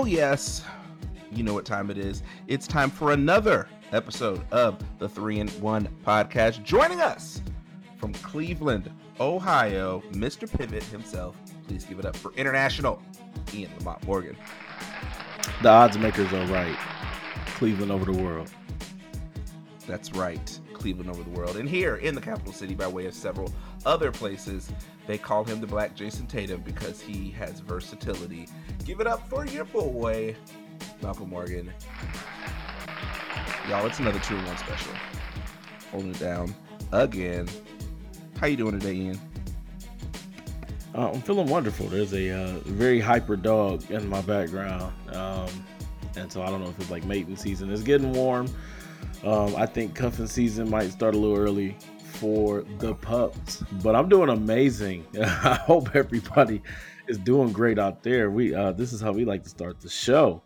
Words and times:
Oh, 0.00 0.04
yes. 0.04 0.62
You 1.32 1.42
know 1.42 1.52
what 1.52 1.64
time 1.64 1.90
it 1.90 1.98
is. 1.98 2.22
It's 2.46 2.68
time 2.68 2.88
for 2.88 3.10
another 3.10 3.66
episode 3.90 4.40
of 4.52 4.78
the 5.00 5.08
3 5.08 5.40
and 5.40 5.50
1 5.60 5.88
podcast. 6.06 6.62
Joining 6.62 7.00
us 7.00 7.42
from 7.96 8.12
Cleveland, 8.14 8.92
Ohio, 9.18 10.00
Mr. 10.12 10.48
Pivot 10.48 10.84
himself. 10.84 11.36
Please 11.66 11.84
give 11.84 11.98
it 11.98 12.04
up 12.06 12.14
for 12.14 12.32
international 12.34 13.02
Ian 13.52 13.72
Lamont 13.78 14.06
Morgan. 14.06 14.36
The 15.62 15.68
odds 15.68 15.98
makers 15.98 16.32
are 16.32 16.46
right. 16.46 16.78
Cleveland 17.56 17.90
over 17.90 18.04
the 18.04 18.22
world. 18.22 18.52
That's 19.88 20.12
right. 20.12 20.60
Cleveland 20.74 21.10
over 21.10 21.24
the 21.24 21.30
world. 21.30 21.56
And 21.56 21.68
here 21.68 21.96
in 21.96 22.14
the 22.14 22.20
capital 22.20 22.52
city, 22.52 22.76
by 22.76 22.86
way 22.86 23.06
of 23.06 23.14
several 23.14 23.52
other 23.86 24.10
places, 24.10 24.70
they 25.06 25.18
call 25.18 25.44
him 25.44 25.60
the 25.60 25.66
Black 25.66 25.94
Jayson 25.94 26.26
Tatum 26.26 26.60
because 26.62 27.00
he 27.00 27.30
has 27.30 27.60
versatility. 27.60 28.48
Give 28.84 29.00
it 29.00 29.06
up 29.06 29.28
for 29.28 29.46
your 29.46 29.64
boy, 29.64 30.36
Malcolm 31.02 31.30
Morgan. 31.30 31.72
Y'all, 33.68 33.86
it's 33.86 33.98
another 33.98 34.18
two 34.20 34.36
in 34.36 34.44
one 34.44 34.56
special. 34.58 34.92
Holding 35.90 36.10
it 36.10 36.18
down 36.18 36.54
again. 36.92 37.48
How 38.38 38.46
you 38.46 38.56
doing 38.56 38.78
today, 38.78 38.94
Ian? 38.94 39.20
Uh, 40.94 41.10
I'm 41.12 41.20
feeling 41.22 41.48
wonderful. 41.48 41.86
There's 41.86 42.12
a 42.12 42.30
uh, 42.30 42.58
very 42.64 43.00
hyper 43.00 43.36
dog 43.36 43.90
in 43.90 44.08
my 44.08 44.20
background, 44.22 44.92
um, 45.12 45.48
and 46.16 46.32
so 46.32 46.42
I 46.42 46.46
don't 46.46 46.62
know 46.62 46.70
if 46.70 46.78
it's 46.80 46.90
like 46.90 47.04
mating 47.04 47.36
season. 47.36 47.70
It's 47.70 47.82
getting 47.82 48.12
warm. 48.12 48.48
Um, 49.24 49.54
I 49.56 49.66
think 49.66 49.94
cuffing 49.94 50.26
season 50.26 50.70
might 50.70 50.90
start 50.90 51.14
a 51.14 51.18
little 51.18 51.36
early 51.36 51.76
for 52.14 52.64
the 52.78 52.94
pups, 52.94 53.62
but 53.82 53.94
I'm 53.94 54.08
doing 54.08 54.28
amazing. 54.28 55.06
I 55.22 55.54
hope 55.54 55.94
everybody 55.94 56.62
is 57.06 57.18
doing 57.18 57.52
great 57.52 57.78
out 57.78 58.02
there. 58.02 58.30
We 58.30 58.54
uh, 58.54 58.72
this 58.72 58.92
is 58.92 59.00
how 59.00 59.12
we 59.12 59.24
like 59.24 59.44
to 59.44 59.48
start 59.48 59.80
the 59.80 59.88
show. 59.88 60.42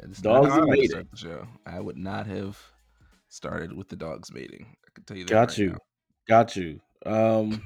It's 0.00 0.20
dogs 0.20 0.48
not. 0.48 0.78
Start 0.84 1.10
the 1.10 1.16
show. 1.16 1.46
I 1.64 1.80
would 1.80 1.96
not 1.96 2.26
have 2.26 2.58
started 3.28 3.72
with 3.72 3.88
the 3.88 3.96
dogs 3.96 4.32
mating. 4.32 4.66
I 4.86 4.90
can 4.94 5.04
tell 5.04 5.16
you 5.16 5.24
that. 5.24 5.32
Got 5.32 5.48
right 5.48 5.58
you. 5.58 5.68
now. 5.70 5.78
Got 6.28 6.56
you. 6.56 6.80
Um, 7.04 7.62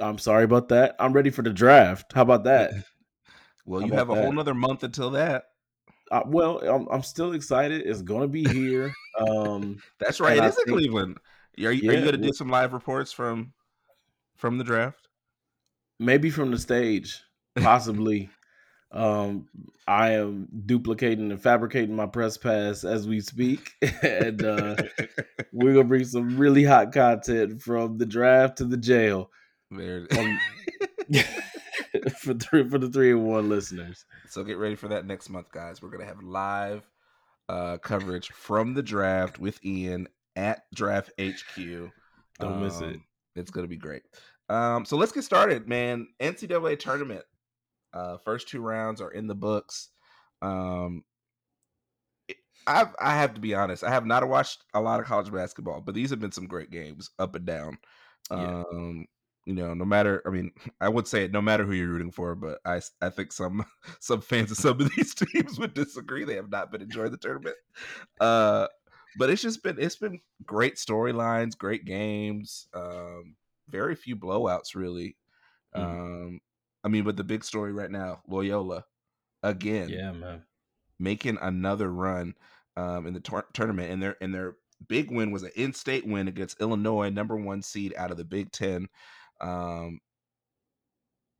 I'm 0.00 0.18
sorry 0.18 0.44
about 0.44 0.68
that. 0.68 0.96
I'm 0.98 1.12
ready 1.12 1.30
for 1.30 1.42
the 1.42 1.52
draft. 1.52 2.12
How 2.14 2.22
about 2.22 2.44
that? 2.44 2.72
Well, 3.64 3.80
How 3.80 3.86
you 3.86 3.92
have 3.92 4.10
a 4.10 4.14
whole 4.16 4.24
that? 4.24 4.34
nother 4.34 4.54
month 4.54 4.82
until 4.82 5.10
that. 5.10 5.44
Uh, 6.10 6.22
well, 6.26 6.58
I'm, 6.68 6.88
I'm 6.90 7.02
still 7.04 7.32
excited. 7.32 7.86
It's 7.86 8.02
gonna 8.02 8.26
be 8.26 8.44
here. 8.44 8.92
Um, 9.20 9.78
That's 10.00 10.20
right. 10.20 10.38
It 10.38 10.42
I 10.42 10.48
is 10.48 10.58
in 10.66 10.72
Cleveland. 10.72 11.18
Are 11.58 11.72
you, 11.72 11.90
are 11.90 11.94
you 11.94 12.00
going 12.00 12.12
to 12.12 12.16
do 12.16 12.32
some 12.32 12.48
live 12.48 12.72
reports 12.72 13.12
from 13.12 13.52
from 14.36 14.58
the 14.58 14.64
draft? 14.64 15.08
maybe 16.02 16.30
from 16.30 16.50
the 16.50 16.58
stage, 16.58 17.22
possibly. 17.56 18.28
um, 18.90 19.46
I 19.86 20.10
am 20.12 20.48
duplicating 20.66 21.30
and 21.30 21.40
fabricating 21.40 21.96
my 21.96 22.06
press 22.06 22.36
pass 22.36 22.84
as 22.84 23.08
we 23.08 23.20
speak, 23.20 23.70
and 24.02 24.44
uh, 24.44 24.76
we're 25.52 25.74
gonna 25.74 25.84
bring 25.84 26.04
some 26.04 26.36
really 26.36 26.64
hot 26.64 26.92
content 26.92 27.62
from 27.62 27.98
the 27.98 28.06
draft 28.06 28.58
to 28.58 28.64
the 28.64 28.76
jail 28.76 29.30
There. 29.70 30.06
um, 30.18 30.38
for 32.18 32.34
three 32.34 32.68
for 32.68 32.78
the 32.78 32.90
three 32.90 33.12
and 33.12 33.24
one 33.24 33.48
listeners. 33.48 34.04
so 34.28 34.44
get 34.44 34.58
ready 34.58 34.74
for 34.74 34.88
that 34.88 35.06
next 35.06 35.30
month, 35.30 35.50
guys. 35.52 35.80
We're 35.80 35.90
gonna 35.90 36.04
have 36.06 36.22
live 36.22 36.88
uh, 37.48 37.78
coverage 37.78 38.28
from 38.28 38.74
the 38.74 38.82
draft 38.82 39.38
with 39.38 39.64
Ian 39.64 40.08
at 40.36 40.62
Draft 40.74 41.10
HQ. 41.20 41.90
Don't 42.40 42.62
miss 42.62 42.80
it. 42.80 42.94
Um, 42.94 43.04
It's 43.36 43.50
gonna 43.50 43.68
be 43.68 43.76
great. 43.76 44.02
Um, 44.48 44.84
so 44.84 44.96
let's 44.96 45.12
get 45.12 45.24
started, 45.24 45.68
man. 45.68 46.08
NCAA 46.20 46.78
tournament. 46.78 47.24
Uh, 47.92 48.18
first 48.18 48.48
two 48.48 48.60
rounds 48.60 49.00
are 49.00 49.10
in 49.10 49.26
the 49.26 49.34
books. 49.34 49.90
Um, 50.40 51.04
I've, 52.66 52.94
I 53.00 53.16
have 53.16 53.34
to 53.34 53.40
be 53.40 53.54
honest. 53.54 53.84
I 53.84 53.90
have 53.90 54.06
not 54.06 54.26
watched 54.28 54.64
a 54.74 54.80
lot 54.80 55.00
of 55.00 55.06
college 55.06 55.32
basketball, 55.32 55.80
but 55.80 55.94
these 55.94 56.10
have 56.10 56.20
been 56.20 56.32
some 56.32 56.46
great 56.46 56.70
games, 56.70 57.10
up 57.18 57.34
and 57.34 57.44
down. 57.44 57.78
Yeah. 58.30 58.62
Um, 58.72 59.06
you 59.44 59.54
know, 59.54 59.74
no 59.74 59.84
matter. 59.84 60.22
I 60.26 60.30
mean, 60.30 60.52
I 60.80 60.88
would 60.88 61.06
say 61.06 61.24
it 61.24 61.32
no 61.32 61.42
matter 61.42 61.64
who 61.64 61.72
you're 61.72 61.88
rooting 61.88 62.12
for, 62.12 62.34
but 62.34 62.60
I 62.64 62.80
I 63.00 63.10
think 63.10 63.32
some 63.32 63.64
some 64.00 64.20
fans 64.20 64.50
of 64.50 64.58
some 64.58 64.80
of 64.80 64.90
these 64.96 65.14
teams 65.32 65.58
would 65.58 65.74
disagree. 65.74 66.24
They 66.24 66.36
have 66.36 66.50
not 66.50 66.70
been 66.70 66.82
enjoying 66.82 67.10
the 67.10 67.16
tournament. 67.16 67.56
Uh, 68.20 68.68
but 69.18 69.30
it's 69.30 69.42
just 69.42 69.62
been 69.62 69.78
it's 69.78 69.96
been 69.96 70.20
great 70.44 70.76
storylines, 70.76 71.56
great 71.56 71.84
games. 71.84 72.68
Um, 72.74 73.36
very 73.68 73.94
few 73.94 74.16
blowouts, 74.16 74.74
really. 74.74 75.16
Mhm. 75.76 75.80
Um, 75.82 76.40
I 76.84 76.88
mean, 76.88 77.04
but 77.04 77.16
the 77.16 77.24
big 77.24 77.44
story 77.44 77.72
right 77.72 77.90
now, 77.90 78.22
Loyola, 78.28 78.84
again, 79.42 79.88
Yeah, 79.88 80.12
man. 80.12 80.44
making 80.98 81.38
another 81.40 81.90
run 81.92 82.34
um, 82.76 83.06
in 83.06 83.14
the 83.14 83.20
tour- 83.20 83.48
tournament, 83.52 83.90
and 83.92 84.02
their 84.02 84.16
and 84.22 84.34
their 84.34 84.56
big 84.88 85.10
win 85.10 85.30
was 85.30 85.42
an 85.44 85.52
in-state 85.56 86.06
win 86.06 86.26
against 86.28 86.60
Illinois, 86.60 87.08
number 87.10 87.36
one 87.36 87.62
seed 87.62 87.94
out 87.96 88.10
of 88.10 88.16
the 88.16 88.24
Big 88.24 88.50
Ten. 88.50 88.88
Um, 89.40 90.00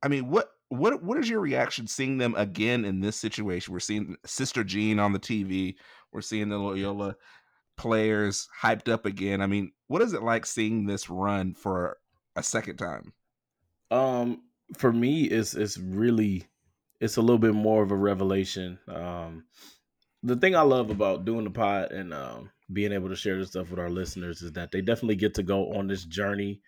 I 0.01 0.07
mean, 0.07 0.29
what 0.29 0.49
what 0.69 1.03
what 1.03 1.17
is 1.17 1.29
your 1.29 1.39
reaction 1.39 1.87
seeing 1.87 2.17
them 2.17 2.35
again 2.35 2.85
in 2.85 2.99
this 2.99 3.15
situation? 3.17 3.73
We're 3.73 3.79
seeing 3.79 4.15
Sister 4.25 4.63
Jean 4.63 4.99
on 4.99 5.13
the 5.13 5.19
TV. 5.19 5.75
We're 6.11 6.21
seeing 6.21 6.49
the 6.49 6.57
Loyola 6.57 7.15
players 7.77 8.47
hyped 8.61 8.89
up 8.89 9.05
again. 9.05 9.41
I 9.41 9.47
mean, 9.47 9.71
what 9.87 10.01
is 10.01 10.13
it 10.13 10.23
like 10.23 10.45
seeing 10.45 10.85
this 10.85 11.09
run 11.09 11.53
for 11.53 11.97
a 12.35 12.43
second 12.43 12.77
time? 12.77 13.13
Um, 13.91 14.41
for 14.77 14.91
me, 14.91 15.23
it's 15.25 15.53
it's 15.53 15.77
really 15.77 16.45
it's 16.99 17.17
a 17.17 17.21
little 17.21 17.37
bit 17.37 17.53
more 17.53 17.83
of 17.83 17.91
a 17.91 17.95
revelation. 17.95 18.79
Um, 18.87 19.45
the 20.23 20.35
thing 20.35 20.55
I 20.55 20.61
love 20.61 20.89
about 20.89 21.25
doing 21.25 21.43
the 21.43 21.51
pod 21.51 21.91
and 21.91 22.13
um, 22.13 22.49
being 22.71 22.93
able 22.93 23.09
to 23.09 23.15
share 23.15 23.37
this 23.37 23.49
stuff 23.49 23.69
with 23.69 23.79
our 23.79 23.89
listeners 23.89 24.41
is 24.41 24.53
that 24.53 24.71
they 24.71 24.81
definitely 24.81 25.17
get 25.17 25.33
to 25.35 25.43
go 25.43 25.73
on 25.73 25.87
this 25.87 26.05
journey 26.05 26.61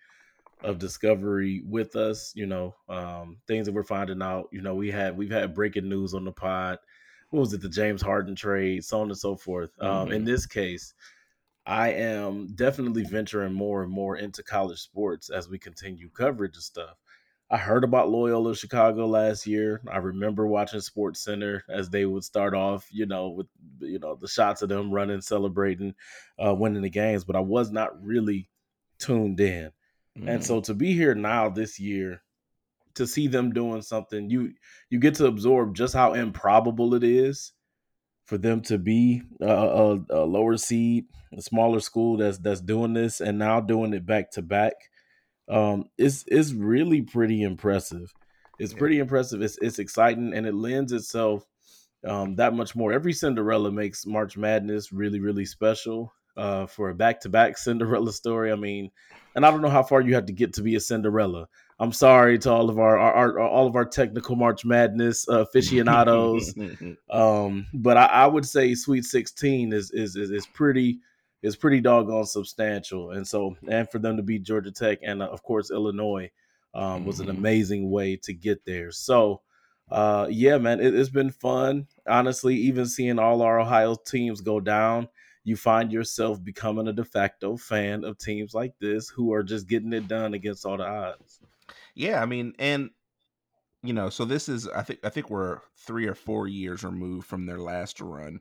of 0.62 0.78
discovery 0.78 1.62
with 1.66 1.96
us. 1.96 2.32
You 2.34 2.46
know, 2.46 2.74
um, 2.88 3.38
things 3.48 3.66
that 3.66 3.72
we're 3.72 3.82
finding 3.82 4.22
out. 4.22 4.48
You 4.52 4.62
know, 4.62 4.74
we 4.74 4.90
had 4.90 5.16
we've 5.16 5.30
had 5.30 5.54
breaking 5.54 5.88
news 5.88 6.14
on 6.14 6.24
the 6.24 6.32
pod. 6.32 6.78
What 7.30 7.40
was 7.40 7.52
it? 7.52 7.60
The 7.60 7.68
James 7.68 8.02
Harden 8.02 8.34
trade, 8.36 8.84
so 8.84 9.00
on 9.00 9.08
and 9.08 9.18
so 9.18 9.36
forth. 9.36 9.70
Um, 9.80 10.12
in 10.12 10.22
Mhm. 10.22 10.26
this 10.26 10.46
case, 10.46 10.94
I 11.66 11.90
am 11.92 12.48
definitely 12.54 13.04
venturing 13.04 13.52
more 13.52 13.82
and 13.82 13.90
more 13.92 14.16
into 14.16 14.42
college 14.42 14.80
sports 14.80 15.30
as 15.30 15.48
we 15.48 15.58
continue 15.58 16.10
coverage 16.10 16.56
and 16.56 16.62
stuff. 16.62 16.96
I 17.50 17.58
heard 17.58 17.84
about 17.84 18.10
Loyola 18.10 18.56
Chicago 18.56 19.06
last 19.06 19.46
year. 19.46 19.80
I 19.88 19.98
remember 19.98 20.46
watching 20.46 20.80
Sports 20.80 21.20
Center 21.20 21.64
as 21.68 21.88
they 21.90 22.06
would 22.06 22.24
start 22.24 22.54
off, 22.54 22.88
you 22.92 23.06
know, 23.06 23.30
with 23.30 23.48
you 23.80 23.98
know 24.00 24.16
the 24.16 24.28
shots 24.28 24.62
of 24.62 24.68
them 24.68 24.90
running, 24.92 25.20
celebrating, 25.20 25.94
uh, 26.44 26.54
winning 26.54 26.82
the 26.82 26.90
games. 26.90 27.24
But 27.24 27.36
I 27.36 27.40
was 27.40 27.70
not 27.70 28.02
really 28.02 28.50
tuned 28.98 29.40
in, 29.40 29.72
and 30.16 30.42
so 30.44 30.60
to 30.62 30.74
be 30.74 30.92
here 30.94 31.14
now 31.14 31.48
this 31.48 31.78
year, 31.78 32.22
to 32.96 33.06
see 33.06 33.28
them 33.28 33.52
doing 33.52 33.82
something, 33.82 34.28
you 34.28 34.52
you 34.90 34.98
get 34.98 35.14
to 35.16 35.26
absorb 35.26 35.74
just 35.74 35.94
how 35.94 36.14
improbable 36.14 36.94
it 36.94 37.04
is 37.04 37.52
for 38.26 38.36
them 38.36 38.60
to 38.60 38.76
be 38.76 39.22
a, 39.40 39.46
a, 39.46 40.00
a 40.10 40.24
lower 40.24 40.56
seed, 40.56 41.06
a 41.32 41.40
smaller 41.40 41.80
school 41.80 42.16
that's 42.18 42.38
that's 42.38 42.60
doing 42.60 42.92
this 42.92 43.20
and 43.20 43.38
now 43.38 43.60
doing 43.60 43.94
it 43.94 44.04
back 44.04 44.32
to 44.32 44.42
back. 44.42 44.74
Um, 45.48 45.84
it's 45.96 46.24
it's 46.26 46.52
really 46.52 47.02
pretty 47.02 47.42
impressive. 47.42 48.12
It's 48.58 48.74
pretty 48.74 48.98
impressive. 48.98 49.42
It's 49.42 49.58
it's 49.62 49.78
exciting 49.78 50.34
and 50.34 50.46
it 50.46 50.54
lends 50.54 50.92
itself 50.92 51.46
um, 52.04 52.36
that 52.36 52.54
much 52.54 52.74
more. 52.74 52.92
Every 52.92 53.12
Cinderella 53.12 53.70
makes 53.70 54.06
March 54.06 54.36
Madness 54.36 54.92
really 54.92 55.20
really 55.20 55.46
special. 55.46 56.12
Uh, 56.36 56.66
for 56.66 56.90
a 56.90 56.94
back 56.94 57.18
to 57.18 57.30
back 57.30 57.56
Cinderella 57.58 58.12
story, 58.12 58.52
I 58.52 58.56
mean, 58.56 58.90
and 59.34 59.46
I 59.46 59.50
don't 59.50 59.62
know 59.62 59.70
how 59.70 59.82
far 59.82 60.02
you 60.02 60.16
have 60.16 60.26
to 60.26 60.34
get 60.34 60.52
to 60.54 60.62
be 60.62 60.74
a 60.74 60.80
Cinderella. 60.80 61.48
I'm 61.78 61.92
sorry 61.92 62.38
to 62.38 62.50
all 62.50 62.70
of 62.70 62.78
our, 62.78 62.96
our, 62.98 63.12
our 63.14 63.40
all 63.40 63.66
of 63.66 63.76
our 63.76 63.84
technical 63.84 64.34
March 64.36 64.64
Madness 64.64 65.28
uh, 65.28 65.40
aficionados. 65.42 66.54
Um, 67.10 67.66
but 67.72 67.96
I, 67.96 68.06
I 68.06 68.26
would 68.26 68.44
say 68.46 68.74
Sweet 68.74 69.04
16 69.04 69.72
is 69.72 69.90
is 69.92 70.16
is, 70.16 70.30
is 70.30 70.46
pretty 70.48 70.98
is 71.42 71.54
pretty 71.54 71.80
doggone 71.80 72.24
substantial, 72.26 73.12
and 73.12 73.26
so 73.26 73.56
and 73.68 73.88
for 73.90 73.98
them 74.00 74.16
to 74.16 74.22
beat 74.22 74.42
Georgia 74.42 74.72
Tech 74.72 74.98
and 75.02 75.22
uh, 75.22 75.26
of 75.26 75.42
course 75.42 75.70
Illinois 75.70 76.30
um, 76.74 77.04
was 77.04 77.20
an 77.20 77.26
Mhm. 77.28 77.38
amazing 77.38 77.90
way 77.90 78.16
to 78.16 78.32
get 78.34 78.64
there. 78.64 78.90
So, 78.90 79.42
uh, 79.90 80.26
yeah, 80.30 80.58
man, 80.58 80.80
it, 80.80 80.94
it's 80.94 81.08
been 81.10 81.30
fun. 81.30 81.86
Honestly, 82.08 82.54
even 82.56 82.86
seeing 82.86 83.18
all 83.18 83.40
our 83.42 83.60
Ohio 83.60 83.94
teams 83.94 84.40
go 84.40 84.58
down, 84.60 85.08
you 85.44 85.56
find 85.56 85.92
yourself 85.92 86.42
becoming 86.42 86.88
a 86.88 86.92
de 86.92 87.04
facto 87.04 87.56
fan 87.56 88.02
of 88.04 88.18
teams 88.18 88.52
like 88.52 88.74
this 88.80 89.08
who 89.08 89.32
are 89.32 89.44
just 89.44 89.68
getting 89.68 89.92
it 89.92 90.08
done 90.08 90.34
against 90.34 90.66
all 90.66 90.76
the 90.76 90.84
odds. 90.86 91.40
Yeah, 91.96 92.22
I 92.22 92.26
mean, 92.26 92.54
and 92.60 92.92
you 93.82 93.92
know, 93.94 94.10
so 94.10 94.24
this 94.24 94.48
is 94.48 94.68
I 94.68 94.82
think 94.82 95.00
I 95.04 95.10
think 95.10 95.30
we're 95.30 95.60
three 95.78 96.06
or 96.06 96.14
four 96.14 96.48
years 96.48 96.84
removed 96.84 97.26
from 97.28 97.46
their 97.46 97.58
last 97.60 98.00
run 98.00 98.40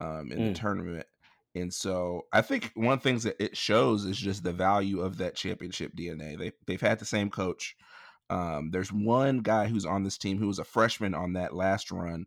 um, 0.00 0.32
in 0.32 0.42
Mm. 0.42 0.44
the 0.44 0.52
tournament, 0.52 1.06
and 1.54 1.74
so 1.74 2.22
I 2.32 2.42
think 2.42 2.72
one 2.74 2.94
of 2.94 3.00
the 3.00 3.08
things 3.10 3.24
that 3.24 3.42
it 3.42 3.56
shows 3.56 4.04
is 4.06 4.18
just 4.18 4.44
the 4.44 4.52
value 4.52 5.00
of 5.00 5.18
that 5.18 5.36
championship 5.36 5.94
DNA. 5.96 6.36
They 6.36 6.52
they've 6.66 6.80
had 6.80 7.00
the 7.00 7.06
same 7.06 7.30
coach. 7.30 7.76
Um, 8.30 8.70
there's 8.70 8.92
one 8.92 9.38
guy 9.40 9.68
who's 9.68 9.86
on 9.86 10.04
this 10.04 10.18
team 10.18 10.38
who 10.38 10.46
was 10.48 10.58
a 10.58 10.64
freshman 10.64 11.14
on 11.14 11.34
that 11.34 11.54
last 11.54 11.90
run, 11.90 12.26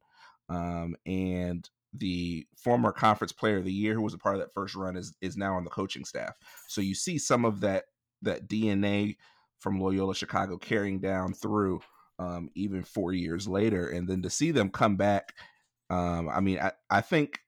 um, 0.49 0.95
and 1.05 1.69
the 1.93 2.47
former 2.55 2.91
conference 2.91 3.31
player 3.31 3.57
of 3.57 3.65
the 3.65 3.73
year 3.73 3.93
who 3.93 4.01
was 4.01 4.13
a 4.13 4.17
part 4.17 4.35
of 4.35 4.41
that 4.41 4.53
first 4.53 4.75
run 4.75 4.95
is 4.97 5.15
is 5.21 5.37
now 5.37 5.55
on 5.55 5.63
the 5.63 5.69
coaching 5.69 6.05
staff. 6.05 6.35
So 6.67 6.81
you 6.81 6.95
see 6.95 7.17
some 7.17 7.45
of 7.45 7.61
that 7.61 7.85
that 8.21 8.47
DNA 8.47 9.17
from 9.59 9.79
Loyola 9.79 10.15
Chicago 10.15 10.57
carrying 10.57 10.99
down 10.99 11.33
through 11.33 11.81
um, 12.19 12.49
even 12.55 12.83
four 12.83 13.13
years 13.13 13.47
later, 13.47 13.89
and 13.89 14.07
then 14.07 14.21
to 14.23 14.29
see 14.29 14.51
them 14.51 14.69
come 14.69 14.95
back. 14.95 15.33
Um, 15.89 16.29
I 16.29 16.39
mean, 16.39 16.59
I, 16.59 16.71
I 16.89 17.01
think 17.01 17.39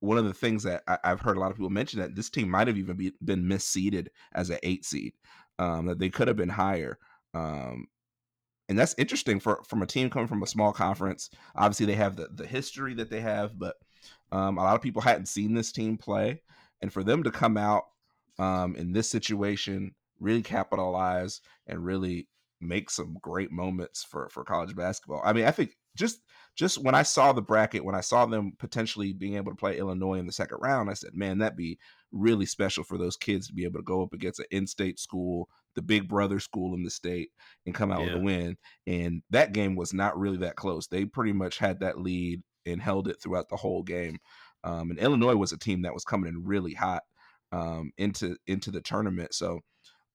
one 0.00 0.18
of 0.18 0.24
the 0.24 0.34
things 0.34 0.62
that 0.62 0.82
I, 0.86 0.98
have 1.04 1.20
heard 1.20 1.36
a 1.36 1.40
lot 1.40 1.50
of 1.50 1.56
people 1.56 1.70
mention 1.70 2.00
that 2.00 2.14
this 2.14 2.30
team 2.30 2.48
might 2.48 2.68
have 2.68 2.78
even 2.78 2.96
be, 2.96 3.12
been 3.22 3.44
misseeded 3.44 4.08
as 4.32 4.50
an 4.50 4.58
eight 4.62 4.84
seed, 4.84 5.12
um, 5.58 5.86
that 5.86 5.98
they 5.98 6.08
could 6.08 6.28
have 6.28 6.36
been 6.36 6.48
higher. 6.48 6.98
Um, 7.34 7.86
and 8.68 8.78
that's 8.78 8.94
interesting 8.98 9.40
for 9.40 9.62
from 9.66 9.82
a 9.82 9.86
team 9.86 10.10
coming 10.10 10.28
from 10.28 10.42
a 10.42 10.46
small 10.46 10.72
conference. 10.72 11.28
Obviously, 11.56 11.86
they 11.86 11.96
have 11.96 12.16
the 12.16 12.28
the 12.32 12.46
history 12.46 12.94
that 12.94 13.10
they 13.10 13.20
have, 13.20 13.58
but 13.58 13.76
um, 14.32 14.58
a 14.58 14.62
lot 14.62 14.76
of 14.76 14.82
people 14.82 15.02
hadn't 15.02 15.26
seen 15.26 15.54
this 15.54 15.72
team 15.72 15.98
play, 15.98 16.40
and 16.80 16.92
for 16.92 17.02
them 17.02 17.24
to 17.24 17.30
come 17.30 17.56
out 17.56 17.84
um, 18.38 18.76
in 18.76 18.92
this 18.92 19.10
situation, 19.10 19.94
really 20.20 20.42
capitalize 20.42 21.40
and 21.66 21.84
really 21.84 22.28
make 22.60 22.90
some 22.90 23.16
great 23.22 23.50
moments 23.50 24.04
for 24.04 24.28
for 24.28 24.44
college 24.44 24.76
basketball. 24.76 25.22
I 25.24 25.32
mean, 25.32 25.46
I 25.46 25.50
think 25.50 25.76
just 25.96 26.20
just 26.56 26.78
when 26.82 26.94
I 26.94 27.02
saw 27.02 27.32
the 27.32 27.42
bracket, 27.42 27.84
when 27.84 27.94
I 27.94 28.00
saw 28.00 28.26
them 28.26 28.52
potentially 28.58 29.12
being 29.12 29.36
able 29.36 29.52
to 29.52 29.56
play 29.56 29.78
Illinois 29.78 30.18
in 30.18 30.26
the 30.26 30.32
second 30.32 30.58
round, 30.60 30.90
I 30.90 30.94
said, 30.94 31.14
man, 31.14 31.38
that'd 31.38 31.56
be 31.56 31.78
really 32.12 32.46
special 32.46 32.84
for 32.84 32.98
those 32.98 33.16
kids 33.16 33.46
to 33.46 33.54
be 33.54 33.64
able 33.64 33.78
to 33.78 33.84
go 33.84 34.02
up 34.02 34.12
against 34.12 34.40
an 34.40 34.46
in-state 34.50 34.98
school, 34.98 35.48
the 35.74 35.82
big 35.82 36.08
brother 36.08 36.38
school 36.38 36.74
in 36.74 36.82
the 36.82 36.90
state, 36.90 37.30
and 37.64 37.74
come 37.74 37.90
out 37.90 38.00
yeah. 38.00 38.06
with 38.06 38.14
a 38.16 38.24
win. 38.24 38.56
And 38.86 39.22
that 39.30 39.52
game 39.52 39.74
was 39.74 39.94
not 39.94 40.18
really 40.18 40.38
that 40.38 40.56
close. 40.56 40.86
They 40.86 41.04
pretty 41.04 41.32
much 41.32 41.58
had 41.58 41.80
that 41.80 42.00
lead 42.00 42.42
and 42.66 42.82
held 42.82 43.08
it 43.08 43.16
throughout 43.22 43.48
the 43.48 43.56
whole 43.56 43.82
game. 43.82 44.18
Um, 44.64 44.90
and 44.90 44.98
Illinois 44.98 45.36
was 45.36 45.52
a 45.52 45.58
team 45.58 45.82
that 45.82 45.94
was 45.94 46.04
coming 46.04 46.28
in 46.28 46.44
really 46.44 46.74
hot 46.74 47.02
um, 47.52 47.92
into 47.96 48.36
into 48.46 48.70
the 48.70 48.82
tournament. 48.82 49.34
So 49.34 49.60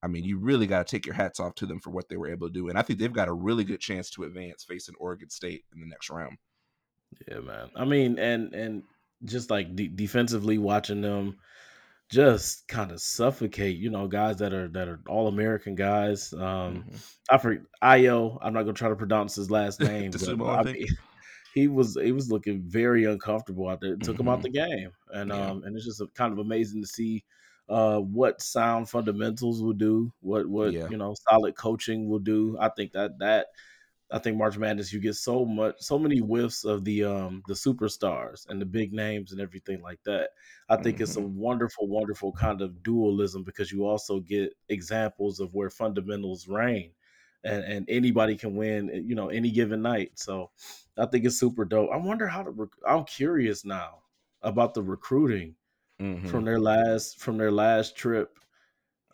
I 0.06 0.08
mean, 0.08 0.22
you 0.22 0.38
really 0.38 0.68
got 0.68 0.86
to 0.86 0.90
take 0.90 1.04
your 1.04 1.16
hats 1.16 1.40
off 1.40 1.56
to 1.56 1.66
them 1.66 1.80
for 1.80 1.90
what 1.90 2.08
they 2.08 2.16
were 2.16 2.30
able 2.30 2.46
to 2.46 2.52
do. 2.52 2.68
And 2.68 2.78
I 2.78 2.82
think 2.82 3.00
they've 3.00 3.12
got 3.12 3.26
a 3.26 3.32
really 3.32 3.64
good 3.64 3.80
chance 3.80 4.08
to 4.10 4.22
advance 4.22 4.62
facing 4.62 4.94
Oregon 5.00 5.28
State 5.30 5.64
in 5.74 5.80
the 5.80 5.86
next 5.86 6.10
round. 6.10 6.38
Yeah, 7.26 7.40
man. 7.40 7.70
I 7.74 7.84
mean, 7.84 8.16
and 8.20 8.54
and 8.54 8.82
just 9.24 9.50
like 9.50 9.74
de- 9.74 9.88
defensively 9.88 10.58
watching 10.58 11.00
them 11.00 11.38
just 12.08 12.68
kind 12.68 12.92
of 12.92 13.00
suffocate, 13.00 13.78
you 13.78 13.90
know, 13.90 14.06
guys 14.06 14.36
that 14.36 14.52
are 14.52 14.68
that 14.68 14.86
are 14.86 15.00
all 15.08 15.26
American 15.26 15.74
guys. 15.74 16.32
Um 16.32 16.38
mm-hmm. 16.40 16.96
I 17.28 17.38
forget 17.38 17.64
Ayo, 17.82 18.38
I'm 18.40 18.52
not 18.52 18.62
gonna 18.62 18.74
try 18.74 18.90
to 18.90 18.94
pronounce 18.94 19.34
his 19.34 19.50
last 19.50 19.80
name, 19.80 20.12
but 20.12 20.46
I 20.46 20.62
mean, 20.62 20.86
he 21.52 21.66
was 21.66 21.98
he 22.00 22.12
was 22.12 22.30
looking 22.30 22.62
very 22.64 23.06
uncomfortable 23.06 23.68
out 23.68 23.80
there. 23.80 23.94
It 23.94 24.02
took 24.02 24.14
mm-hmm. 24.14 24.22
him 24.22 24.28
out 24.28 24.42
mm-hmm. 24.42 24.42
the 24.42 24.50
game. 24.50 24.90
And 25.12 25.30
yeah. 25.30 25.50
um 25.50 25.64
and 25.64 25.74
it's 25.74 25.84
just 25.84 26.00
kind 26.14 26.32
of 26.32 26.38
amazing 26.38 26.80
to 26.82 26.86
see 26.86 27.24
uh, 27.68 27.98
what 27.98 28.40
sound 28.40 28.88
fundamentals 28.88 29.62
will 29.62 29.72
do, 29.72 30.12
what 30.20 30.46
what 30.48 30.72
yeah. 30.72 30.88
you 30.88 30.96
know 30.96 31.14
solid 31.28 31.56
coaching 31.56 32.08
will 32.08 32.18
do. 32.18 32.56
I 32.60 32.68
think 32.68 32.92
that 32.92 33.18
that 33.18 33.48
I 34.10 34.18
think 34.20 34.36
March 34.36 34.56
Madness 34.56 34.92
you 34.92 35.00
get 35.00 35.16
so 35.16 35.44
much 35.44 35.74
so 35.80 35.98
many 35.98 36.18
whiffs 36.18 36.64
of 36.64 36.84
the 36.84 37.04
um 37.04 37.42
the 37.48 37.54
superstars 37.54 38.48
and 38.48 38.60
the 38.60 38.66
big 38.66 38.92
names 38.92 39.32
and 39.32 39.40
everything 39.40 39.82
like 39.82 39.98
that. 40.04 40.30
I 40.68 40.76
think 40.76 40.96
mm-hmm. 40.96 41.02
it's 41.02 41.16
a 41.16 41.20
mm-hmm. 41.20 41.38
wonderful 41.38 41.88
wonderful 41.88 42.32
kind 42.32 42.62
of 42.62 42.82
dualism 42.82 43.42
because 43.42 43.72
you 43.72 43.84
also 43.84 44.20
get 44.20 44.54
examples 44.68 45.40
of 45.40 45.54
where 45.54 45.70
fundamentals 45.70 46.48
reign. 46.48 46.92
And, 47.44 47.62
and 47.62 47.88
anybody 47.88 48.34
can 48.34 48.56
win, 48.56 49.04
you 49.06 49.14
know, 49.14 49.28
any 49.28 49.52
given 49.52 49.80
night. 49.80 50.10
So, 50.14 50.50
I 50.98 51.06
think 51.06 51.24
it's 51.24 51.38
super 51.38 51.64
dope. 51.64 51.90
I 51.92 51.96
wonder 51.96 52.26
how 52.26 52.42
to. 52.42 52.50
Rec- 52.50 52.70
I'm 52.84 53.04
curious 53.04 53.64
now 53.64 54.00
about 54.42 54.74
the 54.74 54.82
recruiting 54.82 55.54
mm-hmm. 56.00 56.26
from 56.28 56.44
their 56.44 56.60
last 56.60 57.18
from 57.18 57.38
their 57.38 57.52
last 57.52 57.96
trip, 57.96 58.38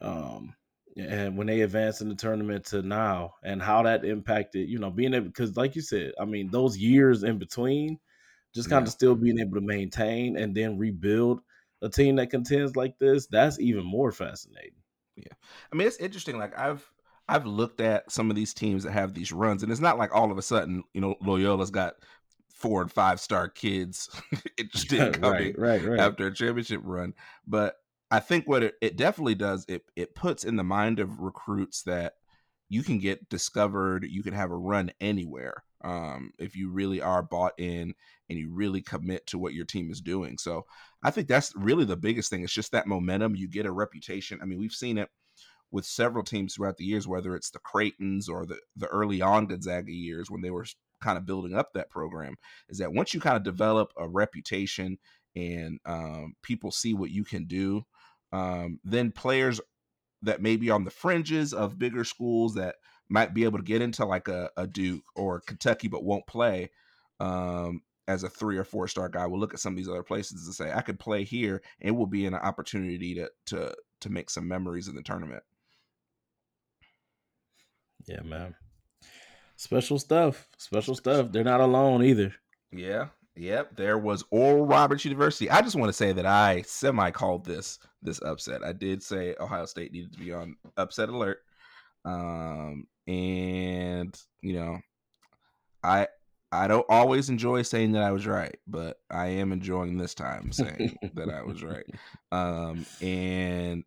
um, 0.00 0.55
and 0.96 1.37
when 1.37 1.46
they 1.46 1.62
advanced 1.62 2.00
in 2.00 2.08
the 2.08 2.14
tournament 2.14 2.67
to 2.67 2.82
now, 2.82 3.34
and 3.43 3.62
how 3.62 3.82
that 3.82 4.05
impacted, 4.05 4.69
you 4.69 4.79
know, 4.79 4.90
being 4.90 5.14
able 5.14 5.26
because, 5.26 5.56
like 5.56 5.75
you 5.75 5.82
said, 5.82 6.12
I 6.20 6.25
mean, 6.25 6.50
those 6.50 6.76
years 6.76 7.23
in 7.23 7.38
between, 7.38 7.99
just 8.55 8.69
kind 8.69 8.84
yeah. 8.84 8.88
of 8.88 8.93
still 8.93 9.14
being 9.14 9.38
able 9.38 9.55
to 9.55 9.67
maintain 9.67 10.37
and 10.37 10.55
then 10.55 10.79
rebuild 10.79 11.40
a 11.82 11.88
team 11.88 12.17
that 12.17 12.31
contends 12.31 12.76
like 12.76 12.99
this, 12.99 13.26
that's 13.26 13.58
even 13.58 13.84
more 13.84 14.12
fascinating. 14.12 14.73
Yeah, 15.17 15.32
I 15.73 15.76
mean, 15.76 15.87
it's 15.87 15.96
interesting. 15.99 16.38
Like 16.38 16.58
I've 16.58 16.88
I've 17.29 17.46
looked 17.46 17.81
at 17.81 18.11
some 18.11 18.31
of 18.31 18.37
these 18.37 18.55
teams 18.55 18.84
that 18.84 18.93
have 18.93 19.14
these 19.14 19.32
runs, 19.32 19.62
and 19.62 19.70
it's 19.70 19.81
not 19.81 19.99
like 19.99 20.14
all 20.14 20.31
of 20.31 20.38
a 20.38 20.43
sudden, 20.43 20.84
you 20.93 21.00
know, 21.00 21.17
Loyola's 21.23 21.70
got 21.70 21.94
four 22.62 22.81
and 22.81 22.91
five 22.91 23.20
star 23.20 23.49
kids 23.49 24.09
interested 24.56 25.00
in 25.17 25.20
coming 25.20 25.55
right, 25.59 25.82
right, 25.82 25.85
right. 25.85 26.00
after 26.00 26.29
a 26.29 26.35
championship 26.35 26.81
run. 26.82 27.12
But 27.47 27.76
I 28.11 28.20
think 28.20 28.47
what 28.47 28.62
it, 28.62 28.75
it 28.81 28.97
definitely 28.97 29.35
does, 29.35 29.67
it 29.69 29.82
it 29.97 30.14
puts 30.14 30.44
in 30.44 30.56
the 30.56 30.64
mind 30.64 31.00
of 31.00 31.20
recruits 31.20 31.82
that 31.82 32.14
you 32.69 32.82
can 32.82 32.99
get 32.99 33.29
discovered, 33.29 34.06
you 34.09 34.23
can 34.23 34.32
have 34.32 34.50
a 34.50 34.56
run 34.56 34.93
anywhere 35.00 35.62
um, 35.85 36.32
if 36.38 36.56
you 36.56 36.70
really 36.70 37.03
are 37.03 37.23
bought 37.23 37.53
in 37.59 37.94
and 38.31 38.38
you 38.38 38.50
really 38.50 38.81
commit 38.81 39.26
to 39.26 39.38
what 39.38 39.53
your 39.53 39.67
team 39.67 39.91
is 39.91 40.00
doing. 40.00 40.38
So 40.38 40.65
I 41.03 41.11
think 41.11 41.29
that's 41.29 41.53
really 41.55 41.85
the 41.85 41.97
biggest 41.97 42.31
thing. 42.31 42.43
It's 42.43 42.53
just 42.53 42.73
that 42.73 42.87
momentum. 42.87 43.37
You 43.37 43.49
get 43.49 43.67
a 43.67 43.73
reputation. 43.73 44.38
I 44.41 44.47
mean, 44.47 44.58
we've 44.58 44.73
seen 44.73 44.97
it 44.97 45.11
with 45.70 45.85
several 45.85 46.23
teams 46.23 46.55
throughout 46.55 46.76
the 46.76 46.85
years, 46.85 47.08
whether 47.08 47.35
it's 47.35 47.50
the 47.50 47.58
Creightons 47.58 48.29
or 48.29 48.47
the 48.47 48.58
the 48.76 48.87
early 48.87 49.20
on 49.20 49.47
Gonzaga 49.47 49.93
years 49.93 50.31
when 50.31 50.43
they 50.43 50.50
were 50.50 50.67
kind 51.02 51.19
of 51.19 51.26
building 51.26 51.54
up 51.54 51.72
that 51.72 51.90
program 51.90 52.37
is 52.69 52.78
that 52.78 52.93
once 52.93 53.12
you 53.12 53.20
kind 53.20 53.37
of 53.37 53.43
develop 53.43 53.93
a 53.96 54.08
reputation 54.08 54.99
and 55.34 55.78
um, 55.84 56.34
people 56.43 56.70
see 56.70 56.94
what 56.94 57.10
you 57.10 57.25
can 57.25 57.44
do, 57.44 57.82
um, 58.32 58.78
then 58.84 59.12
players 59.12 59.60
that 60.22 60.40
may 60.40 60.56
be 60.56 60.70
on 60.70 60.84
the 60.84 60.90
fringes 60.90 61.52
of 61.52 61.78
bigger 61.78 62.04
schools 62.04 62.54
that 62.54 62.76
might 63.08 63.34
be 63.34 63.44
able 63.44 63.58
to 63.58 63.64
get 63.64 63.82
into 63.82 64.04
like 64.04 64.28
a, 64.28 64.50
a 64.56 64.66
Duke 64.66 65.04
or 65.14 65.40
Kentucky 65.40 65.88
but 65.88 66.04
won't 66.04 66.26
play 66.26 66.70
um, 67.20 67.82
as 68.08 68.22
a 68.22 68.28
three 68.28 68.56
or 68.56 68.64
four 68.64 68.88
star 68.88 69.08
guy 69.08 69.26
will 69.26 69.38
look 69.38 69.55
at 69.55 69.60
some 69.60 69.72
of 69.72 69.76
these 69.76 69.88
other 69.88 70.02
places 70.02 70.46
and 70.46 70.55
say, 70.55 70.72
I 70.72 70.81
could 70.81 70.98
play 70.98 71.25
here 71.25 71.62
and 71.81 71.88
it 71.88 71.93
will 71.93 72.06
be 72.06 72.26
an 72.26 72.34
opportunity 72.34 73.14
to 73.14 73.31
to 73.46 73.75
to 74.00 74.10
make 74.10 74.31
some 74.31 74.48
memories 74.48 74.88
in 74.88 74.96
the 74.96 75.03
tournament. 75.03 75.43
Yeah, 78.06 78.22
man. 78.22 78.55
Special 79.56 79.99
stuff. 79.99 80.49
Special 80.56 80.94
stuff. 80.94 81.31
They're 81.31 81.44
not 81.44 81.61
alone 81.61 82.05
either. 82.05 82.35
Yeah. 82.73 83.09
Yep. 83.37 83.77
There 83.77 83.99
was 83.99 84.25
Oral 84.31 84.67
Roberts 84.67 85.05
University. 85.05 85.49
I 85.51 85.63
just 85.63 85.77
want 85.77 85.89
to 85.89 85.94
say 85.94 86.13
that 86.13 86.27
I 86.27 86.63
semi 86.63 87.11
called 87.11 87.44
this 87.44 87.79
this 88.03 88.21
upset. 88.23 88.63
I 88.65 88.73
did 88.73 89.03
say 89.03 89.35
Ohio 89.41 89.67
State 89.67 89.93
needed 89.93 90.13
to 90.13 90.19
be 90.19 90.32
on 90.32 90.56
upset 90.77 91.09
alert. 91.09 91.39
Um, 92.05 92.87
and 93.06 94.19
you 94.43 94.55
know, 94.55 94.81
I 95.82 96.09
I 96.51 96.69
don't 96.69 96.87
always 96.91 97.31
enjoy 97.31 97.63
saying 97.63 97.93
that 97.93 98.03
I 98.03 98.13
was 98.13 98.27
right, 98.27 98.56
but 98.67 98.99
I 99.11 99.29
am 99.29 99.53
enjoying 99.53 99.97
this 99.97 100.15
time 100.15 100.53
saying 100.53 100.99
that 101.15 101.31
I 101.31 101.43
was 101.43 101.63
right. 101.63 101.87
Um, 102.31 102.85
and 103.01 103.85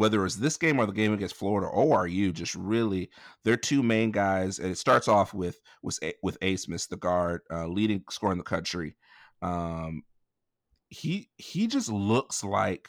whether 0.00 0.24
it's 0.24 0.36
this 0.36 0.56
game 0.56 0.80
or 0.80 0.86
the 0.86 0.92
game 0.92 1.12
against 1.12 1.36
Florida 1.36 1.66
or 1.68 2.06
ORU, 2.06 2.32
just 2.32 2.54
really 2.54 3.10
their 3.44 3.58
two 3.58 3.82
main 3.82 4.10
guys. 4.10 4.58
And 4.58 4.70
it 4.70 4.78
starts 4.78 5.08
off 5.08 5.34
with 5.34 5.60
with 5.82 5.98
with 6.22 6.40
Abmas, 6.40 6.88
the 6.88 6.96
guard, 6.96 7.42
uh, 7.52 7.66
leading 7.66 8.02
scorer 8.08 8.32
in 8.32 8.38
the 8.38 8.44
country. 8.44 8.96
Um, 9.42 10.02
he 10.88 11.28
he 11.36 11.66
just 11.66 11.90
looks 11.90 12.42
like 12.42 12.88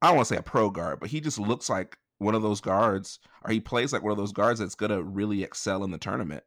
I 0.00 0.06
don't 0.06 0.16
want 0.16 0.28
to 0.28 0.34
say 0.34 0.38
a 0.38 0.42
pro 0.42 0.70
guard, 0.70 0.98
but 0.98 1.10
he 1.10 1.20
just 1.20 1.38
looks 1.38 1.68
like 1.68 1.98
one 2.16 2.34
of 2.34 2.42
those 2.42 2.62
guards, 2.62 3.18
or 3.44 3.52
he 3.52 3.60
plays 3.60 3.92
like 3.92 4.02
one 4.02 4.12
of 4.12 4.18
those 4.18 4.32
guards 4.32 4.60
that's 4.60 4.74
gonna 4.74 5.02
really 5.02 5.42
excel 5.42 5.84
in 5.84 5.90
the 5.90 5.98
tournament. 5.98 6.42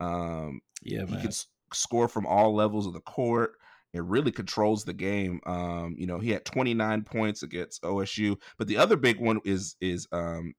Um, 0.00 0.60
yeah, 0.82 1.04
man. 1.04 1.08
he 1.08 1.22
can 1.22 1.32
score 1.72 2.08
from 2.08 2.26
all 2.26 2.54
levels 2.54 2.86
of 2.86 2.92
the 2.92 3.00
court. 3.00 3.52
It 3.92 4.04
really 4.04 4.30
controls 4.30 4.84
the 4.84 4.92
game. 4.92 5.40
Um, 5.46 5.96
you 5.98 6.06
know, 6.06 6.18
he 6.18 6.30
had 6.30 6.44
29 6.44 7.02
points 7.02 7.42
against 7.42 7.82
OSU, 7.82 8.36
but 8.58 8.68
the 8.68 8.76
other 8.76 8.96
big 8.96 9.20
one 9.20 9.40
is 9.44 9.76
is 9.80 10.06
um, 10.12 10.54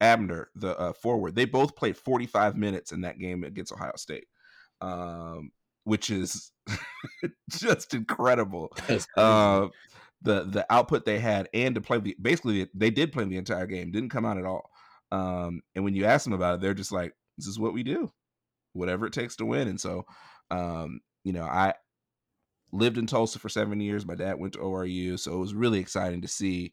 Obanor, 0.00 0.46
the 0.54 0.78
uh, 0.78 0.92
forward. 0.92 1.34
They 1.34 1.44
both 1.44 1.76
played 1.76 1.96
45 1.96 2.56
minutes 2.56 2.92
in 2.92 3.00
that 3.02 3.18
game 3.18 3.44
against 3.44 3.72
Ohio 3.72 3.92
State, 3.96 4.26
um, 4.80 5.50
which 5.84 6.10
is 6.10 6.52
just 7.50 7.94
incredible. 7.94 8.72
Uh, 9.16 9.68
the 10.22 10.44
the 10.44 10.66
output 10.70 11.04
they 11.04 11.18
had 11.18 11.48
and 11.54 11.74
to 11.74 11.80
play 11.80 11.98
the 11.98 12.16
basically 12.20 12.68
they 12.74 12.90
did 12.90 13.12
play 13.12 13.24
the 13.24 13.36
entire 13.36 13.66
game, 13.66 13.90
didn't 13.90 14.10
come 14.10 14.24
out 14.24 14.38
at 14.38 14.44
all. 14.44 14.70
Um, 15.10 15.62
and 15.74 15.84
when 15.84 15.94
you 15.94 16.04
ask 16.04 16.24
them 16.24 16.32
about 16.32 16.56
it, 16.56 16.60
they're 16.60 16.74
just 16.74 16.92
like, 16.92 17.12
"This 17.36 17.46
is 17.46 17.58
what 17.58 17.72
we 17.72 17.82
do, 17.82 18.12
whatever 18.72 19.06
it 19.06 19.12
takes 19.12 19.36
to 19.36 19.46
win." 19.46 19.68
And 19.68 19.80
so, 19.80 20.04
um, 20.50 21.00
you 21.24 21.32
know, 21.32 21.44
I 21.44 21.74
lived 22.72 22.98
in 22.98 23.06
Tulsa 23.06 23.38
for 23.38 23.48
seven 23.48 23.80
years. 23.80 24.06
My 24.06 24.14
dad 24.14 24.38
went 24.38 24.54
to 24.54 24.60
ORU, 24.60 25.18
so 25.18 25.32
it 25.32 25.38
was 25.38 25.54
really 25.54 25.78
exciting 25.78 26.22
to 26.22 26.28
see 26.28 26.72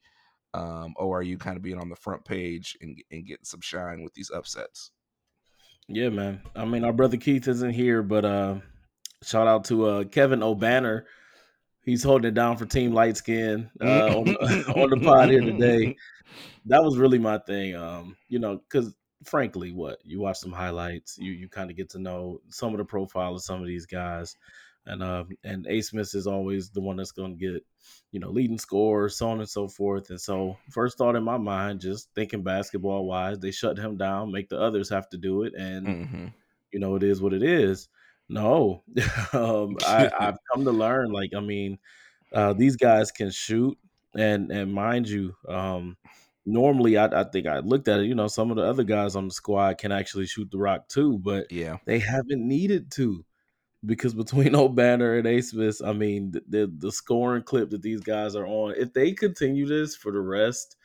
um, 0.53 0.93
ORU 0.99 1.39
kind 1.39 1.57
of 1.57 1.63
being 1.63 1.79
on 1.79 1.89
the 1.89 1.95
front 1.95 2.23
page 2.25 2.77
and, 2.81 2.97
and 3.11 3.25
getting 3.25 3.45
some 3.45 3.61
shine 3.61 4.03
with 4.03 4.13
these 4.13 4.31
upsets. 4.31 4.91
Yeah, 5.87 6.09
man. 6.09 6.41
I 6.55 6.65
mean, 6.65 6.83
our 6.83 6.93
brother 6.93 7.17
Keith 7.17 7.47
isn't 7.47 7.73
here, 7.73 8.01
but 8.01 8.25
uh, 8.25 8.55
shout 9.23 9.47
out 9.47 9.65
to 9.65 9.85
uh, 9.85 10.03
Kevin 10.05 10.39
Obanor. 10.39 11.03
He's 11.83 12.03
holding 12.03 12.29
it 12.29 12.33
down 12.33 12.57
for 12.57 12.65
Team 12.65 12.93
Light 12.93 13.17
Skin 13.17 13.69
uh, 13.79 14.07
on 14.07 14.27
on 14.35 14.89
the 14.89 14.99
pod 15.03 15.29
here 15.29 15.41
today. 15.41 15.95
That 16.67 16.83
was 16.83 16.97
really 16.97 17.19
my 17.19 17.37
thing. 17.37 17.75
Um, 17.75 18.17
you 18.27 18.39
know, 18.39 18.57
because 18.57 18.95
frankly, 19.23 19.71
what 19.71 19.99
you 20.03 20.19
watch 20.19 20.37
some 20.37 20.51
highlights, 20.51 21.15
you 21.15 21.31
you 21.31 21.47
kind 21.47 21.69
of 21.69 21.77
get 21.77 21.91
to 21.91 21.99
know 21.99 22.41
some 22.49 22.73
of 22.73 22.79
the 22.79 22.83
profile 22.85 23.35
of 23.35 23.43
some 23.43 23.61
of 23.61 23.67
these 23.67 23.85
guys, 23.85 24.35
and 24.85 25.03
um, 25.03 25.29
and 25.43 25.65
Abmas 25.65 26.15
is 26.15 26.27
always 26.27 26.69
the 26.69 26.81
one 26.81 26.97
that's 26.97 27.11
going 27.11 27.37
to 27.37 27.53
get, 27.53 27.65
you 28.11 28.19
know, 28.19 28.29
leading 28.29 28.59
score, 28.59 29.09
so 29.09 29.29
on 29.29 29.39
and 29.39 29.49
so 29.49 29.67
forth. 29.67 30.09
And 30.09 30.21
so, 30.21 30.57
first 30.69 30.97
thought 30.97 31.15
in 31.15 31.23
my 31.23 31.37
mind, 31.37 31.81
just 31.81 32.09
thinking 32.15 32.43
basketball 32.43 33.05
wise, 33.05 33.39
they 33.39 33.51
shut 33.51 33.77
him 33.77 33.97
down, 33.97 34.31
make 34.31 34.49
the 34.49 34.59
others 34.59 34.89
have 34.89 35.09
to 35.09 35.17
do 35.17 35.43
it, 35.43 35.53
and 35.55 35.87
hmm 35.87 36.25
you 36.75 36.81
know, 36.81 36.95
it 36.95 37.03
is 37.03 37.21
what 37.21 37.33
it 37.33 37.41
is. 37.41 37.87
No, 38.27 38.83
um, 39.33 39.77
I, 39.87 40.11
I've 40.19 40.37
come 40.53 40.65
to 40.65 40.71
learn. 40.71 41.09
Like, 41.09 41.31
I 41.33 41.39
mean, 41.39 41.79
uh, 42.33 42.51
these 42.51 42.75
guys 42.75 43.11
can 43.11 43.31
shoot, 43.31 43.77
and 44.13 44.51
and 44.51 44.73
mind 44.73 45.07
you, 45.07 45.35
um, 45.47 45.95
normally 46.45 46.97
I, 46.97 47.05
I 47.05 47.23
think 47.23 47.47
I 47.47 47.59
looked 47.59 47.87
at 47.87 48.01
it. 48.01 48.07
You 48.07 48.15
know, 48.15 48.27
some 48.27 48.51
of 48.51 48.57
the 48.57 48.63
other 48.63 48.83
guys 48.83 49.15
on 49.15 49.29
the 49.29 49.33
squad 49.33 49.77
can 49.77 49.93
actually 49.93 50.25
shoot 50.25 50.51
the 50.51 50.57
rock 50.57 50.89
too, 50.89 51.17
but 51.17 51.49
yeah. 51.49 51.77
they 51.85 51.99
haven't 51.99 52.45
needed 52.45 52.91
to 52.95 53.23
because 53.85 54.13
between 54.13 54.49
Obanor 54.53 55.17
and 55.19 55.27
Abmas, 55.27 55.85
I 55.85 55.93
mean, 55.93 56.31
the, 56.47 56.71
the 56.77 56.91
scoring 56.91 57.43
clip 57.43 57.69
that 57.71 57.81
these 57.81 58.01
guys 58.01 58.35
are 58.35 58.47
on, 58.47 58.75
if 58.77 58.93
they 58.93 59.13
continue 59.13 59.67
this 59.67 59.95
for 59.95 60.11
the 60.11 60.21
rest 60.21 60.75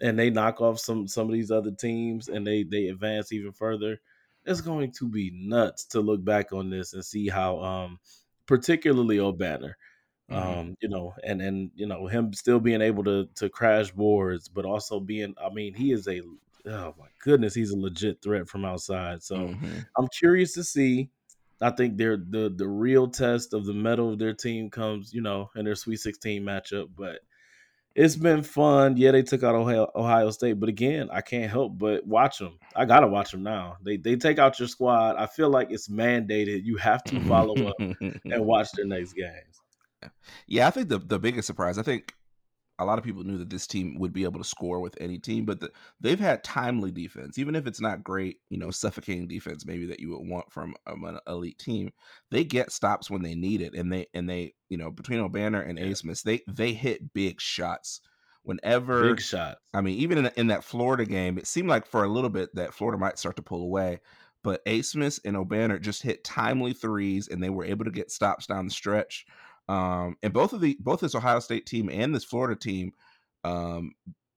and 0.00 0.18
they 0.18 0.30
knock 0.30 0.60
off 0.60 0.78
some 0.78 1.06
some 1.08 1.26
of 1.28 1.32
these 1.32 1.50
other 1.50 1.72
teams 1.72 2.28
and 2.28 2.46
they 2.46 2.64
they 2.64 2.88
advance 2.88 3.32
even 3.32 3.52
further, 3.52 4.00
it's 4.44 4.60
going 4.60 4.92
to 4.92 5.08
be 5.08 5.30
nuts 5.34 5.84
to 5.86 6.00
look 6.00 6.24
back 6.24 6.52
on 6.52 6.70
this 6.70 6.92
and 6.94 7.04
see 7.04 7.28
how 7.28 7.60
um 7.60 7.98
particularly 8.46 9.18
Obanor 9.18 9.74
hmm 10.28 10.60
um 10.60 10.76
you 10.80 10.88
know 10.88 11.12
and 11.24 11.42
and 11.42 11.70
you 11.74 11.86
know 11.86 12.06
him 12.06 12.32
still 12.32 12.60
being 12.60 12.80
able 12.80 13.02
to 13.02 13.26
to 13.34 13.48
crash 13.48 13.90
boards 13.90 14.48
but 14.48 14.64
also 14.64 15.00
being 15.00 15.34
I 15.44 15.50
mean 15.50 15.74
he 15.74 15.92
is 15.92 16.06
a 16.06 16.20
oh 16.66 16.94
my 16.98 17.08
goodness 17.20 17.54
he's 17.54 17.72
a 17.72 17.78
legit 17.78 18.22
threat 18.22 18.48
from 18.48 18.64
outside. 18.64 19.22
So 19.22 19.50
hmm 19.50 19.80
I'm 19.98 20.08
curious 20.18 20.54
to 20.54 20.64
see 20.64 21.10
I 21.60 21.70
think 21.70 21.96
they're 21.96 22.16
the 22.16 22.52
the 22.54 22.68
real 22.68 23.08
test 23.08 23.52
of 23.54 23.66
the 23.66 23.74
mettle 23.74 24.12
of 24.12 24.18
their 24.18 24.34
team 24.34 24.70
comes 24.70 25.12
you 25.12 25.20
know 25.20 25.50
in 25.54 25.64
their 25.64 25.74
Sweet 25.74 26.00
16 26.00 26.42
matchup 26.42 26.88
but 26.96 27.20
it's 27.94 28.16
been 28.16 28.42
fun. 28.42 28.96
Yeah, 28.96 29.10
they 29.10 29.22
took 29.22 29.42
out 29.42 29.54
Ohio, 29.54 29.90
Ohio 29.94 30.30
State, 30.30 30.60
but 30.60 30.68
again, 30.68 31.08
I 31.12 31.20
can't 31.20 31.50
help 31.50 31.76
but 31.76 32.06
watch 32.06 32.38
them. 32.38 32.58
I 32.76 32.84
gotta 32.84 33.08
watch 33.08 33.32
them 33.32 33.42
now. 33.42 33.78
They 33.82 33.96
they 33.96 34.16
take 34.16 34.38
out 34.38 34.58
your 34.58 34.68
squad. 34.68 35.16
I 35.16 35.26
feel 35.26 35.50
like 35.50 35.70
it's 35.70 35.88
mandated. 35.88 36.64
You 36.64 36.76
have 36.76 37.02
to 37.04 37.20
follow 37.20 37.54
up 37.66 37.76
and 37.80 38.46
watch 38.46 38.70
their 38.72 38.86
next 38.86 39.14
games. 39.14 40.12
yeah, 40.46 40.68
I 40.68 40.70
think 40.70 40.88
the 40.88 40.98
the 40.98 41.18
biggest 41.18 41.46
surprise. 41.46 41.78
I 41.78 41.82
think 41.82 42.14
a 42.80 42.84
lot 42.84 42.98
of 42.98 43.04
people 43.04 43.24
knew 43.24 43.38
that 43.38 43.50
this 43.50 43.66
team 43.66 43.98
would 43.98 44.12
be 44.12 44.24
able 44.24 44.40
to 44.40 44.44
score 44.44 44.80
with 44.80 44.96
any 45.00 45.18
team, 45.18 45.44
but 45.44 45.60
the, 45.60 45.70
they've 46.00 46.18
had 46.20 46.42
timely 46.44 46.90
defense, 46.90 47.38
even 47.38 47.54
if 47.54 47.66
it's 47.66 47.80
not 47.80 48.02
great, 48.04 48.38
you 48.48 48.58
know, 48.58 48.70
suffocating 48.70 49.28
defense 49.28 49.64
maybe 49.66 49.86
that 49.86 50.00
you 50.00 50.10
would 50.10 50.28
want 50.28 50.50
from 50.52 50.74
um, 50.86 51.04
an 51.04 51.18
elite 51.26 51.58
team. 51.58 51.92
They 52.30 52.44
get 52.44 52.72
stops 52.72 53.10
when 53.10 53.22
they 53.22 53.34
need 53.34 53.60
it, 53.60 53.74
and 53.74 53.92
they 53.92 54.06
and 54.14 54.28
they, 54.28 54.54
you 54.68 54.76
know, 54.76 54.90
between 54.90 55.20
Obanor 55.20 55.66
and 55.68 55.78
Yeah, 55.80 55.92
Abmas, 55.92 56.22
they 56.22 56.40
they 56.48 56.72
hit 56.72 57.12
big 57.12 57.40
shots 57.40 58.00
whenever 58.42 59.16
big 59.16 59.20
shots. 59.20 59.60
I 59.72 59.80
mean, 59.80 59.98
even 59.98 60.18
in, 60.18 60.26
in 60.36 60.46
that 60.48 60.64
Florida 60.64 61.04
game, 61.04 61.38
it 61.38 61.46
seemed 61.46 61.68
like 61.68 61.86
for 61.86 62.04
a 62.04 62.08
little 62.08 62.30
bit 62.30 62.54
that 62.54 62.74
Florida 62.74 62.98
might 62.98 63.18
start 63.18 63.36
to 63.36 63.42
pull 63.42 63.62
away, 63.62 64.00
but 64.42 64.64
Abmas 64.64 65.20
and 65.24 65.36
Obanor 65.36 65.80
just 65.80 66.02
hit 66.02 66.24
timely 66.24 66.72
threes, 66.72 67.28
and 67.28 67.42
they 67.42 67.50
were 67.50 67.64
able 67.64 67.84
to 67.84 67.90
get 67.90 68.10
stops 68.10 68.46
down 68.46 68.66
the 68.66 68.72
stretch. 68.72 69.26
Um, 69.70 70.16
and 70.24 70.32
both 70.32 70.52
of 70.52 70.60
the 70.60 70.76
both 70.80 70.98
this 70.98 71.14
Ohio 71.14 71.38
State 71.38 71.64
team 71.64 71.88
and 71.90 72.12
this 72.12 72.24
Florida 72.24 72.58
team, 72.58 72.92
um, 73.44 73.92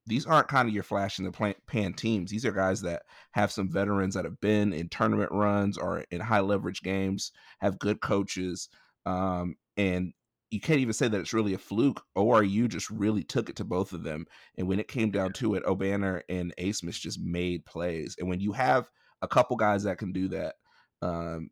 these 0.06 0.28
aren't 0.28 0.48
kind 0.48 0.68
of 0.68 0.76
your 0.76 0.84
flash 0.84 1.18
in 1.18 1.26
the 1.26 1.56
pan 1.66 1.94
teams. 1.94 2.30
These 2.30 2.46
are 2.46 2.52
guys 2.52 2.82
that 2.82 3.02
have 3.32 3.52
some 3.52 3.68
veterans 3.68 4.14
that 4.14 4.26
have 4.26 4.40
been 4.42 4.74
in 4.74 4.90
tournament 4.90 5.32
runs 5.32 5.76
or 5.76 6.06
in 6.12 6.22
high 6.22 6.42
leverage 6.42 6.84
games, 6.84 7.32
have 7.62 7.80
good 7.80 8.00
coaches, 8.00 8.70
um, 9.08 9.56
and 9.76 10.14
you 10.52 10.62
can't 10.62 10.82
even 10.82 10.94
say 10.94 11.08
that 11.08 11.20
it's 11.20 11.34
really 11.34 11.56
a 11.56 11.58
fluke. 11.58 12.04
ORU 12.16 12.70
just 12.70 12.92
really 12.92 13.24
took 13.24 13.50
it 13.50 13.56
to 13.56 13.64
both 13.64 13.92
of 13.92 14.04
them, 14.04 14.28
and 14.60 14.68
when 14.68 14.80
it 14.80 14.88
came 14.88 15.10
down 15.10 15.34
to 15.34 15.56
it, 15.56 15.66
Obanor 15.66 16.22
and 16.30 16.54
Abmas 16.60 17.00
just 17.00 17.20
made 17.20 17.66
plays. 17.66 18.16
And 18.20 18.30
when 18.30 18.40
you 18.40 18.52
have 18.52 18.88
a 19.24 19.28
couple 19.28 19.56
guys 19.56 19.82
that 19.86 19.98
can 19.98 20.12
do 20.12 20.28
that, 20.28 20.58
um, 21.02 21.50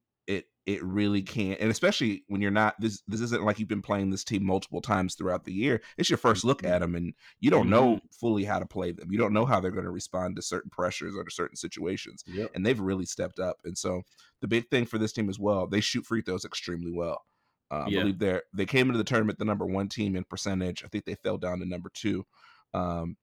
it 0.67 0.83
really 0.83 1.23
can 1.23 1.53
and 1.53 1.71
especially 1.71 2.23
when 2.27 2.39
you're 2.41 2.51
not 2.51 2.75
this 2.79 3.01
this 3.07 3.19
isn't 3.21 3.43
like 3.43 3.57
you've 3.59 3.67
been 3.67 3.81
playing 3.81 4.09
this 4.11 4.23
team 4.23 4.45
multiple 4.45 4.81
times 4.81 5.15
throughout 5.15 5.43
the 5.43 5.51
year 5.53 5.81
it's 5.97 6.09
your 6.09 6.17
first 6.17 6.43
look 6.43 6.61
Mhm, 6.61 6.69
at 6.69 6.79
them 6.79 6.95
and 6.95 7.13
you 7.39 7.49
don't 7.49 7.69
know 7.69 7.95
mhm. 7.95 8.01
fully 8.11 8.43
how 8.43 8.59
to 8.59 8.65
play 8.65 8.91
them 8.91 9.11
you 9.11 9.17
don't 9.17 9.33
know 9.33 9.45
how 9.45 9.59
they're 9.59 9.71
going 9.71 9.85
to 9.85 9.91
respond 9.91 10.35
to 10.35 10.41
certain 10.41 10.69
pressures 10.69 11.15
or 11.15 11.23
to 11.23 11.31
certain 11.31 11.55
situations 11.55 12.23
Yep. 12.27 12.51
and 12.53 12.65
they've 12.65 12.79
really 12.79 13.05
stepped 13.05 13.39
up 13.39 13.57
and 13.65 13.77
so 13.77 14.03
the 14.41 14.47
big 14.47 14.69
thing 14.69 14.85
for 14.85 14.97
this 14.99 15.13
team 15.13 15.29
as 15.29 15.39
well 15.39 15.67
they 15.67 15.81
shoot 15.81 16.05
free 16.05 16.21
throws 16.21 16.45
extremely 16.45 16.91
well 16.91 17.25
uh, 17.71 17.85
i 17.87 17.89
believe 17.89 18.19
they're 18.19 18.43
they 18.53 18.65
came 18.65 18.87
into 18.87 18.97
the 18.99 19.03
tournament 19.03 19.39
the 19.39 19.45
number 19.45 19.65
one 19.65 19.89
team 19.89 20.15
in 20.15 20.23
percentage 20.25 20.83
i 20.83 20.87
think 20.87 21.05
they 21.05 21.15
fell 21.15 21.37
down 21.37 21.59
to 21.59 21.65
number 21.65 21.89
two 21.93 22.23
um, 22.73 23.17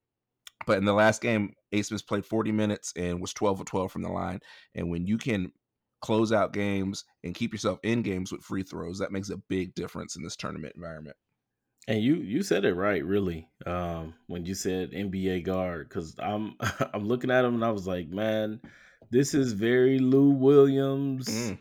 but 0.66 0.78
in 0.78 0.84
the 0.84 0.92
last 0.92 1.22
game, 1.22 1.54
Abmas 1.72 2.06
played 2.06 2.26
40 2.26 2.52
minutes 2.52 2.92
and 2.96 3.20
was 3.20 3.32
12 3.32 3.60
of 3.60 3.66
12 3.66 3.92
from 3.92 4.02
the 4.02 4.08
line. 4.10 4.40
And 4.74 4.90
when 4.90 5.06
you 5.06 5.16
can 5.16 5.52
close 6.00 6.32
out 6.32 6.52
games 6.52 7.04
and 7.24 7.34
keep 7.34 7.52
yourself 7.52 7.78
in 7.82 8.02
games 8.02 8.32
with 8.32 8.42
free 8.42 8.62
throws, 8.62 8.98
that 8.98 9.12
makes 9.12 9.30
a 9.30 9.36
big 9.36 9.74
difference 9.74 10.16
in 10.16 10.22
this 10.22 10.36
tournament 10.36 10.74
environment. 10.76 11.16
And 11.86 12.02
you 12.02 12.16
you 12.16 12.42
said 12.42 12.64
it 12.64 12.74
right, 12.74 13.04
really. 13.04 13.48
Um, 13.64 14.14
when 14.26 14.44
you 14.44 14.54
said 14.54 14.92
NBA 14.92 15.40
guard, 15.40 15.88
because 15.88 16.14
I'm 16.18 16.56
I'm 16.92 17.06
looking 17.06 17.30
at 17.30 17.44
him 17.44 17.54
and 17.54 17.64
I 17.64 17.70
was 17.70 17.86
like, 17.86 18.08
man, 18.08 18.60
this 19.10 19.32
is 19.34 19.52
very 19.54 19.98
Lou 19.98 20.30
Williams 20.30 21.28
Mm, 21.28 21.58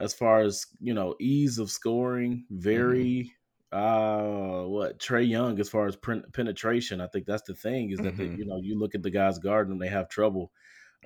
as 0.00 0.14
far 0.14 0.40
as 0.42 0.66
you 0.80 0.94
know 0.94 1.16
ease 1.20 1.58
of 1.58 1.70
scoring 1.70 2.46
hmm 2.72 3.06
very 3.06 3.32
uh 3.72 4.64
what 4.64 4.98
trae 5.00 5.28
young 5.28 5.60
as 5.60 5.70
far 5.70 5.86
as 5.86 5.96
pen- 5.96 6.24
penetration 6.34 7.00
i 7.00 7.06
think 7.08 7.26
that's 7.26 7.42
the 7.48 7.54
thing 7.54 7.90
is 7.90 8.00
that 8.02 8.16
the, 8.16 8.26
hmm 8.26 8.36
you 8.36 8.46
know 8.46 8.58
you 8.62 8.78
look 8.78 8.94
at 8.94 9.02
the 9.02 9.10
guys 9.10 9.38
guarding 9.38 9.72
him 9.72 9.78
they 9.78 9.88
have 9.88 10.08
trouble 10.08 10.52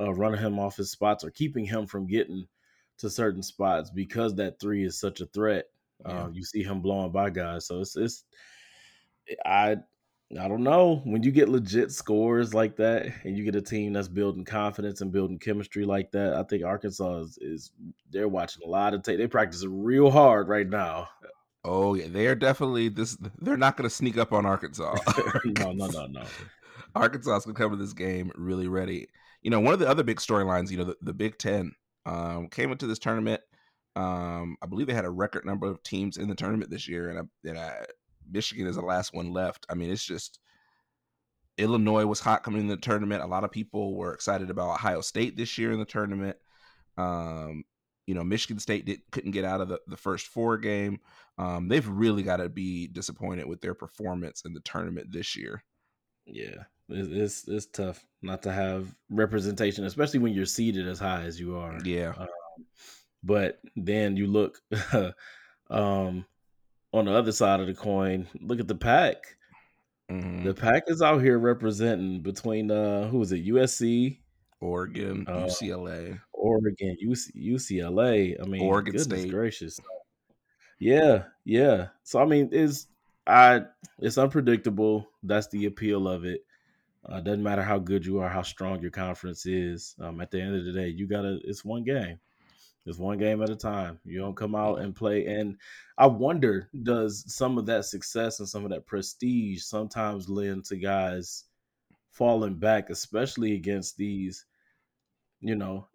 uh 0.01 0.13
running 0.13 0.41
him 0.41 0.59
off 0.59 0.77
his 0.77 0.91
spots 0.91 1.25
or 1.25 1.31
keeping 1.31 1.65
him 1.65 1.87
from 1.87 2.07
getting 2.07 2.47
to 2.99 3.09
certain 3.09 3.43
spots 3.43 3.91
because 3.91 4.35
that 4.35 4.59
three 4.61 4.85
is 4.85 4.99
such 4.99 5.21
a 5.21 5.27
threat 5.27 5.67
uh 6.05 6.29
you 6.33 6.45
see 6.45 6.63
him 6.63 6.81
blowing 6.81 7.11
by 7.11 7.31
guys 7.31 7.67
so 7.67 7.81
it's 7.81 7.97
it's 7.97 8.25
i 9.45 9.77
i 10.41 10.49
don't 10.49 10.63
know 10.63 11.01
when 11.05 11.23
you 11.23 11.31
get 11.31 11.49
legit 11.49 11.91
scores 11.91 12.55
like 12.55 12.77
that 12.77 13.07
and 13.25 13.37
you 13.37 13.45
get 13.45 13.57
a 13.57 13.63
team 13.63 13.93
that's 13.93 14.09
building 14.09 14.45
confidence 14.45 15.01
and 15.01 15.13
building 15.13 15.39
chemistry 15.39 15.85
like 15.85 16.11
that 16.13 16.35
i 16.35 16.43
think 16.45 16.65
arkansas 16.65 17.19
is, 17.21 17.39
is 17.41 17.73
they're 18.11 18.29
watching 18.29 18.63
a 18.65 18.69
lot 18.69 18.95
of 18.95 19.03
tape. 19.03 19.19
They 19.19 19.27
practice 19.27 19.65
real 19.65 20.11
hard 20.11 20.49
right 20.49 20.69
now. 20.69 21.09
Oh 21.65 21.95
yeah, 21.95 22.07
they 22.09 22.27
are 22.27 22.35
definitely 22.35 22.89
this. 22.89 23.17
They're 23.41 23.57
not 23.57 23.77
going 23.77 23.89
to 23.89 23.95
sneak 23.95 24.17
up 24.17 24.33
on 24.33 24.47
Arkansas. 24.47 24.97
no, 25.45 25.73
no, 25.73 25.87
no, 25.89 26.07
no. 26.07 26.25
Arkansas 26.99 27.41
come 27.41 27.71
to 27.71 27.77
this 27.77 27.93
game 27.93 28.31
really 28.37 28.69
ready. 28.69 29.09
You 29.43 29.51
know, 29.51 29.61
one 29.61 29.75
of 29.75 29.81
the 29.81 29.89
other 29.89 30.03
big 30.03 30.19
storylines, 30.19 30.71
you 30.71 30.79
know, 30.79 30.85
the, 30.85 30.97
the 31.01 31.15
Big 31.15 31.39
Ten 31.39 31.73
um, 32.07 32.49
came 32.49 32.73
into 32.73 32.87
this 32.87 32.99
tournament. 32.99 33.41
Um, 33.97 34.57
I 34.63 34.67
believe 34.67 34.87
they 34.87 34.95
had 34.95 35.05
a 35.05 35.11
record 35.11 35.45
number 35.45 35.67
of 35.67 35.83
teams 35.83 36.17
in 36.17 36.29
the 36.29 36.35
tournament 36.35 36.71
this 36.71 36.89
year, 36.89 37.11
and, 37.11 37.19
uh, 37.19 37.23
and 37.45 37.59
uh, 37.59 37.71
Michigan 38.31 38.67
is 38.67 38.77
the 38.77 38.83
last 38.83 39.15
one 39.15 39.33
left. 39.33 39.67
I 39.69 39.75
mean, 39.75 39.91
it's 39.91 40.05
just 40.05 40.39
Illinois 41.57 42.07
was 42.07 42.21
hot 42.21 42.45
coming 42.45 42.61
in 42.61 42.69
the 42.69 42.77
tournament. 42.77 43.23
A 43.23 43.27
lot 43.27 43.45
of 43.45 43.51
people 43.51 43.97
were 43.97 44.15
excited 44.15 44.51
about 44.51 44.71
Ohio 44.71 45.01
State 45.01 45.37
this 45.37 45.59
year 45.59 45.73
in 45.73 45.79
the 45.79 45.85
tournament. 45.85 46.37
Um, 46.97 47.65
you 48.07 48.15
know, 48.15 48.25
Michigan 48.25 48.59
State 48.59 48.87
did, 48.87 49.01
couldn't 49.11 49.33
get 49.33 49.45
out 49.45 49.61
of 49.61 49.69
the, 49.69 49.81
the 49.87 49.97
first 49.97 50.29
four 50.29 50.57
game. 50.57 51.01
Um, 51.37 51.69
they've 51.69 51.87
really 51.87 52.23
got 52.23 52.39
to 52.39 52.49
be 52.49 52.87
disappointed 52.87 53.47
with 53.47 53.61
their 53.61 53.75
performance 53.75 54.43
in 54.45 54.55
the 54.55 54.61
tournament 54.61 55.09
this 55.13 55.37
year. 55.37 55.63
Yeah, 56.25 56.65
it's, 56.89 57.09
it's 57.09 57.49
it's 57.49 57.67
tough 57.67 58.05
not 58.23 58.43
to 58.43 58.53
have 58.53 58.95
representation, 59.11 59.85
especially 59.85 60.21
when 60.21 60.33
you're 60.33 60.47
seated 60.47 60.89
as 60.89 60.99
high 60.99 61.23
as 61.23 61.39
you 61.39 61.57
are. 61.57 61.79
Yeah. 61.85 62.15
Um, 62.17 62.29
but 63.23 63.61
then 63.77 64.17
you 64.17 64.27
look 64.27 64.61
um, 65.71 66.25
on 66.93 67.05
the 67.05 67.13
other 67.13 67.33
side 67.33 67.61
of 67.61 67.67
the 67.67 67.75
coin. 67.75 68.27
Look 68.41 68.61
at 68.61 68.69
the 68.69 68.75
pack. 68.75 69.37
hmm 70.09 70.45
The 70.45 70.55
pack 70.55 70.85
is 70.89 71.03
out 71.03 71.23
here 71.23 71.39
representing 71.39 72.23
between 72.23 72.71
uh, 72.71 73.09
who 73.09 73.21
is 73.23 73.33
it? 73.33 73.47
USC, 73.47 74.19
Oregon, 74.61 75.27
uh, 75.29 75.47
UCLA, 75.47 76.21
Oregon, 76.33 76.97
UC, 77.05 77.31
UCLA. 77.37 78.41
I 78.41 78.45
mean, 78.47 78.63
Oregon 78.63 78.93
goodness 78.95 79.21
State. 79.23 79.31
gracious. 79.31 79.81
Yeah, 80.79 81.25
yeah. 81.45 81.89
So 82.05 82.21
I 82.21 82.25
mean, 82.25 82.51
it's 82.53 82.87
I 83.27 83.63
it's 83.99 84.19
unpredictable. 84.19 85.09
That's 85.23 85.49
the 85.49 85.67
appeal 85.67 86.09
of 86.09 86.25
it. 86.25 86.43
Uh, 87.09 87.21
doesn't 87.21 87.43
matter 87.43 87.63
how 87.63 87.79
good 87.79 88.05
you 88.05 88.21
are, 88.21 88.29
how 88.29 88.43
strong 88.43 88.81
your 88.83 88.91
conference 88.91 89.47
is. 89.47 89.97
Um, 90.01 90.21
at 90.21 90.31
the 90.31 90.41
end 90.41 90.57
of 90.57 90.65
the 90.65 90.73
day, 90.73 90.89
you 90.89 91.07
gotta. 91.07 91.41
It's 91.45 91.65
one 91.65 91.85
game. 91.85 92.21
It's 92.87 92.99
one 92.99 93.19
game 93.19 93.43
at 93.43 93.51
a 93.51 93.57
time. 93.57 94.01
You 94.05 94.19
don't 94.21 94.37
come 94.37 94.55
out 94.55 94.81
and 94.81 94.97
play. 94.97 95.27
And 95.27 95.59
I 95.99 96.07
wonder, 96.07 96.71
does 96.83 97.33
some 97.35 97.59
of 97.59 97.67
that 97.67 97.85
success 97.85 98.41
and 98.41 98.49
some 98.49 98.65
of 98.65 98.71
that 98.71 98.87
prestige 98.87 99.63
sometimes 99.63 100.29
lend 100.29 100.65
to 100.67 100.77
guys 100.77 101.45
falling 102.11 102.57
back, 102.57 102.91
especially 102.91 103.55
against 103.55 103.97
these, 103.99 104.47
you 105.41 105.55
know, 105.57 105.89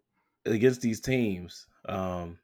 against 0.45 0.81
these 0.81 1.01
teams? 1.01 1.67
Um, 1.87 2.39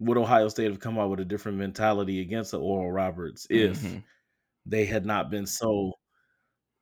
would 0.00 0.18
Ohio 0.18 0.48
State 0.48 0.70
have 0.70 0.80
come 0.80 0.98
out 0.98 1.10
with 1.10 1.20
a 1.20 1.24
different 1.24 1.58
mentality 1.58 2.20
against 2.20 2.52
the 2.52 2.60
Oral 2.60 2.92
Roberts 2.92 3.46
if 3.50 3.82
hmm 3.82 4.04
they 4.66 4.86
had 4.86 5.06
not 5.06 5.30
been 5.30 5.46
so, 5.46 5.92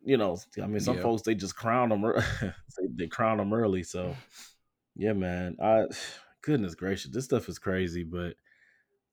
you 0.05 0.17
know, 0.17 0.39
I 0.63 0.67
mean, 0.67 0.81
some 0.81 0.97
Yeah. 0.97 1.03
folks 1.03 1.23
they 1.23 1.35
just 1.35 1.57
crown 1.57 1.89
them, 1.89 2.03
they, 2.41 2.87
they 2.95 3.07
crown 3.07 3.39
them 3.39 3.53
early. 3.53 3.83
So, 3.83 4.15
yeah, 4.97 5.13
man, 5.13 5.57
I 5.63 5.85
goodness 6.43 6.75
gracious, 6.75 7.11
this 7.13 7.25
stuff 7.25 7.49
is 7.49 7.59
crazy, 7.59 8.03
but 8.05 8.35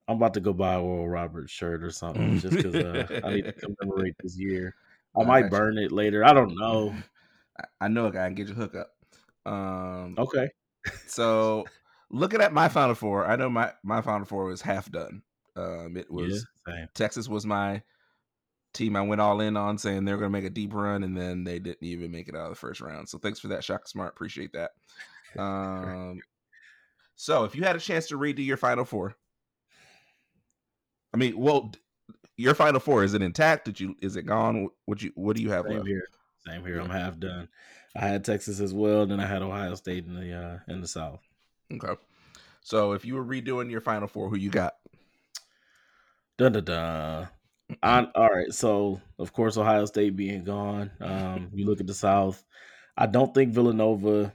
I'm 0.08 0.18
about 0.18 0.34
to 0.36 0.40
go 0.40 0.54
buy 0.54 0.74
a 0.74 0.82
Oral 0.82 1.08
Roberts 1.08 1.52
shirt 1.52 1.84
or 1.84 1.92
something 1.92 2.40
just 2.40 2.58
because 2.58 2.76
uh, 2.76 3.22
I 3.24 3.30
need 3.32 3.46
to 3.46 3.52
commemorate 3.80 4.16
this 4.24 4.38
year. 4.38 4.74
I 5.20 5.24
might 5.24 5.50
burn 5.50 5.78
it 5.78 5.92
later. 5.92 6.24
I 6.26 6.34
don't 6.34 6.56
know. 6.58 6.94
I- 7.60 7.66
I 7.82 7.88
know 7.90 8.06
a 8.06 8.12
guy 8.12 8.26
can 8.28 8.36
get 8.36 8.48
you 8.48 8.54
hook 8.54 8.74
up. 8.74 8.92
Um, 9.46 10.16
Okay. 10.18 10.50
so 11.08 11.66
looking 12.10 12.40
at 12.42 12.54
my 12.54 12.70
Final 12.70 12.96
Four, 12.96 13.26
I 13.28 13.36
know 13.36 13.50
my 13.50 13.74
my 13.84 14.02
Final 14.02 14.26
Four 14.26 14.46
was 14.46 14.62
half 14.62 14.90
done. 14.90 15.24
Um, 15.58 15.98
it 15.98 16.10
was 16.10 16.48
yeah. 16.68 16.86
Texas 16.94 17.28
was 17.28 17.46
my 17.46 17.82
team 18.74 18.96
I 18.96 19.02
went 19.02 19.22
all 19.22 19.42
in 19.42 19.58
on, 19.58 19.78
saying 19.78 20.06
they're 20.06 20.18
going 20.18 20.32
to 20.32 20.38
make 20.38 20.46
a 20.46 20.50
deep 20.50 20.74
run, 20.74 21.04
and 21.04 21.18
then 21.18 21.44
they 21.44 21.60
didn't 21.60 21.84
even 21.84 22.12
make 22.12 22.28
it 22.28 22.36
out 22.36 22.46
of 22.46 22.50
the 22.50 22.56
first 22.56 22.82
round. 22.82 23.10
So 23.10 23.18
thanks 23.18 23.40
for 23.40 23.48
that, 23.50 23.64
Shaka 23.64 23.88
Smart. 23.88 24.14
Appreciate 24.14 24.54
that. 24.54 24.72
Um, 25.38 26.22
so 27.16 27.44
if 27.44 27.54
you 27.54 27.62
had 27.62 27.76
a 27.76 27.80
chance 27.80 28.08
to 28.08 28.18
redo 28.18 28.44
your 28.44 28.58
Final 28.58 28.84
Four, 28.84 29.16
I 31.14 31.18
mean, 31.18 31.38
well, 31.38 31.72
your 32.36 32.56
Final 32.56 32.80
Four 32.80 33.04
is 33.04 33.14
it 33.14 33.22
intact? 33.22 33.66
Did 33.66 33.80
you 33.80 33.96
is 34.02 34.16
it 34.16 34.24
gone? 34.24 34.70
What 34.86 35.04
you 35.04 35.12
what 35.14 35.36
do 35.36 35.44
you 35.44 35.52
have 35.52 35.66
Same 35.66 35.76
left? 35.76 35.88
here. 35.88 36.04
Same 36.48 36.66
here. 36.66 36.80
I'm 36.80 36.90
half 36.90 37.20
done. 37.20 37.48
I 37.96 38.08
had 38.08 38.24
Texas 38.26 38.60
as 38.60 38.74
well. 38.74 39.06
Then 39.06 39.20
I 39.20 39.28
had 39.28 39.44
Ohio 39.44 39.76
State 39.76 40.06
in 40.06 40.16
the 40.16 40.34
uh, 40.34 40.60
in 40.68 40.82
the 40.82 40.88
South. 40.88 41.22
Okay. 41.72 41.94
So 42.62 42.94
if 42.94 43.06
you 43.06 43.16
were 43.16 43.26
redoing 43.26 43.70
your 43.70 43.82
Final 43.82 44.08
Four, 44.08 44.30
who 44.30 44.38
you 44.38 44.50
got? 44.50 44.76
Dun 46.38 46.54
dun 46.54 46.64
dun. 46.64 47.28
I, 47.84 48.08
all 48.16 48.30
right. 48.30 48.54
So 48.54 49.02
of 49.20 49.34
course 49.34 49.58
Ohio 49.58 49.86
State 49.86 50.16
being 50.16 50.44
gone. 50.44 50.92
Um, 51.02 51.50
you 51.54 51.66
look 51.66 51.80
at 51.80 51.88
the 51.88 51.94
South. 51.94 52.44
I 52.98 53.06
don't 53.06 53.34
think 53.34 53.54
Villanova 53.54 54.34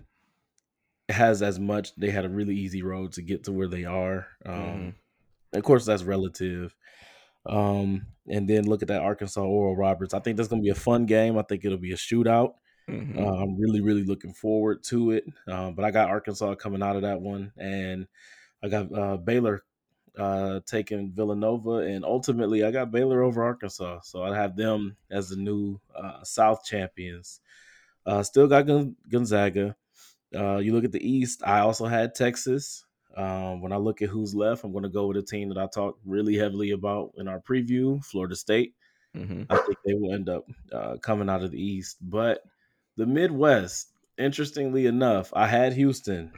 has 1.08 1.42
as 1.42 1.58
much. 1.58 1.94
They 1.96 2.10
had 2.10 2.24
a 2.24 2.28
really 2.28 2.56
easy 2.56 2.82
road 2.82 3.12
to 3.12 3.22
get 3.22 3.44
to 3.44 3.52
where 3.52 3.68
they 3.68 3.84
are. 3.84 4.26
Um, 4.46 4.54
Mhm. 4.54 4.94
Of 5.54 5.62
course, 5.64 5.84
that's 5.84 6.02
relative. 6.02 6.74
Um, 7.46 8.06
and 8.28 8.48
then 8.48 8.66
look 8.66 8.82
at 8.82 8.88
that 8.88 9.02
Arkansas 9.02 9.42
Oral 9.44 9.76
Roberts. 9.76 10.14
I 10.14 10.20
think 10.20 10.36
that's 10.36 10.48
going 10.48 10.62
to 10.62 10.66
be 10.66 10.70
a 10.70 10.74
fun 10.74 11.06
game. 11.06 11.38
I 11.38 11.42
think 11.42 11.64
it'll 11.64 11.78
be 11.78 11.92
a 11.92 11.96
shootout. 11.96 12.54
Mhm. 12.88 13.18
Uh, 13.18 13.42
I'm 13.42 13.56
really, 13.58 13.80
really 13.80 14.04
looking 14.04 14.32
forward 14.34 14.82
to 14.84 15.12
it. 15.12 15.24
Um, 15.48 15.74
but 15.74 15.84
I 15.84 15.90
got 15.90 16.08
Arkansas 16.10 16.54
coming 16.56 16.82
out 16.82 16.96
of 16.96 17.02
that 17.02 17.20
one, 17.20 17.52
and 17.58 18.06
I 18.62 18.68
got 18.68 18.92
uh, 18.92 19.16
Baylor 19.18 19.64
uh, 20.18 20.60
taking 20.66 21.12
Villanova, 21.12 21.78
and 21.78 22.04
ultimately 22.04 22.64
I 22.64 22.70
got 22.70 22.90
Baylor 22.90 23.22
over 23.22 23.42
Arkansas. 23.42 24.00
So 24.02 24.22
I 24.22 24.34
have 24.36 24.56
them 24.56 24.96
as 25.10 25.28
the 25.28 25.36
new 25.36 25.80
uh, 25.94 26.22
South 26.22 26.64
champions. 26.64 27.40
Uh, 28.06 28.22
still 28.22 28.46
got 28.46 28.66
Gonzaga. 29.08 29.76
Uh, 30.34 30.58
you 30.58 30.72
look 30.72 30.84
at 30.84 30.92
the 30.92 31.08
East. 31.08 31.42
I 31.44 31.60
also 31.60 31.86
had 31.86 32.14
Texas. 32.14 32.84
Um, 33.16 33.60
when 33.62 33.72
I 33.72 33.76
look 33.76 34.02
at 34.02 34.08
who's 34.08 34.34
left, 34.34 34.64
I'm 34.64 34.72
going 34.72 34.82
to 34.82 34.88
go 34.88 35.06
with 35.06 35.16
a 35.16 35.22
team 35.22 35.48
that 35.48 35.58
I 35.58 35.66
talked 35.66 36.00
really 36.04 36.36
heavily 36.36 36.72
about 36.72 37.12
in 37.16 37.28
our 37.28 37.40
preview, 37.40 38.04
Florida 38.04 38.34
State. 38.34 38.74
Mhm. 39.16 39.46
I 39.48 39.56
think 39.58 39.78
they 39.84 39.94
will 39.94 40.12
end 40.12 40.28
up 40.28 40.44
uh, 40.72 40.96
coming 40.96 41.28
out 41.28 41.44
of 41.44 41.52
the 41.52 41.62
East. 41.62 41.98
But 42.00 42.42
the 42.96 43.06
Midwest, 43.06 43.92
interestingly 44.18 44.86
enough, 44.86 45.32
I 45.32 45.46
had 45.46 45.72
Houston 45.74 46.32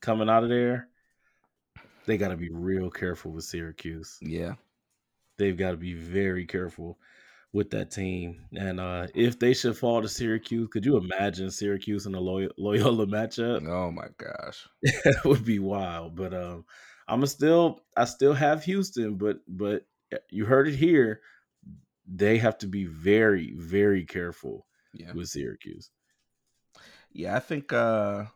coming 0.00 0.28
out 0.28 0.42
of 0.42 0.50
there. 0.50 0.88
They 2.06 2.16
got 2.16 2.28
to 2.28 2.36
be 2.36 2.50
real 2.50 2.90
careful 2.90 3.32
with 3.32 3.44
Syracuse. 3.44 4.18
Yeah. 4.22 4.54
They've 5.38 5.56
got 5.56 5.72
to 5.72 5.76
be 5.76 5.94
very 5.94 6.46
careful 6.46 6.98
with 7.52 7.70
that 7.70 7.90
team. 7.90 8.42
And 8.54 8.80
uh, 8.80 9.06
if 9.14 9.38
they 9.38 9.54
should 9.54 9.76
fall 9.76 10.02
to 10.02 10.08
Syracuse, 10.08 10.68
could 10.70 10.84
you 10.84 10.96
imagine 10.96 11.50
Syracuse 11.50 12.06
in 12.06 12.14
a 12.14 12.20
Loy- 12.20 12.48
Loyola 12.56 13.06
matchup? 13.06 13.66
Oh 13.68 13.90
my 13.90 14.08
gosh. 14.18 14.66
that 14.82 15.24
would 15.24 15.44
be 15.44 15.58
wild. 15.58 16.14
But 16.16 16.32
um, 16.32 16.64
I'm 17.08 17.24
still 17.26 17.80
I 17.96 18.04
still 18.04 18.34
have 18.34 18.64
Houston, 18.64 19.16
but 19.16 19.38
but 19.48 19.86
eh, 20.12 20.18
you 20.30 20.44
heard 20.46 20.68
it 20.68 20.76
here. 20.76 21.20
They 22.06 22.38
have 22.38 22.58
to 22.58 22.66
be 22.66 22.84
very 22.84 23.52
very 23.56 24.04
careful 24.04 24.66
Yeah. 24.94 25.12
with 25.12 25.28
Syracuse. 25.28 25.90
Yeah, 27.12 27.36
I 27.36 27.40
think 27.40 27.72
uh 27.72 28.26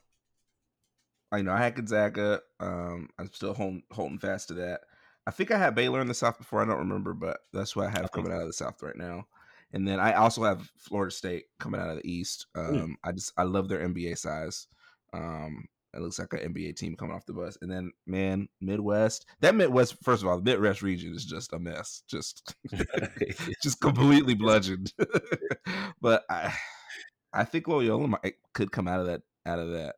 I 1.33 1.43
know 1.43 1.53
I 1.53 1.59
had 1.59 1.75
Gonzaga. 1.75 2.41
Um 2.59 3.09
I'm 3.19 3.33
still 3.33 3.55
holding 3.55 3.83
holding 3.91 4.19
fast 4.19 4.49
to 4.49 4.55
that. 4.55 4.81
I 5.27 5.31
think 5.31 5.51
I 5.51 5.59
had 5.59 5.75
Baylor 5.75 6.01
in 6.01 6.09
the 6.09 6.15
South 6.15 6.39
before, 6.39 6.63
I 6.63 6.65
don't 6.65 6.79
remember, 6.79 7.13
but 7.13 7.39
that's 7.53 7.77
what 7.77 7.87
I 7.87 7.91
have 7.91 8.11
coming 8.13 8.33
out 8.33 8.41
of 8.41 8.47
the 8.47 8.53
South 8.53 8.83
right 8.83 8.97
now. 8.97 9.27
And 9.73 9.87
then 9.87 10.01
I 10.01 10.15
also 10.15 10.43
have 10.43 10.71
Florida 10.77 11.13
State 11.15 11.45
coming 11.61 11.81
out 11.81 11.91
of 11.91 11.97
the 11.97 12.11
East. 12.11 12.47
Um 12.55 12.97
I 13.05 13.13
just 13.13 13.33
I 13.37 13.45
love 13.45 13.69
their 13.69 13.87
NBA 13.87 14.19
size. 14.19 14.67
Um 15.13 15.69
it 15.93 16.01
looks 16.01 16.21
like 16.21 16.33
an 16.33 16.55
NBA 16.55 16.77
team 16.77 16.95
coming 16.95 17.15
off 17.15 17.27
the 17.27 17.33
bus. 17.33 17.59
And 17.63 17.71
then 17.71 17.93
man, 18.07 18.49
Midwest. 18.61 19.27
That 19.41 19.57
Midwest, 19.57 19.97
first 20.03 20.23
of 20.23 20.29
all, 20.29 20.37
the 20.37 20.45
Midwest 20.45 20.83
region 20.83 21.15
is 21.15 21.25
just 21.25 21.53
a 21.53 21.59
mess. 21.59 22.03
Just 22.09 22.55
just 23.63 23.81
completely 23.81 24.35
bludgeoned. 24.35 24.93
but 26.01 26.25
I 26.31 26.55
I 27.33 27.45
think 27.45 27.69
Loyola 27.69 28.09
might, 28.09 28.35
could 28.55 28.73
come 28.73 28.89
out 28.89 29.01
of 29.01 29.07
that 29.07 29.23
out 29.47 29.59
of 29.59 29.73
that. 29.73 29.97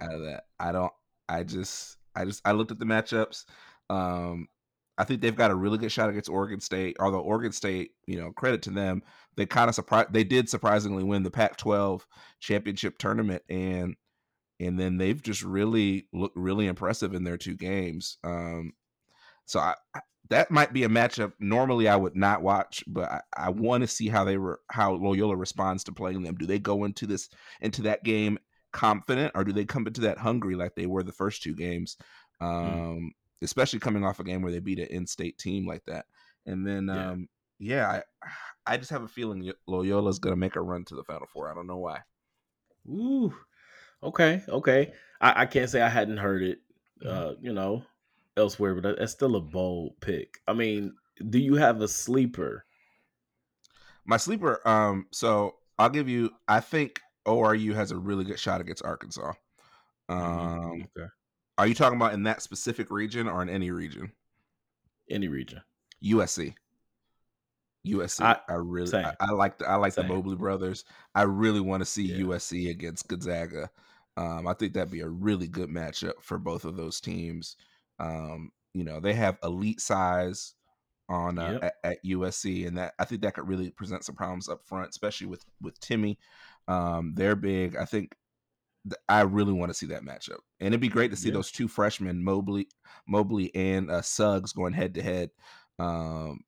Out 0.00 0.14
of 0.14 0.22
that. 0.22 0.44
I 0.58 0.72
don't. 0.72 0.92
I 1.28 1.42
just. 1.44 1.96
I 2.14 2.24
just. 2.24 2.42
I 2.44 2.52
looked 2.52 2.70
at 2.70 2.78
the 2.78 2.84
matchups. 2.84 3.44
Um, 3.90 4.48
I 4.96 5.04
think 5.04 5.20
they've 5.20 5.34
got 5.34 5.50
a 5.50 5.54
really 5.56 5.78
good 5.78 5.90
shot 5.92 6.08
against 6.10 6.28
Oregon 6.30 6.60
State. 6.60 6.96
Although 7.00 7.20
Oregon 7.20 7.52
State, 7.52 7.92
you 8.06 8.16
know, 8.18 8.30
credit 8.32 8.62
to 8.62 8.70
them, 8.70 9.02
they 9.36 9.46
kind 9.46 9.68
of 9.68 9.74
surprised. 9.74 10.12
They 10.12 10.24
did 10.24 10.48
surprisingly 10.48 11.02
win 11.04 11.22
the 11.24 11.30
Pac-12 11.30 12.02
championship 12.40 12.98
tournament, 12.98 13.42
and 13.48 13.96
and 14.60 14.78
then 14.78 14.98
they've 14.98 15.20
just 15.22 15.42
really 15.42 16.06
looked 16.12 16.36
really 16.36 16.66
impressive 16.66 17.14
in 17.14 17.24
their 17.24 17.36
two 17.36 17.56
games. 17.56 18.18
Um, 18.24 18.72
so 19.46 19.60
I, 19.60 19.74
I- 19.94 20.00
that 20.30 20.50
might 20.50 20.72
be 20.72 20.84
a 20.84 20.88
matchup 20.88 21.32
normally 21.38 21.86
I 21.86 21.96
would 21.96 22.16
not 22.16 22.40
watch, 22.40 22.82
but 22.86 23.10
I, 23.10 23.20
I 23.36 23.50
want 23.50 23.82
to 23.82 23.86
see 23.86 24.08
how 24.08 24.24
they 24.24 24.38
were 24.38 24.60
how 24.70 24.94
Loyola 24.94 25.36
responds 25.36 25.84
to 25.84 25.92
playing 25.92 26.22
them. 26.22 26.36
Do 26.36 26.46
they 26.46 26.58
go 26.58 26.84
into 26.84 27.06
this 27.06 27.28
into 27.60 27.82
that 27.82 28.04
game 28.04 28.38
confident, 28.74 29.32
or 29.34 29.44
do 29.44 29.52
they 29.54 29.64
come 29.64 29.86
into 29.86 30.02
that 30.02 30.18
hungry 30.18 30.54
like 30.56 30.74
they 30.74 30.86
were 30.86 31.02
the 31.02 31.12
first 31.12 31.42
two 31.42 31.54
games? 31.54 31.96
Um, 32.40 33.12
Especially 33.42 33.78
coming 33.78 34.04
off 34.04 34.20
a 34.20 34.24
game 34.24 34.42
where 34.42 34.52
they 34.52 34.58
beat 34.60 34.78
an 34.78 34.86
in-state 34.86 35.38
team 35.38 35.66
like 35.66 35.84
that, 35.86 36.06
and 36.46 36.66
then 36.66 36.88
Yeah. 36.88 37.10
um, 37.10 37.28
yeah, 37.58 37.88
I 37.90 38.28
I 38.66 38.76
just 38.78 38.90
have 38.90 39.02
a 39.02 39.08
feeling 39.08 39.50
Loyola's 39.68 40.18
going 40.18 40.32
to 40.32 40.40
make 40.40 40.56
a 40.56 40.62
run 40.62 40.84
to 40.86 40.94
the 40.94 41.04
Final 41.04 41.26
Four. 41.26 41.50
I 41.50 41.54
don't 41.54 41.66
know 41.66 41.78
why. 41.78 42.00
Ooh. 42.88 43.34
Okay. 44.02 44.42
Okay. 44.48 44.92
I, 45.20 45.42
I 45.42 45.46
can't 45.46 45.68
say 45.70 45.82
I 45.82 45.88
hadn't 45.88 46.18
heard 46.18 46.42
it. 46.42 46.60
Uh, 47.04 47.34
you 47.40 47.52
know, 47.52 47.84
elsewhere, 48.36 48.74
but 48.74 48.82
that- 48.84 48.98
that's 48.98 49.12
still 49.12 49.36
a 49.36 49.40
bold 49.40 50.00
pick. 50.00 50.38
I 50.48 50.54
mean, 50.54 50.94
do 51.28 51.38
you 51.38 51.54
have 51.56 51.82
a 51.82 51.88
sleeper? 51.88 52.64
My 54.06 54.16
sleeper, 54.16 54.66
um, 54.66 55.06
so 55.10 55.56
I'll 55.78 55.90
give 55.90 56.08
you. 56.08 56.30
I 56.48 56.60
think 56.60 57.00
ORU 57.26 57.74
has 57.74 57.90
a 57.90 57.96
really 57.96 58.24
good 58.24 58.38
shot 58.38 58.60
against 58.60 58.84
Arkansas. 58.84 59.32
Um, 60.08 60.18
Mhm. 60.18 60.88
okay. 60.96 61.08
are 61.56 61.66
you 61.66 61.74
talking 61.74 61.96
about 61.96 62.12
in 62.14 62.24
that 62.24 62.42
specific 62.42 62.90
region 62.90 63.28
or 63.28 63.40
in 63.42 63.48
any 63.48 63.70
region? 63.70 64.12
Any 65.10 65.28
region. 65.28 65.62
USC. 66.02 66.54
USC. 67.86 68.22
I- 68.24 68.40
I, 68.48 68.54
really. 68.54 68.94
I, 68.96 69.14
I 69.20 69.30
like 69.32 69.58
the, 69.58 69.68
I 69.68 69.76
like 69.76 69.92
Same. 69.92 70.08
the 70.08 70.14
Mobley 70.14 70.36
brothers. 70.36 70.84
I 71.14 71.22
really 71.22 71.60
want 71.60 71.80
to 71.82 71.84
see 71.84 72.04
Yeah. 72.06 72.24
USC 72.24 72.70
against 72.70 73.08
Gonzaga. 73.08 73.70
Um, 74.16 74.46
I 74.46 74.54
think 74.54 74.72
that'd 74.74 74.90
be 74.92 75.00
a 75.00 75.08
really 75.08 75.48
good 75.48 75.68
matchup 75.68 76.20
for 76.22 76.38
both 76.38 76.64
of 76.64 76.76
those 76.76 77.00
teams. 77.00 77.56
Um, 77.98 78.50
you 78.72 78.84
know, 78.84 79.00
they 79.00 79.12
have 79.14 79.38
elite 79.42 79.80
size 79.80 80.54
on 81.08 81.38
uh, 81.38 81.50
Yep. 81.52 81.62
at, 81.64 81.74
at 81.84 82.04
USC, 82.04 82.66
and 82.66 82.78
that 82.78 82.94
I 82.98 83.04
think 83.04 83.20
that 83.22 83.34
could 83.34 83.46
really 83.48 83.70
present 83.70 84.04
some 84.04 84.14
problems 84.14 84.48
up 84.48 84.62
front, 84.64 84.88
especially 84.90 85.26
with 85.26 85.44
with 85.60 85.78
Timme. 85.80 86.16
Um, 86.68 87.12
they're 87.14 87.36
big. 87.36 87.76
I 87.76 87.84
think 87.84 88.14
th- 88.88 88.98
I 89.08 89.22
really 89.22 89.52
want 89.52 89.70
to 89.70 89.74
see 89.74 89.86
that 89.86 90.02
matchup, 90.04 90.38
and 90.60 90.68
it'd 90.68 90.80
be 90.80 90.88
great 90.88 91.10
to 91.10 91.16
see 91.16 91.28
Yeah. 91.28 91.34
those 91.34 91.50
two 91.52 91.68
freshmen, 91.68 92.22
Mobley, 92.24 92.68
Mobley 93.06 93.54
and 93.54 93.90
uh, 93.90 94.02
Suggs, 94.02 94.52
going 94.52 94.72
head 94.72 94.94
to 94.94 95.02
head. 95.02 95.30
Um, 95.78 96.40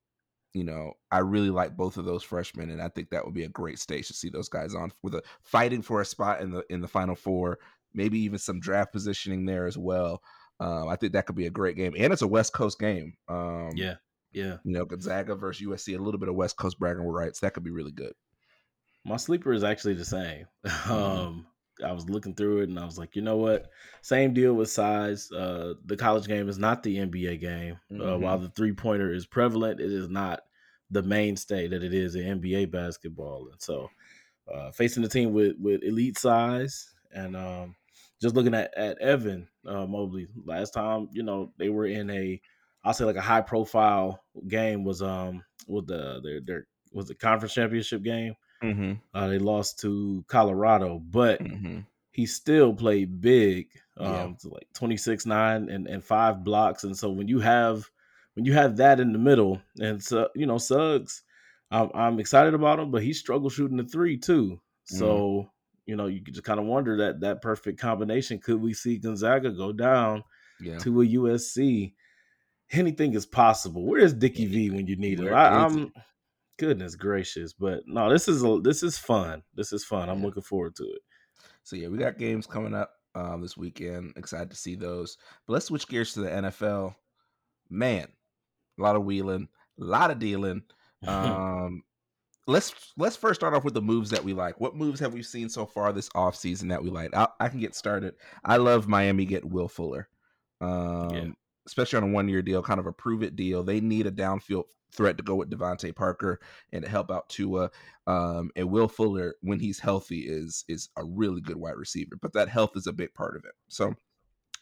you 0.54 0.64
know, 0.64 0.94
I 1.10 1.18
really 1.18 1.50
like 1.50 1.76
both 1.76 1.98
of 1.98 2.06
those 2.06 2.22
freshmen, 2.22 2.70
and 2.70 2.80
I 2.80 2.88
think 2.88 3.10
that 3.10 3.24
would 3.24 3.34
be 3.34 3.44
a 3.44 3.48
great 3.48 3.78
stage 3.78 4.06
to 4.06 4.14
see 4.14 4.30
those 4.30 4.48
guys 4.48 4.74
on 4.74 4.90
with 5.02 5.14
a 5.14 5.22
fighting 5.42 5.82
for 5.82 6.00
a 6.00 6.04
spot 6.06 6.40
in 6.40 6.50
the 6.50 6.64
in 6.70 6.80
the 6.80 6.88
final 6.88 7.14
four, 7.14 7.58
maybe 7.92 8.18
even 8.20 8.38
some 8.38 8.58
draft 8.60 8.92
positioning 8.92 9.44
there 9.44 9.66
as 9.66 9.76
well. 9.76 10.22
Um, 10.58 10.88
I 10.88 10.96
think 10.96 11.12
that 11.12 11.26
could 11.26 11.36
be 11.36 11.46
a 11.46 11.50
great 11.50 11.76
game, 11.76 11.92
and 11.98 12.10
it's 12.12 12.22
a 12.22 12.26
West 12.26 12.54
Coast 12.54 12.78
game. 12.78 13.12
Um, 13.28 13.72
yeah, 13.74 13.96
yeah. 14.32 14.56
You 14.64 14.72
know, 14.72 14.86
Gonzaga 14.86 15.34
versus 15.34 15.66
USC, 15.66 15.94
a 15.98 16.00
little 16.02 16.18
bit 16.18 16.30
of 16.30 16.34
West 16.34 16.56
Coast 16.56 16.78
bragging 16.78 17.02
rights. 17.02 17.40
That 17.40 17.52
could 17.52 17.64
be 17.64 17.70
really 17.70 17.92
good. 17.92 18.14
My 19.06 19.16
sleeper 19.16 19.52
is 19.52 19.64
actually 19.64 19.94
the 19.94 20.04
same. 20.04 20.46
Mm-hmm. 20.66 20.92
Um, 20.92 21.46
I 21.84 21.92
was 21.92 22.08
looking 22.08 22.34
through 22.34 22.60
it 22.60 22.68
and 22.70 22.78
I 22.78 22.84
was 22.84 22.98
like, 22.98 23.16
you 23.16 23.22
know 23.22 23.36
what? 23.36 23.70
Same 24.00 24.32
deal 24.32 24.54
with 24.54 24.70
size. 24.70 25.30
Uh, 25.30 25.74
the 25.84 25.96
college 25.96 26.26
game 26.26 26.48
is 26.48 26.58
not 26.58 26.82
the 26.82 26.96
NBA 26.96 27.40
game. 27.40 27.78
Uh, 27.90 27.94
mm-hmm. 27.94 28.22
while 28.22 28.38
the 28.38 28.48
three 28.50 28.72
pointer 28.72 29.12
is 29.12 29.26
prevalent, 29.26 29.80
it 29.80 29.92
is 29.92 30.08
not 30.08 30.40
the 30.90 31.02
mainstay 31.02 31.68
that 31.68 31.82
it 31.82 31.92
is 31.92 32.14
in 32.14 32.40
NBA 32.40 32.70
basketball. 32.70 33.48
And 33.50 33.60
so, 33.60 33.90
uh, 34.52 34.70
facing 34.70 35.02
the 35.02 35.08
team 35.08 35.32
with 35.32 35.56
with 35.58 35.82
elite 35.82 36.18
size 36.18 36.94
and 37.12 37.36
um, 37.36 37.74
just 38.20 38.34
looking 38.34 38.54
at 38.54 38.72
at 38.76 38.98
Evan 38.98 39.48
uh, 39.66 39.86
Mobley 39.86 40.28
last 40.44 40.70
time, 40.70 41.08
you 41.12 41.22
know, 41.22 41.52
they 41.58 41.68
were 41.68 41.86
in 41.86 42.08
a 42.10 42.40
I'll 42.84 42.94
say 42.94 43.04
like 43.04 43.16
a 43.16 43.20
high 43.20 43.40
profile 43.40 44.22
game 44.46 44.84
was 44.84 45.02
um 45.02 45.44
with 45.66 45.88
the 45.88 46.20
their 46.22 46.40
their 46.40 46.66
was 46.92 47.06
the 47.08 47.14
conference 47.14 47.54
championship 47.54 48.02
game. 48.02 48.34
Mm-hmm. 48.62 48.92
Uh, 49.14 49.28
they 49.28 49.38
lost 49.38 49.80
to 49.80 50.24
Colorado, 50.28 50.98
but 50.98 51.40
mm-hmm. 51.42 51.80
he 52.10 52.26
still 52.26 52.72
played 52.72 53.20
big. 53.20 53.68
Um, 53.98 54.12
yeah. 54.12 54.32
so 54.38 54.48
like 54.50 54.68
twenty 54.74 54.96
six 54.96 55.26
nine 55.26 55.68
and 55.68 55.86
and 55.86 56.04
five 56.04 56.44
blocks, 56.44 56.84
and 56.84 56.96
so 56.96 57.10
when 57.10 57.28
you 57.28 57.40
have 57.40 57.88
when 58.34 58.44
you 58.44 58.52
have 58.52 58.76
that 58.76 59.00
in 59.00 59.12
the 59.12 59.18
middle, 59.18 59.60
and 59.80 60.02
so 60.02 60.28
you 60.34 60.46
know 60.46 60.58
Suggs, 60.58 61.22
I'm, 61.70 61.90
I'm 61.94 62.20
excited 62.20 62.54
about 62.54 62.78
him, 62.78 62.90
but 62.90 63.02
he 63.02 63.12
struggled 63.12 63.52
shooting 63.52 63.78
the 63.78 63.84
three 63.84 64.16
too. 64.16 64.60
So 64.84 65.06
mm-hmm. 65.06 65.48
you 65.86 65.96
know 65.96 66.06
you 66.06 66.20
just 66.20 66.44
kind 66.44 66.60
of 66.60 66.66
wonder 66.66 66.96
that 66.98 67.20
that 67.20 67.42
perfect 67.42 67.80
combination. 67.80 68.38
Could 68.38 68.60
we 68.60 68.74
see 68.74 68.98
Gonzaga 68.98 69.50
go 69.50 69.72
down 69.72 70.22
yeah. 70.60 70.78
to 70.78 71.02
a 71.02 71.06
USC? 71.06 71.94
Anything 72.72 73.14
is 73.14 73.26
possible. 73.26 73.84
Where 73.84 74.00
is 74.00 74.12
Dickie 74.12 74.46
V 74.46 74.70
when 74.70 74.86
you 74.86 74.96
need 74.96 75.20
him? 75.20 75.32
I, 75.32 75.64
am 75.64 75.92
goodness 76.58 76.94
gracious, 76.94 77.52
but 77.52 77.82
no, 77.86 78.10
this 78.10 78.28
is 78.28 78.42
a, 78.42 78.60
this 78.62 78.82
is 78.82 78.98
fun. 78.98 79.42
This 79.54 79.72
is 79.72 79.84
fun. 79.84 80.08
I'm 80.08 80.22
looking 80.22 80.42
forward 80.42 80.76
to 80.76 80.84
it. 80.84 81.02
So 81.62 81.76
yeah, 81.76 81.88
we 81.88 81.98
got 81.98 82.18
games 82.18 82.46
coming 82.46 82.74
up 82.74 82.92
um, 83.14 83.42
this 83.42 83.56
weekend. 83.56 84.12
Excited 84.16 84.50
to 84.50 84.56
see 84.56 84.74
those. 84.74 85.18
But 85.46 85.54
let's 85.54 85.66
switch 85.66 85.88
gears 85.88 86.12
to 86.14 86.20
the 86.20 86.28
NFL. 86.30 86.94
Man, 87.68 88.06
a 88.78 88.82
lot 88.82 88.96
of 88.96 89.04
wheeling, 89.04 89.48
a 89.80 89.84
lot 89.84 90.10
of 90.10 90.18
dealing. 90.18 90.62
Um, 91.06 91.84
let's 92.46 92.92
let's 92.96 93.16
first 93.16 93.40
start 93.40 93.54
off 93.54 93.64
with 93.64 93.74
the 93.74 93.82
moves 93.82 94.10
that 94.10 94.24
we 94.24 94.32
like. 94.32 94.60
What 94.60 94.74
moves 94.74 94.98
have 95.00 95.12
we 95.12 95.22
seen 95.22 95.48
so 95.48 95.66
far 95.66 95.92
this 95.92 96.08
offseason 96.10 96.68
that 96.70 96.82
we 96.82 96.90
like? 96.90 97.14
I, 97.14 97.28
I 97.38 97.48
can 97.48 97.60
get 97.60 97.74
started. 97.74 98.14
I 98.44 98.56
love 98.56 98.88
Miami 98.88 99.24
get 99.24 99.44
Will 99.44 99.68
Fuller. 99.68 100.08
Um, 100.60 101.10
yeah. 101.10 101.26
Especially 101.66 101.96
on 101.96 102.04
a 102.04 102.12
one 102.12 102.28
year 102.28 102.42
deal, 102.42 102.62
kind 102.62 102.80
of 102.80 102.86
a 102.86 102.92
prove 102.92 103.22
it 103.22 103.36
deal. 103.36 103.62
They 103.62 103.80
need 103.80 104.06
a 104.06 104.12
downfield 104.12 104.64
threat 104.92 105.16
to 105.18 105.22
go 105.22 105.34
with 105.34 105.50
DeVante 105.50 105.94
Parker 105.94 106.40
and 106.72 106.84
to 106.84 106.90
help 106.90 107.10
out 107.10 107.28
Tua. 107.28 107.70
Um, 108.06 108.50
and 108.56 108.70
Will 108.70 108.88
Fuller, 108.88 109.34
when 109.42 109.60
he's 109.60 109.78
healthy, 109.78 110.20
is 110.20 110.64
is 110.68 110.88
a 110.96 111.04
really 111.04 111.40
good 111.40 111.56
wide 111.56 111.76
receiver. 111.76 112.16
But 112.20 112.32
that 112.34 112.48
health 112.48 112.76
is 112.76 112.86
a 112.86 112.92
big 112.92 113.14
part 113.14 113.36
of 113.36 113.44
it. 113.44 113.52
So 113.68 113.94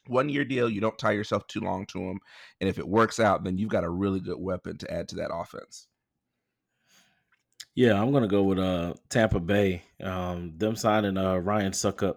one 0.06 0.28
year 0.28 0.44
deal, 0.44 0.68
you 0.68 0.80
don't 0.80 0.98
tie 0.98 1.12
yourself 1.12 1.46
too 1.46 1.60
long 1.60 1.86
to 1.86 1.98
him. 1.98 2.20
And 2.60 2.68
if 2.68 2.78
it 2.78 2.88
works 2.88 3.20
out, 3.20 3.44
then 3.44 3.58
you've 3.58 3.70
got 3.70 3.84
a 3.84 3.90
really 3.90 4.20
good 4.20 4.38
weapon 4.38 4.76
to 4.78 4.92
add 4.92 5.08
to 5.08 5.16
that 5.16 5.32
offense. 5.32 5.86
Yeah, 7.74 8.00
I'm 8.00 8.12
gonna 8.12 8.28
go 8.28 8.44
with 8.44 8.58
uh 8.58 8.94
Tampa 9.08 9.40
Bay. 9.40 9.82
Um, 10.02 10.52
them 10.56 10.76
signing 10.76 11.16
uh 11.16 11.36
Ryan 11.36 11.72
Succop, 11.72 12.16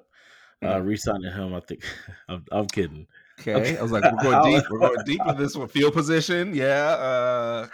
uh, 0.61 0.65
mm-hmm. 0.67 0.87
re-signing 0.87 1.33
him. 1.33 1.53
I 1.53 1.59
think 1.61 1.83
I'm, 2.29 2.45
I'm 2.51 2.67
kidding. 2.67 3.07
Okay. 3.39 3.77
I 3.77 3.81
was 3.81 3.91
like, 3.91 4.03
we're 4.03 4.23
going 4.23 4.53
deep. 4.53 4.63
We're 4.69 4.79
going 4.79 5.05
deep 5.05 5.21
with 5.25 5.37
this 5.37 5.55
one. 5.55 5.67
Field 5.67 5.93
position. 5.93 6.55
Yeah. 6.55 6.87
Uh... 6.89 7.67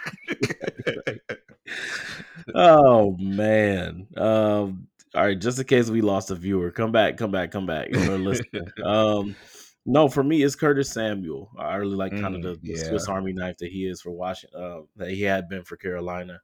oh 2.54 3.16
man. 3.18 4.06
Um, 4.16 4.88
all 5.14 5.24
right, 5.24 5.38
just 5.38 5.58
in 5.58 5.64
case 5.64 5.90
we 5.90 6.00
lost 6.00 6.30
a 6.30 6.34
viewer, 6.34 6.70
come 6.72 6.90
back, 6.90 7.16
come 7.16 7.30
back, 7.30 7.52
come 7.52 7.66
back. 7.66 7.88
um, 8.84 9.36
no, 9.86 10.08
for 10.08 10.24
me, 10.24 10.42
it's 10.42 10.56
Curtis 10.56 10.90
Samuel. 10.90 11.50
I 11.58 11.76
really 11.76 11.94
like 11.94 12.12
kind 12.12 12.34
of 12.34 12.42
the, 12.42 12.58
the 12.62 12.78
yeah. 12.78 12.88
Swiss 12.88 13.06
Army 13.06 13.32
knife 13.32 13.58
that 13.58 13.70
he 13.70 13.86
is 13.86 14.00
for 14.00 14.10
Washington, 14.10 14.60
uh, 14.60 14.80
that 14.96 15.10
he 15.10 15.22
had 15.22 15.48
been 15.48 15.62
for 15.62 15.76
Carolina. 15.76 16.40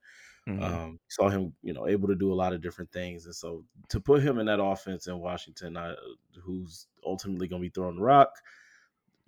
Mm-hmm. 0.49 0.63
Um, 0.63 1.01
saw 1.09 1.29
him, 1.29 1.53
you 1.63 1.73
know, 1.73 1.89
able 1.89 2.09
to 2.09 2.15
do 2.15 2.33
a 2.33 2.35
lot 2.35 2.53
of 2.53 2.63
different 2.63 2.93
things, 2.93 3.27
and 3.27 3.35
so 3.35 3.65
to 3.89 4.01
put 4.01 4.23
him 4.23 4.39
in 4.39 4.47
that 4.47 4.63
offense 4.63 5.07
in 5.07 5.19
Washington, 5.19 5.77
I, 5.77 5.95
who's 6.43 6.87
ultimately 7.05 7.49
going 7.49 7.63
to 7.63 7.69
be 7.69 7.73
throwing 7.73 7.97
the 7.97 8.03
rock, 8.03 8.31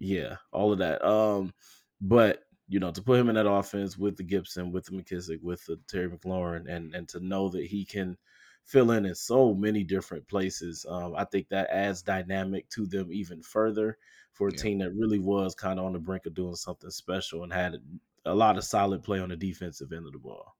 yeah, 0.02 0.36
all 0.50 0.72
of 0.72 0.78
that. 0.78 1.04
Um, 1.06 1.54
but 2.00 2.40
you 2.68 2.80
know, 2.80 2.90
to 2.90 3.02
put 3.02 3.20
him 3.20 3.28
in 3.28 3.36
that 3.36 3.48
offense 3.48 3.96
with 3.96 4.16
the 4.16 4.24
Gibson, 4.24 4.72
with 4.72 4.86
the 4.86 4.92
McKissic, 4.92 5.40
with 5.42 5.64
the 5.66 5.78
Terry 5.88 6.08
McLaurin, 6.08 6.68
and 6.68 6.92
and 6.94 7.08
to 7.10 7.20
know 7.20 7.48
that 7.50 7.66
he 7.66 7.84
can 7.84 8.16
fill 8.64 8.90
in 8.90 9.06
in 9.06 9.14
so 9.14 9.54
many 9.54 9.84
different 9.84 10.26
places, 10.26 10.84
um, 10.88 11.14
I 11.16 11.24
think 11.24 11.48
that 11.48 11.70
adds 11.70 12.02
dynamic 12.02 12.68
to 12.70 12.86
them 12.86 13.12
even 13.12 13.42
further 13.42 13.96
for 14.32 14.48
a 14.48 14.52
yeah. 14.52 14.58
team 14.58 14.78
that 14.78 14.94
really 14.94 15.20
was 15.20 15.54
kind 15.54 15.78
of 15.78 15.84
on 15.84 15.92
the 15.92 15.98
brink 16.00 16.26
of 16.26 16.34
doing 16.34 16.56
something 16.56 16.90
special 16.90 17.44
and 17.44 17.52
had 17.52 17.76
a 18.24 18.34
lot 18.34 18.56
of 18.56 18.64
solid 18.64 19.02
play 19.04 19.20
on 19.20 19.28
the 19.28 19.36
defensive 19.36 19.92
end 19.92 20.06
of 20.06 20.12
the 20.12 20.18
ball. 20.18 20.56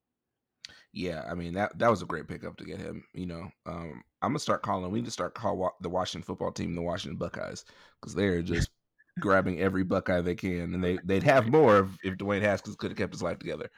Yeah, 0.92 1.24
I 1.28 1.35
mean 1.35 1.55
that 1.55 1.76
that 1.78 1.90
was 1.90 2.02
a 2.02 2.07
great 2.07 2.28
pickup 2.28 2.57
to 2.59 2.64
get 2.64 2.78
him. 2.78 3.02
You 3.12 3.26
know, 3.26 3.50
um, 3.66 4.02
I'm 4.20 4.31
gonna 4.31 4.38
start 4.38 4.62
calling. 4.62 4.92
We 4.92 5.00
need 5.00 5.07
to 5.07 5.11
start 5.11 5.35
call 5.35 5.74
the 5.81 5.88
Washington 5.88 6.24
football 6.24 6.52
team 6.52 6.74
the 6.74 6.83
Washington 6.83 7.16
Buckeyes 7.16 7.64
because 8.00 8.14
they're 8.14 8.42
just 8.42 8.68
grabbing 9.20 9.61
every 9.61 9.85
Buckeye 9.85 10.20
they 10.20 10.35
can, 10.35 10.75
and 10.75 10.83
they 10.83 10.98
they'd 11.05 11.22
have 11.22 11.48
more 11.48 11.81
if, 11.81 11.88
if 12.03 12.18
Dwayne 12.18 12.42
Haskins 12.42 12.77
could 12.77 12.90
have 12.90 12.98
kept 12.98 13.12
his 13.12 13.22
life 13.22 13.38
together. 13.38 13.70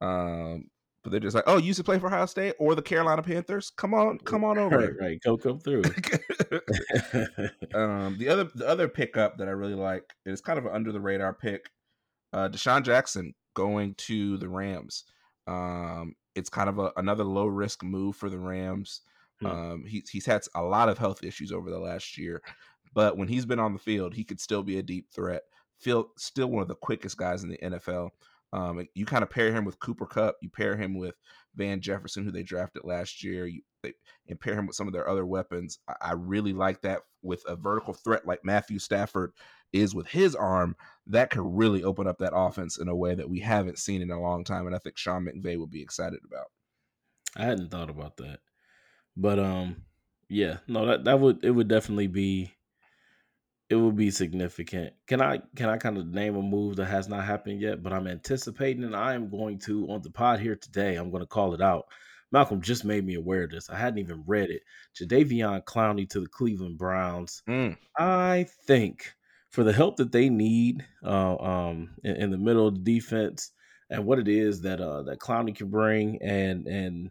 Um, 0.00 0.66
but 1.02 1.10
they're 1.10 1.20
just 1.20 1.34
like, 1.34 1.44
oh, 1.46 1.58
you 1.58 1.66
used 1.66 1.76
to 1.78 1.84
play 1.84 1.98
for 1.98 2.06
Ohio 2.06 2.24
State 2.24 2.54
or 2.58 2.74
the 2.74 2.82
Carolina 2.82 3.22
Panthers? 3.22 3.70
Come 3.70 3.92
on, 3.92 4.18
come 4.18 4.42
on 4.42 4.58
over. 4.58 4.78
Right, 4.78 4.90
right. 4.98 5.20
go 5.22 5.36
come 5.36 5.60
through. 5.60 5.82
um, 7.74 8.16
the 8.18 8.28
other 8.28 8.44
the 8.54 8.66
other 8.66 8.88
pickup 8.88 9.36
that 9.38 9.48
I 9.48 9.52
really 9.52 9.74
like 9.74 10.04
is 10.24 10.40
kind 10.40 10.58
of 10.58 10.64
an 10.64 10.72
under 10.72 10.92
the 10.92 11.00
radar 11.00 11.34
pick. 11.34 11.70
Uh, 12.32 12.48
DeSean 12.48 12.82
Jackson 12.82 13.34
going 13.54 13.94
to 13.94 14.38
the 14.38 14.48
Rams. 14.48 15.04
Um, 15.46 16.14
it's 16.34 16.50
kind 16.50 16.68
of 16.68 16.78
a, 16.78 16.90
another 16.96 17.24
low 17.24 17.46
risk 17.46 17.84
move 17.84 18.16
for 18.16 18.30
the 18.30 18.38
Rams. 18.38 19.02
Hmm. 19.40 19.46
Um, 19.46 19.84
he's 19.86 20.08
he's 20.08 20.26
had 20.26 20.42
a 20.54 20.62
lot 20.62 20.88
of 20.88 20.96
health 20.96 21.22
issues 21.22 21.52
over 21.52 21.70
the 21.70 21.78
last 21.78 22.16
year. 22.16 22.40
But 22.94 23.18
when 23.18 23.28
he's 23.28 23.44
been 23.44 23.58
on 23.58 23.72
the 23.72 23.78
field, 23.78 24.14
he 24.14 24.24
could 24.24 24.40
still 24.40 24.62
be 24.62 24.78
a 24.78 24.82
deep 24.82 25.10
threat. 25.12 25.42
Feel 25.78 26.10
still 26.16 26.46
one 26.46 26.62
of 26.62 26.68
the 26.68 26.76
quickest 26.76 27.18
guys 27.18 27.42
in 27.42 27.50
the 27.50 27.58
NFL. 27.58 28.10
Um, 28.52 28.86
you 28.94 29.04
kind 29.04 29.24
of 29.24 29.30
pair 29.30 29.52
him 29.52 29.64
with 29.64 29.80
Cooper 29.80 30.06
Kupp. 30.06 30.36
you 30.40 30.48
pair 30.48 30.76
him 30.76 30.96
with 30.96 31.16
Van 31.56 31.80
Jefferson, 31.80 32.24
who 32.24 32.30
they 32.30 32.44
drafted 32.44 32.84
last 32.84 33.24
year, 33.24 33.46
you 33.46 33.62
they, 33.82 33.94
and 34.28 34.40
pair 34.40 34.54
him 34.54 34.66
with 34.66 34.76
some 34.76 34.86
of 34.86 34.92
their 34.92 35.08
other 35.08 35.26
weapons. 35.26 35.80
I, 35.88 35.94
I 36.00 36.12
really 36.12 36.52
like 36.52 36.80
that 36.82 37.02
with 37.20 37.42
a 37.48 37.56
vertical 37.56 37.94
threat 37.94 38.26
like 38.26 38.44
Matthew 38.44 38.78
Stafford 38.78 39.32
is 39.72 39.92
with 39.92 40.06
his 40.06 40.36
arm. 40.36 40.76
That 41.08 41.30
could 41.30 41.42
really 41.44 41.82
open 41.82 42.06
up 42.06 42.18
that 42.18 42.34
offense 42.34 42.78
in 42.78 42.86
a 42.86 42.94
way 42.94 43.16
that 43.16 43.28
we 43.28 43.40
haven't 43.40 43.80
seen 43.80 44.02
in 44.02 44.12
a 44.12 44.20
long 44.20 44.44
time, 44.44 44.66
and 44.66 44.74
I 44.74 44.78
think 44.78 44.96
Sean 44.96 45.26
McVay 45.26 45.58
would 45.58 45.72
be 45.72 45.82
excited 45.82 46.20
about. 46.24 46.46
I 47.36 47.44
hadn't 47.44 47.72
thought 47.72 47.90
about 47.90 48.16
that, 48.18 48.38
but 49.16 49.40
um, 49.40 49.82
yeah, 50.28 50.58
no, 50.68 50.86
that 50.86 51.04
that 51.04 51.18
would 51.18 51.44
it 51.44 51.50
would 51.50 51.66
definitely 51.66 52.06
be 52.06 52.53
it 53.70 53.76
will 53.76 53.92
be 53.92 54.10
significant. 54.10 54.92
Can 55.06 55.22
I 55.22 55.40
can 55.56 55.68
I 55.68 55.76
kind 55.76 55.96
of 55.96 56.06
name 56.06 56.36
a 56.36 56.42
move 56.42 56.76
that 56.76 56.86
has 56.86 57.08
not 57.08 57.24
happened 57.24 57.60
yet, 57.60 57.82
but 57.82 57.92
I'm 57.92 58.06
anticipating 58.06 58.84
and 58.84 58.96
I 58.96 59.14
am 59.14 59.30
going 59.30 59.58
to 59.60 59.90
on 59.90 60.02
the 60.02 60.10
pod 60.10 60.40
here 60.40 60.56
today. 60.56 60.96
I'm 60.96 61.10
going 61.10 61.22
to 61.22 61.26
call 61.26 61.54
it 61.54 61.62
out. 61.62 61.86
Malcolm 62.30 62.60
just 62.60 62.84
made 62.84 63.06
me 63.06 63.14
aware 63.14 63.44
of 63.44 63.50
this. 63.50 63.70
I 63.70 63.76
hadn't 63.76 64.00
even 64.00 64.24
read 64.26 64.50
it. 64.50 64.62
Jadeveon 64.96 65.64
Clowney 65.64 66.08
to 66.10 66.20
the 66.20 66.26
Cleveland 66.26 66.78
Browns. 66.78 67.42
Mm. 67.48 67.76
I 67.96 68.46
think 68.66 69.14
for 69.50 69.62
the 69.62 69.72
help 69.72 69.96
that 69.96 70.10
they 70.10 70.28
need 70.28 70.84
uh, 71.04 71.36
um, 71.36 71.90
in, 72.02 72.16
in, 72.16 72.30
the 72.32 72.38
middle 72.38 72.66
of 72.66 72.74
the 72.74 72.94
defense 72.94 73.52
and 73.88 74.04
what 74.04 74.18
it 74.18 74.26
is 74.26 74.62
that 74.62 74.80
uh, 74.80 75.02
that 75.04 75.20
Clowney 75.20 75.54
can 75.54 75.70
bring 75.70 76.20
and 76.22 76.66
and 76.66 77.10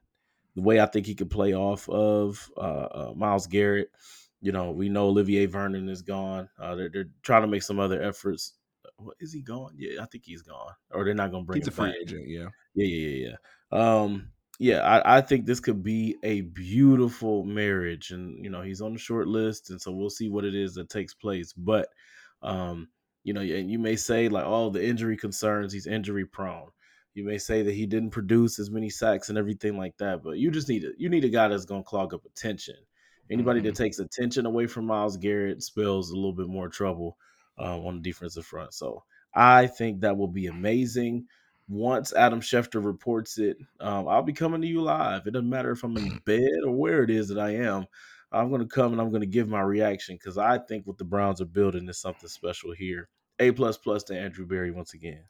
the 0.55 0.61
way 0.61 0.81
I 0.81 0.85
think 0.85 1.05
he 1.05 1.15
could 1.15 1.31
play 1.31 1.53
off 1.53 1.87
of 1.89 2.51
uh, 2.57 2.59
uh 2.59 3.13
Myles 3.15 3.47
Garrett 3.47 3.89
you 4.43 4.51
know, 4.51 4.71
we 4.71 4.89
know 4.89 5.06
Olivier 5.06 5.45
Vernon 5.45 5.88
is 5.88 6.01
gone. 6.01 6.49
Uh, 6.60 6.75
they're, 6.75 6.89
they're 6.89 7.10
trying 7.21 7.43
to 7.43 7.47
make 7.47 7.63
some 7.63 7.79
other 7.79 8.01
efforts. 8.03 8.56
What 8.97 9.15
is 9.21 9.32
he 9.32 9.41
gone? 9.41 9.71
Yeah, 9.77 10.03
I 10.03 10.06
think 10.06 10.25
he's 10.25 10.41
gone. 10.41 10.73
Or 10.91 11.06
they're 11.06 11.13
not 11.13 11.32
going 11.32 11.43
to 11.43 11.47
bring 11.47 11.62
he's 11.62 11.69
a 11.69 11.71
free 11.71 11.88
back. 11.88 11.95
agent. 12.01 12.27
Yeah, 12.27 12.47
yeah, 12.75 12.86
yeah, 12.86 13.08
yeah. 13.08 13.36
yeah. 13.71 14.01
Um, 14.01 14.27
yeah, 14.60 14.82
I, 14.82 15.17
I 15.17 15.21
think 15.21 15.45
this 15.45 15.62
could 15.62 15.82
be 15.82 16.17
a 16.23 16.41
beautiful 16.41 17.45
marriage, 17.45 18.12
and 18.12 18.43
you 18.43 18.49
know, 18.51 18.62
he's 18.62 18.82
on 18.82 18.93
the 18.93 18.99
short 18.99 19.27
list, 19.27 19.69
and 19.69 19.82
so 19.82 19.93
we'll 19.93 20.10
see 20.10 20.29
what 20.29 20.43
it 20.43 20.56
is 20.56 20.73
that 20.75 20.89
takes 20.89 21.13
place. 21.13 21.53
But, 21.53 21.88
um, 22.41 22.89
you 23.23 23.34
know, 23.34 23.41
and 23.41 23.71
you 23.71 23.79
may 23.79 23.95
say 23.95 24.27
like, 24.27 24.45
oh, 24.45 24.69
the 24.69 24.86
injury 24.86 25.15
concerns, 25.15 25.71
he's 25.71 25.88
injury 25.88 26.25
prone. 26.25 26.67
You 27.13 27.23
may 27.23 27.38
say 27.38 27.62
that 27.62 27.73
he 27.73 27.86
didn't 27.86 28.10
produce 28.10 28.60
as 28.60 28.69
many 28.69 28.89
sacks 28.89 29.29
and 29.29 29.38
everything 29.38 29.77
like 29.77 29.95
that, 29.99 30.21
but 30.21 30.38
you 30.38 30.51
just 30.51 30.67
need 30.67 30.84
a 30.84 30.91
you 30.97 31.08
need 31.08 31.23
a 31.23 31.29
guy 31.29 31.47
that's 31.47 31.65
going 31.65 31.84
to 31.84 31.89
clog 31.89 32.13
up 32.13 32.25
attention. 32.25 32.75
Anybody 33.29 33.59
hmm 33.59 33.62
that 33.62 33.75
takes 33.75 33.99
attention 33.99 34.45
away 34.45 34.67
from 34.67 34.86
Myles 34.86 35.17
Garrett 35.17 35.63
spells 35.63 36.12
a 36.12 36.15
little 36.15 36.33
bit 36.33 36.47
more 36.47 36.69
trouble 36.69 37.17
uh, 37.57 37.79
on 37.79 37.95
the 37.95 38.01
defensive 38.01 38.45
front. 38.45 38.73
So 38.73 39.03
I 39.33 39.67
think 39.67 40.01
that 40.01 40.17
will 40.17 40.27
be 40.27 40.47
amazing. 40.47 41.27
Once 41.67 42.13
Adam 42.13 42.41
Schefter 42.41 42.83
reports 42.83 43.38
it, 43.38 43.57
um, 43.79 44.07
I'll 44.07 44.21
be 44.21 44.33
coming 44.33 44.62
to 44.62 44.67
you 44.67 44.81
live. 44.81 45.25
It 45.25 45.31
doesn't 45.31 45.49
matter 45.49 45.71
if 45.71 45.83
I'm 45.83 45.97
in 45.97 46.19
bed 46.25 46.49
or 46.65 46.71
where 46.75 47.03
it 47.03 47.09
is 47.09 47.29
that 47.29 47.39
I 47.39 47.51
am. 47.55 47.86
I'm 48.31 48.49
going 48.49 48.62
to 48.62 48.67
come 48.67 48.91
and 48.91 48.99
I'm 49.01 49.09
going 49.12 49.21
to 49.21 49.27
give 49.27 49.47
my 49.47 49.62
reaction 49.62 50.15
because 50.15 50.38
I 50.38 50.57
think 50.57 50.86
what 50.86 50.97
the 50.97 51.05
Browns 51.05 51.39
are 51.41 51.45
building 51.45 51.88
is 51.88 51.99
something 51.99 52.29
special 52.29 52.73
here. 52.73 53.09
A 53.39 53.51
plus 53.51 53.77
plus 53.77 54.03
to 54.05 54.17
Andrew 54.17 54.45
Berry 54.45 54.71
once 54.71 54.93
again. 54.93 55.23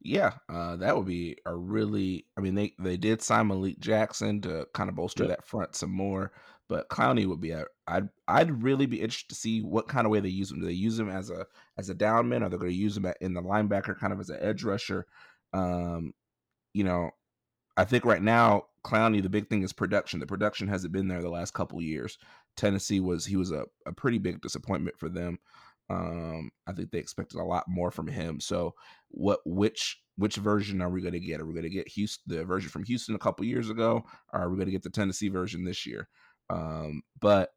Yeah, 0.00 0.34
uh, 0.48 0.76
that 0.76 0.96
would 0.96 1.06
be 1.06 1.36
a 1.44 1.54
really. 1.54 2.26
I 2.36 2.40
mean, 2.40 2.54
they 2.54 2.74
they 2.78 2.96
did 2.96 3.20
sign 3.20 3.48
Malik 3.48 3.80
Jackson 3.80 4.40
to 4.42 4.66
kind 4.72 4.88
of 4.88 4.94
bolster 4.94 5.24
Yep. 5.24 5.28
that 5.28 5.44
front 5.44 5.74
some 5.74 5.90
more, 5.90 6.32
but 6.68 6.88
Clowney 6.88 7.26
would 7.26 7.40
be. 7.40 7.50
A, 7.50 7.64
I'd 7.86 8.08
I'd 8.26 8.62
really 8.62 8.86
be 8.86 9.00
interested 9.00 9.28
to 9.30 9.34
see 9.34 9.60
what 9.60 9.88
kind 9.88 10.06
of 10.06 10.10
way 10.10 10.20
they 10.20 10.28
use 10.28 10.50
him. 10.50 10.60
Do 10.60 10.66
they 10.66 10.72
use 10.72 10.98
him 10.98 11.08
as 11.08 11.30
a 11.30 11.46
as 11.76 11.88
a 11.88 11.94
down 11.94 12.28
man? 12.28 12.42
Are 12.42 12.48
they 12.48 12.56
going 12.56 12.70
to 12.70 12.76
use 12.76 12.96
him 12.96 13.06
in 13.20 13.34
the 13.34 13.42
linebacker, 13.42 13.98
kind 13.98 14.12
of 14.12 14.20
as 14.20 14.30
an 14.30 14.38
edge 14.40 14.64
rusher? 14.64 15.06
Um, 15.52 16.12
you 16.74 16.84
know, 16.84 17.10
I 17.76 17.84
think 17.84 18.04
right 18.04 18.22
now, 18.22 18.64
Clowney, 18.84 19.22
the 19.22 19.28
big 19.28 19.48
thing 19.48 19.62
is 19.62 19.72
production. 19.72 20.20
The 20.20 20.26
production 20.26 20.68
hasn't 20.68 20.92
been 20.92 21.08
there 21.08 21.22
the 21.22 21.30
last 21.30 21.54
couple 21.54 21.80
years. 21.80 22.18
Tennessee 22.56 23.00
was 23.00 23.24
he 23.24 23.36
was 23.36 23.50
a, 23.50 23.64
a 23.86 23.92
pretty 23.92 24.18
big 24.18 24.40
disappointment 24.40 24.98
for 24.98 25.08
them. 25.08 25.38
Um, 25.90 26.50
I 26.66 26.72
think 26.72 26.90
they 26.90 26.98
expected 26.98 27.40
a 27.40 27.44
lot 27.44 27.64
more 27.66 27.90
from 27.90 28.08
him. 28.08 28.40
So 28.40 28.74
what 29.10 29.40
which 29.46 30.02
which 30.16 30.36
version 30.36 30.82
are 30.82 30.90
we 30.90 31.00
going 31.00 31.12
to 31.12 31.20
get? 31.20 31.40
Are 31.40 31.46
we 31.46 31.54
going 31.54 31.62
to 31.62 31.70
get 31.70 31.88
Houston 31.88 32.36
the 32.36 32.44
version 32.44 32.68
from 32.68 32.84
Houston 32.84 33.14
a 33.14 33.18
couple 33.18 33.46
years 33.46 33.70
ago, 33.70 34.04
or 34.32 34.40
are 34.40 34.50
we 34.50 34.56
going 34.56 34.66
to 34.66 34.72
get 34.72 34.82
the 34.82 34.90
Tennessee 34.90 35.28
version 35.28 35.64
this 35.64 35.86
year? 35.86 36.08
Um, 36.50 37.02
but 37.20 37.50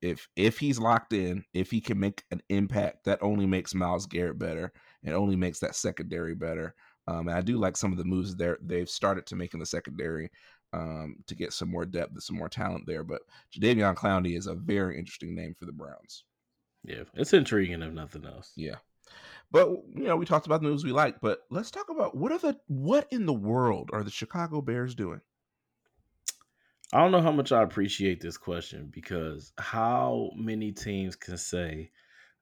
if 0.00 0.28
if 0.36 0.58
he's 0.58 0.78
locked 0.78 1.12
in, 1.12 1.44
if 1.54 1.70
he 1.70 1.80
can 1.80 1.98
make 1.98 2.22
an 2.30 2.40
impact, 2.48 3.04
that 3.04 3.22
only 3.22 3.46
makes 3.46 3.74
Myles 3.74 4.06
Garrett 4.06 4.38
better. 4.38 4.72
It 5.02 5.12
only 5.12 5.36
makes 5.36 5.58
that 5.60 5.74
secondary 5.74 6.34
better. 6.34 6.74
Um, 7.06 7.28
and 7.28 7.36
I 7.36 7.40
do 7.40 7.56
like 7.56 7.76
some 7.76 7.92
of 7.92 7.98
the 7.98 8.04
moves 8.04 8.36
there 8.36 8.58
they've 8.62 8.88
started 8.88 9.26
to 9.26 9.36
make 9.36 9.54
in 9.54 9.60
the 9.60 9.66
secondary 9.66 10.30
um, 10.72 11.16
to 11.26 11.34
get 11.34 11.52
some 11.52 11.70
more 11.70 11.86
depth 11.86 12.12
and 12.12 12.22
some 12.22 12.36
more 12.36 12.48
talent 12.48 12.86
there. 12.86 13.02
But 13.02 13.22
Jadeveon 13.52 13.94
Clowney 13.94 14.36
is 14.36 14.46
a 14.46 14.54
very 14.54 14.98
interesting 14.98 15.34
name 15.34 15.54
for 15.54 15.64
the 15.64 15.72
Browns. 15.72 16.24
Yeah, 16.84 17.04
it's 17.14 17.32
intriguing 17.32 17.82
if 17.82 17.92
nothing 17.92 18.24
else. 18.24 18.52
Yeah. 18.56 18.76
But 19.50 19.70
you 19.94 20.04
know, 20.04 20.16
we 20.16 20.26
talked 20.26 20.46
about 20.46 20.60
the 20.60 20.68
moves 20.68 20.84
we 20.84 20.92
like, 20.92 21.20
but 21.20 21.40
let's 21.50 21.70
talk 21.70 21.88
about 21.88 22.16
what 22.16 22.32
are 22.32 22.38
the 22.38 22.58
what 22.66 23.08
in 23.10 23.24
the 23.24 23.32
world 23.32 23.90
are 23.92 24.04
the 24.04 24.10
Chicago 24.10 24.60
Bears 24.60 24.94
doing? 24.94 25.20
I 26.92 27.00
don't 27.00 27.12
know 27.12 27.20
how 27.20 27.32
much 27.32 27.52
I 27.52 27.62
appreciate 27.62 28.20
this 28.20 28.38
question 28.38 28.88
because 28.90 29.52
how 29.58 30.30
many 30.34 30.72
teams 30.72 31.16
can 31.16 31.36
say 31.36 31.90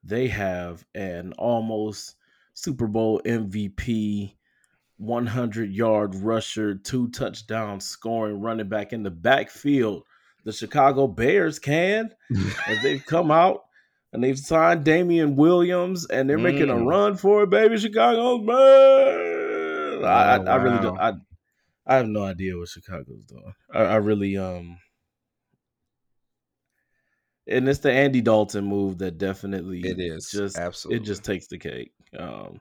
they 0.04 0.28
have 0.28 0.84
an 0.94 1.32
almost 1.36 2.14
Super 2.54 2.86
Bowl 2.86 3.20
MVP, 3.24 4.34
100 4.98 5.70
yard 5.72 6.14
rusher, 6.14 6.76
two 6.76 7.08
touchdown 7.08 7.80
scoring 7.80 8.40
running 8.40 8.68
back 8.68 8.92
in 8.92 9.02
the 9.02 9.10
backfield? 9.10 10.04
The 10.44 10.52
Chicago 10.52 11.08
Bears 11.08 11.58
can, 11.58 12.10
as 12.68 12.82
they've 12.84 13.04
come 13.04 13.32
out 13.32 13.64
and 14.12 14.22
they've 14.22 14.38
signed 14.38 14.84
Damien 14.84 15.34
Williams 15.34 16.06
and 16.06 16.30
they're 16.30 16.38
making 16.38 16.70
a 16.70 16.74
Mm. 16.74 16.86
run 16.86 17.16
for 17.16 17.42
it, 17.42 17.50
baby. 17.50 17.78
Chicago 17.78 18.38
Bears. 18.38 20.04
I, 20.04 20.36
I, 20.36 20.38
Oh, 20.38 20.44
I 20.44 20.54
really 20.56 20.78
don't. 20.78 21.00
I, 21.00 21.14
I 21.86 21.96
have 21.96 22.08
no 22.08 22.24
idea 22.24 22.56
what 22.56 22.68
Chicago's 22.68 23.24
doing. 23.26 23.54
I, 23.72 23.82
I 23.82 23.96
really 23.96 24.36
um 24.36 24.78
and 27.46 27.68
it's 27.68 27.78
the 27.78 27.92
Andy 27.92 28.20
Dalton 28.20 28.64
move 28.64 28.98
that 28.98 29.18
definitely 29.18 29.80
It 29.80 30.00
is 30.00 30.30
just 30.30 30.58
absolutely. 30.58 31.02
it 31.02 31.06
just 31.06 31.24
takes 31.24 31.46
the 31.46 31.58
cake. 31.58 31.92
Um 32.18 32.60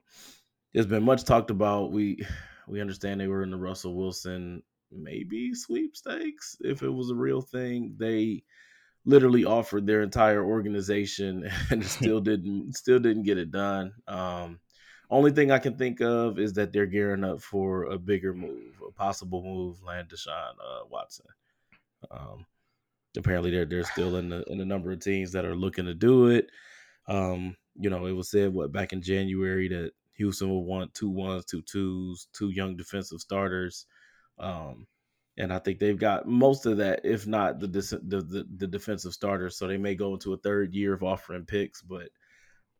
there's 0.74 0.86
been 0.86 1.04
much 1.04 1.24
talked 1.24 1.50
about. 1.52 1.92
We 1.92 2.26
we 2.68 2.82
understand 2.82 3.20
they 3.20 3.28
were 3.28 3.44
in 3.44 3.52
the 3.52 3.58
Russell 3.58 3.96
Wilson 3.96 4.62
maybe 4.92 5.54
sweepstakes 5.54 6.58
if 6.62 6.84
it 6.84 6.90
was 6.90 7.10
a 7.10 7.16
real 7.16 7.42
thing. 7.42 7.96
They 7.98 8.44
literally 9.06 9.46
offered 9.46 9.86
their 9.86 10.02
entire 10.02 10.44
organization 10.44 11.50
and 11.72 11.84
still 11.98 12.20
didn't 12.20 12.76
still 12.76 13.00
didn't 13.00 13.24
get 13.24 13.38
it 13.38 13.52
done. 13.52 13.94
Um 14.08 14.60
only 15.10 15.32
thing 15.32 15.52
I 15.52 15.60
can 15.60 15.76
think 15.76 16.02
of 16.02 16.40
is 16.40 16.54
that 16.54 16.74
they're 16.74 16.86
gearing 16.86 17.24
up 17.24 17.42
for 17.42 17.84
a 17.86 17.98
bigger 17.98 18.34
move, 18.34 18.82
a 18.88 18.92
possible 18.92 19.44
move, 19.44 19.84
land 19.84 20.10
Deshaun 20.10 20.54
uh, 20.54 20.86
Watson. 20.90 21.26
Um, 22.12 22.46
apparently, 23.18 23.52
they're 23.52 23.66
they're 23.66 23.84
still 23.84 24.18
in 24.18 24.30
the 24.30 24.44
in 24.46 24.58
the 24.58 24.66
number 24.66 24.92
of 24.92 25.00
teams 25.00 25.32
that 25.34 25.46
are 25.46 25.56
looking 25.56 25.86
to 25.86 25.94
do 25.94 26.28
it. 26.28 26.50
Um, 27.08 27.56
you 27.76 27.90
know, 27.90 28.06
it 28.06 28.14
was 28.14 28.30
said 28.30 28.54
what 28.54 28.72
back 28.72 28.94
in 28.94 29.02
January 29.02 29.68
that 29.70 29.92
Houston 30.14 30.50
will 30.50 30.66
want 30.66 30.94
two 30.94 31.10
ones, 31.10 31.46
two 31.46 31.62
twos, 31.62 32.28
two 32.34 32.50
young 32.50 32.76
defensive 32.76 33.20
starters. 33.20 33.86
Um, 34.40 34.88
and 35.38 35.52
I 35.52 35.60
think 35.60 35.80
they've 35.80 36.00
got 36.00 36.28
most 36.28 36.66
of 36.66 36.78
that, 36.78 37.02
if 37.04 37.28
not 37.28 37.60
the, 37.60 37.68
the 37.68 38.22
the 38.22 38.48
the 38.58 38.68
defensive 38.68 39.14
starters. 39.14 39.58
So 39.58 39.68
they 39.68 39.78
may 39.78 39.96
go 39.96 40.14
into 40.14 40.34
a 40.34 40.38
third 40.38 40.74
year 40.74 40.94
of 40.94 41.04
offering 41.04 41.46
picks, 41.46 41.82
but 41.82 42.10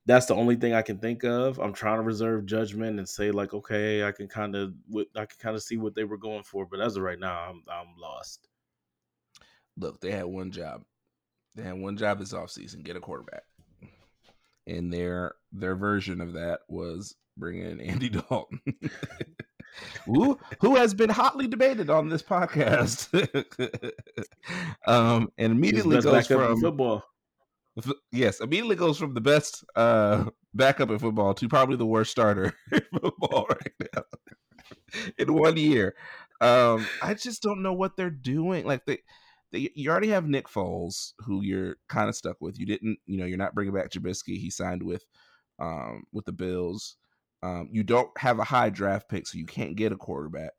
that's 0.06 0.28
the 0.28 0.36
only 0.36 0.56
thing 0.56 0.74
I 0.74 0.84
can 0.84 1.00
think 1.00 1.24
of. 1.24 1.60
I'm 1.60 1.74
trying 1.74 1.98
to 1.98 2.04
reserve 2.04 2.46
judgment 2.46 3.00
and 3.00 3.10
say 3.10 3.32
like, 3.32 3.54
okay, 3.54 4.04
I 4.04 4.12
can 4.12 4.28
kind 4.28 4.56
of 4.56 4.74
I 5.16 5.26
can 5.26 5.38
kind 5.40 5.56
of 5.56 5.64
see 5.64 5.78
what 5.78 5.96
they 5.96 6.04
were 6.04 6.18
going 6.18 6.44
for, 6.44 6.66
but 6.66 6.80
as 6.80 6.96
of 6.96 7.04
right 7.04 7.20
now, 7.20 7.50
I'm 7.50 7.64
I'm 7.70 7.96
lost. 8.00 8.48
Look, 9.78 10.00
they 10.00 10.12
had 10.12 10.26
one 10.26 10.52
job. 10.52 10.84
They 11.56 11.64
had 11.64 11.80
one 11.80 11.98
job 11.98 12.20
this 12.20 12.34
offseason, 12.34 12.84
get 12.84 12.98
a 12.98 13.00
quarterback. 13.00 13.44
And 14.68 14.94
their 14.94 15.34
their 15.52 15.76
version 15.76 16.22
of 16.22 16.34
that 16.34 16.62
was 16.68 17.16
bringing 17.38 17.66
in 17.66 17.82
Andy 17.82 18.10
Dalton. 18.30 18.62
who 20.06 20.38
who 20.62 20.76
has 20.76 20.94
been 20.94 21.10
hotly 21.10 21.48
debated 21.48 21.90
on 21.90 22.10
this 22.10 22.22
podcast. 22.22 23.12
um 24.88 25.32
and 25.40 25.52
immediately 25.52 26.00
goes 26.00 26.28
from 26.28 26.62
football. 26.62 27.04
Yes, 28.12 28.40
immediately 28.40 28.76
goes 28.76 28.98
from 28.98 29.14
the 29.14 29.22
best 29.22 29.66
uh, 29.76 30.26
backup 30.54 30.90
in 30.90 31.00
football 31.00 31.34
to 31.34 31.50
probably 31.50 31.76
the 31.76 31.86
worst 31.86 32.12
starter 32.12 32.54
in 32.72 32.82
football 32.94 33.48
right 33.50 33.90
now 33.94 34.04
in 35.18 35.34
one 35.34 35.58
year. 35.58 35.96
Um, 36.42 36.86
I 37.02 37.14
just 37.14 37.42
don't 37.42 37.64
know 37.64 37.74
what 37.74 37.98
they're 37.98 38.10
doing. 38.10 38.66
Like 38.66 38.86
they, 38.86 39.00
they, 39.52 39.70
you 39.76 39.90
already 39.90 40.10
have 40.10 40.26
Nick 40.26 40.48
Foles, 40.48 41.14
who 41.20 41.42
you're 41.44 41.76
kind 41.90 42.10
of 42.10 42.16
stuck 42.16 42.38
with. 42.40 42.60
You 42.60 42.66
didn't, 42.66 42.98
you 43.06 43.18
know, 43.18 43.26
you're 43.26 43.38
not 43.38 43.56
bringing 43.56 43.74
back 43.74 43.90
Trubisky. 43.92 44.38
He 44.38 44.50
signed 44.50 44.84
with, 44.84 45.06
um, 45.60 46.04
with 46.14 46.26
the 46.26 46.32
Bills. 46.32 46.96
Um, 47.44 47.70
you 47.72 47.84
don't 47.84 48.10
have 48.18 48.40
a 48.40 48.44
high 48.44 48.70
draft 48.70 49.10
pick, 49.10 49.28
so 49.28 49.38
you 49.38 49.46
can't 49.46 49.76
get 49.76 49.92
a 49.92 49.98
quarterback. 49.98 50.52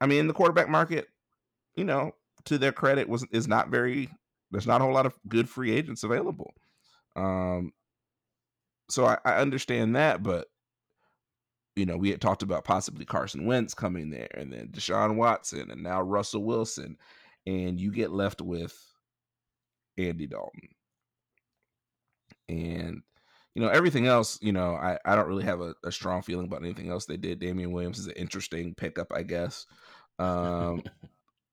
I 0.00 0.06
mean, 0.06 0.26
the 0.26 0.34
quarterback 0.34 0.68
market, 0.68 1.06
you 1.76 1.84
know, 1.84 2.12
to 2.46 2.58
their 2.58 2.72
credit, 2.72 3.08
was 3.08 3.26
is 3.32 3.46
not 3.46 3.70
very. 3.70 4.08
There's 4.50 4.66
not 4.66 4.80
a 4.80 4.84
whole 4.84 4.94
lot 4.94 5.06
of 5.06 5.18
good 5.28 5.48
free 5.48 5.72
agents 5.72 6.04
available. 6.04 6.54
Um, 7.16 7.72
so 8.88 9.04
I, 9.04 9.18
I 9.24 9.36
understand 9.36 9.96
that, 9.96 10.22
but 10.22 10.48
you 11.76 11.86
know, 11.86 11.96
we 11.96 12.10
had 12.10 12.20
talked 12.20 12.42
about 12.42 12.64
possibly 12.64 13.04
Carson 13.04 13.46
Wentz 13.46 13.72
coming 13.72 14.10
there, 14.10 14.30
and 14.34 14.52
then 14.52 14.68
Deshaun 14.68 15.14
Watson, 15.14 15.70
and 15.70 15.82
now 15.82 16.02
Russell 16.02 16.42
Wilson, 16.42 16.96
and 17.46 17.80
you 17.80 17.92
get 17.92 18.10
left 18.10 18.40
with 18.40 18.76
Andy 19.96 20.26
Dalton, 20.26 20.68
and 22.48 23.02
you 23.54 23.62
know 23.62 23.68
everything 23.68 24.08
else. 24.08 24.40
You 24.42 24.52
know, 24.52 24.74
I 24.74 24.98
I 25.04 25.14
don't 25.14 25.28
really 25.28 25.44
have 25.44 25.60
a, 25.60 25.74
a 25.84 25.92
strong 25.92 26.22
feeling 26.22 26.46
about 26.46 26.64
anything 26.64 26.90
else 26.90 27.06
they 27.06 27.16
did. 27.16 27.38
Damien 27.38 27.70
Williams 27.70 28.00
is 28.00 28.06
an 28.08 28.14
interesting 28.14 28.74
pickup, 28.74 29.12
I 29.14 29.22
guess. 29.22 29.66
Um, 30.20 30.82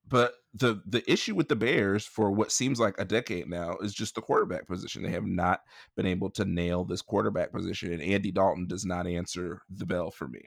but 0.07 0.33
the 0.53 0.81
the 0.85 1.03
issue 1.11 1.35
with 1.35 1.49
the 1.49 1.55
Bears 1.55 2.05
for 2.05 2.31
what 2.31 2.51
seems 2.51 2.79
like 2.79 2.95
a 2.99 3.05
decade 3.05 3.47
now 3.49 3.75
is 3.81 3.93
just 3.93 4.15
the 4.15 4.21
quarterback 4.21 4.67
position. 4.67 5.03
They 5.03 5.09
have 5.11 5.25
not 5.25 5.61
been 5.95 6.05
able 6.05 6.29
to 6.31 6.45
nail 6.45 6.83
this 6.85 7.01
quarterback 7.01 7.51
position, 7.51 7.91
and 7.93 8.01
Andy 8.01 8.31
Dalton 8.31 8.67
does 8.67 8.85
not 8.85 9.07
answer 9.07 9.61
the 9.69 9.85
bell 9.85 10.11
for 10.11 10.27
me. 10.27 10.41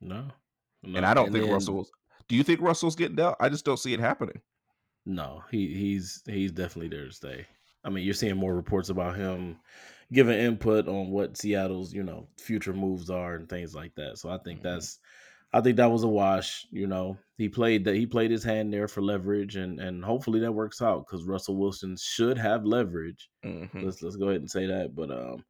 No, 0.00 0.28
no. 0.82 0.96
And 0.96 1.06
I 1.06 1.14
don't 1.14 1.32
think 1.32 1.44
then- 1.44 1.52
Russell's. 1.54 1.90
Do 2.28 2.34
you 2.36 2.42
think 2.42 2.60
Russell's 2.60 2.96
getting 2.96 3.16
dealt? 3.16 3.36
I 3.40 3.48
just 3.48 3.64
don't 3.64 3.78
see 3.78 3.94
it 3.94 4.00
happening. 4.00 4.40
No, 5.06 5.44
he 5.50 5.72
he's 5.72 6.22
he's 6.26 6.50
definitely 6.52 6.88
there 6.88 7.06
to 7.06 7.12
stay. 7.12 7.46
I 7.84 7.90
mean, 7.90 8.04
you're 8.04 8.14
seeing 8.14 8.36
more 8.36 8.54
reports 8.56 8.88
about 8.88 9.16
him 9.16 9.58
giving 10.12 10.38
input 10.38 10.88
on 10.88 11.10
what 11.10 11.36
Seattle's 11.36 11.92
you 11.94 12.02
know 12.02 12.26
future 12.36 12.72
moves 12.72 13.08
are 13.10 13.36
and 13.36 13.48
things 13.48 13.74
like 13.74 13.94
that. 13.94 14.18
So 14.18 14.28
I 14.28 14.38
think 14.38 14.60
Mhm. 14.60 14.64
that's 14.64 14.98
I 15.52 15.60
think 15.60 15.76
that 15.76 15.90
was 15.90 16.02
a 16.02 16.08
wash. 16.08 16.66
You 16.70 16.86
know, 16.86 17.18
he 17.38 17.48
played 17.48 17.84
that 17.84 17.94
he 17.94 18.06
played 18.06 18.30
his 18.30 18.44
hand 18.44 18.72
there 18.72 18.88
for 18.88 19.02
leverage, 19.02 19.56
and 19.56 19.80
and 19.80 20.04
hopefully 20.04 20.40
that 20.40 20.52
works 20.52 20.82
out 20.82 21.06
because 21.06 21.24
Russell 21.24 21.56
Wilson 21.56 21.96
should 21.98 22.38
have 22.38 22.64
leverage. 22.64 23.30
Mhm. 23.44 23.82
Let's 23.84 24.02
let's 24.02 24.16
go 24.16 24.28
ahead 24.28 24.40
and 24.40 24.50
say 24.50 24.66
that. 24.66 24.94
But 24.94 25.10
um, 25.10 25.44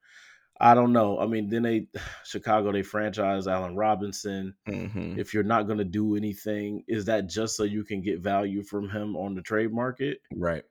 I 0.61 0.75
don't 0.75 0.93
know. 0.93 1.19
I 1.19 1.27
mean, 1.27 1.49
then 1.49 1.63
they 1.63 1.89
Chicago 2.25 2.73
they 2.73 2.83
franchise 2.83 3.47
Allen 3.49 3.77
Robinson. 3.77 4.55
hmm 4.67 5.19
If 5.19 5.35
you're 5.35 5.43
not 5.43 5.67
going 5.67 5.79
to 5.79 5.85
do 5.85 6.17
anything, 6.17 6.85
is 6.89 7.05
that 7.07 7.29
just 7.29 7.57
so 7.57 7.65
you 7.65 7.85
can 7.85 8.03
get 8.03 8.21
value 8.21 8.63
from 8.63 8.89
him 8.91 9.17
on 9.17 9.35
the 9.35 9.43
trade 9.43 9.73
market? 9.73 10.21
Right. 10.35 10.65